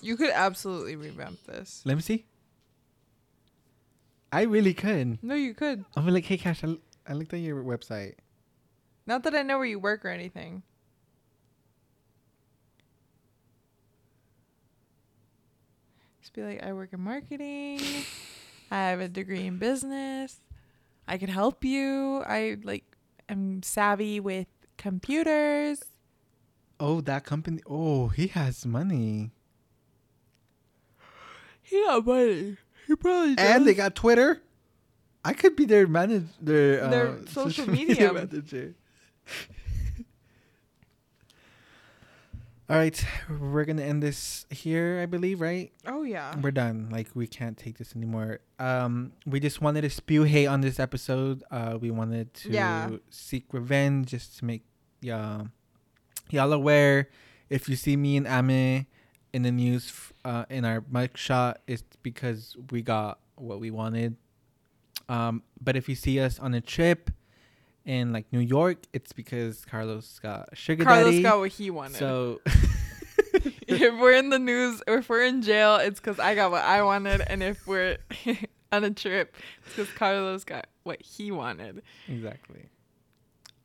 You 0.02 0.18
could 0.18 0.32
absolutely 0.32 0.96
revamp 0.96 1.44
this. 1.46 1.84
Let 1.86 1.96
me 1.96 2.02
see. 2.02 2.26
I 4.32 4.44
really 4.44 4.74
could. 4.74 5.20
No, 5.22 5.36
you 5.36 5.54
could. 5.54 5.86
I'm 5.96 6.08
like, 6.08 6.26
hey, 6.26 6.38
Cash, 6.38 6.64
I, 6.64 6.76
I 7.08 7.14
looked 7.14 7.34
at 7.34 7.40
your 7.40 7.64
website. 7.64 8.16
Not 9.06 9.24
that 9.24 9.36
I 9.36 9.44
know 9.44 9.58
where 9.58 9.68
you 9.68 9.78
work 9.78 10.06
or 10.06 10.10
anything. 10.10 10.64
Just 16.32 16.36
be 16.36 16.44
like, 16.44 16.64
I 16.64 16.72
work 16.72 16.94
in 16.94 17.02
marketing. 17.02 17.82
I 18.70 18.78
have 18.90 19.02
a 19.02 19.10
degree 19.10 19.46
in 19.48 19.58
business. 19.58 20.40
I 21.06 21.18
can 21.18 21.28
help 21.28 21.66
you. 21.66 22.24
I 22.26 22.56
like 22.64 22.86
am 23.28 23.62
savvy 23.64 24.22
with 24.22 24.48
computers. 24.78 25.84
Oh, 26.80 27.02
that 27.02 27.26
company. 27.26 27.62
Oh, 27.70 28.08
he 28.08 28.28
has 28.28 28.66
money. 28.66 29.32
He 31.62 31.84
got 31.86 32.06
money. 32.06 32.56
He 32.88 32.96
probably 32.96 33.36
And 33.38 33.68
they 33.68 33.74
got 33.74 33.96
Twitter. 33.96 34.42
I 35.26 35.34
could 35.34 35.56
be 35.58 35.66
their 35.66 35.86
manager. 35.86 36.26
Their, 36.42 36.84
uh, 36.86 36.90
Their 36.90 37.28
social 37.28 37.70
media. 37.70 38.14
manager. 38.14 38.74
All 42.72 42.78
right, 42.78 43.06
we're 43.30 43.66
gonna 43.66 43.82
end 43.82 44.02
this 44.02 44.46
here, 44.50 45.02
I 45.04 45.06
believe, 45.06 45.42
right? 45.42 45.74
Oh 45.86 46.04
yeah. 46.04 46.34
We're 46.40 46.52
done. 46.52 46.88
Like 46.90 47.10
we 47.14 47.28
can't 47.28 47.58
take 47.58 47.78
this 47.78 47.98
anymore. 47.98 48.40
Um, 48.60 49.12
we 49.26 49.42
just 49.42 49.60
wanted 49.60 49.82
to 49.82 49.90
spew 49.90 50.24
hate 50.24 50.48
on 50.48 50.62
this 50.62 50.80
episode. 50.80 51.44
Uh, 51.52 51.78
we 51.82 51.92
wanted 51.92 52.34
to 52.36 52.50
Yeah. 52.54 52.92
seek 53.10 53.54
revenge, 53.54 54.08
just 54.12 54.38
to 54.40 54.46
make 54.46 54.64
y'all 55.02 55.50
y'all 56.30 56.54
aware. 56.54 57.10
If 57.50 57.68
you 57.68 57.76
see 57.76 57.98
me 57.98 58.16
and 58.16 58.26
Ame 58.26 58.86
in 59.34 59.42
the 59.42 59.52
news, 59.52 59.92
uh, 60.24 60.46
in 60.50 60.64
our 60.64 60.82
mic 60.90 61.18
shot, 61.18 61.60
it's 61.68 61.84
because 62.02 62.56
we 62.72 62.82
got 62.82 63.20
what 63.36 63.60
we 63.60 63.70
wanted. 63.70 64.16
Um, 65.10 65.44
but 65.60 65.76
if 65.76 65.90
you 65.90 65.96
see 65.96 66.22
us 66.22 66.40
on 66.40 66.54
a 66.54 66.62
trip 66.62 67.12
in 67.86 68.14
like 68.14 68.32
New 68.32 68.40
York, 68.40 68.78
it's 68.94 69.12
because 69.14 69.66
Carlos 69.66 70.20
got 70.20 70.50
sugar 70.54 70.84
Carlos 70.84 71.12
daddy. 71.12 71.24
got 71.24 71.40
what 71.40 71.50
he 71.50 71.70
wanted. 71.70 71.98
so 71.98 72.42
if 73.34 74.00
we're 74.00 74.14
in 74.14 74.30
the 74.30 74.40
news 74.40 74.82
if 74.88 75.10
we're 75.10 75.24
in 75.24 75.42
jail, 75.42 75.78
it's 75.78 76.00
because 76.00 76.20
I 76.20 76.36
got 76.36 76.52
what 76.52 76.64
I 76.64 76.84
wanted, 76.84 77.22
and 77.22 77.42
if 77.42 77.66
we're 77.68 77.98
on 78.72 78.84
a 78.84 78.92
trip, 78.92 79.36
it's 79.66 79.76
because 79.76 79.94
Carlos 79.96 80.44
got 80.44 80.68
what 80.84 81.02
he 81.02 81.32
wanted. 81.32 81.82
Exactly. 82.08 82.70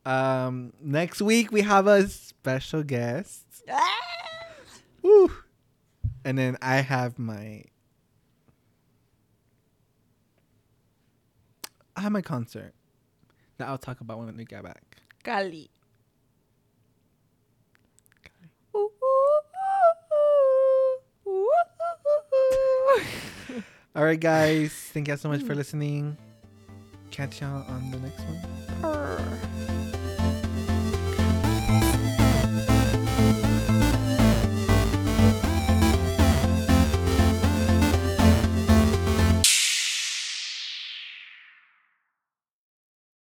Um, 0.05 0.73
next 0.81 1.21
week 1.21 1.51
we 1.51 1.61
have 1.61 1.85
a 1.87 2.07
special 2.07 2.81
guest. 2.81 3.43
Woo! 5.01 5.31
And 6.23 6.37
then 6.37 6.57
I 6.61 6.77
have 6.77 7.19
my 7.19 7.63
I 11.95 12.01
have 12.01 12.11
my 12.11 12.21
concert 12.21 12.73
that 13.57 13.67
I'll 13.67 13.77
talk 13.77 14.01
about 14.01 14.19
when 14.19 14.35
we 14.35 14.45
get 14.45 14.63
back. 14.63 14.83
Cali. 15.23 15.69
All 23.95 24.03
right, 24.03 24.19
guys. 24.19 24.73
Thank 24.93 25.07
you 25.07 25.17
so 25.17 25.27
much 25.27 25.41
for 25.41 25.53
mm. 25.53 25.57
listening. 25.57 26.17
Catch 27.09 27.41
y'all 27.41 27.65
on 27.67 27.89
the 27.89 27.97
next 27.97 28.19
one. 28.19 29.53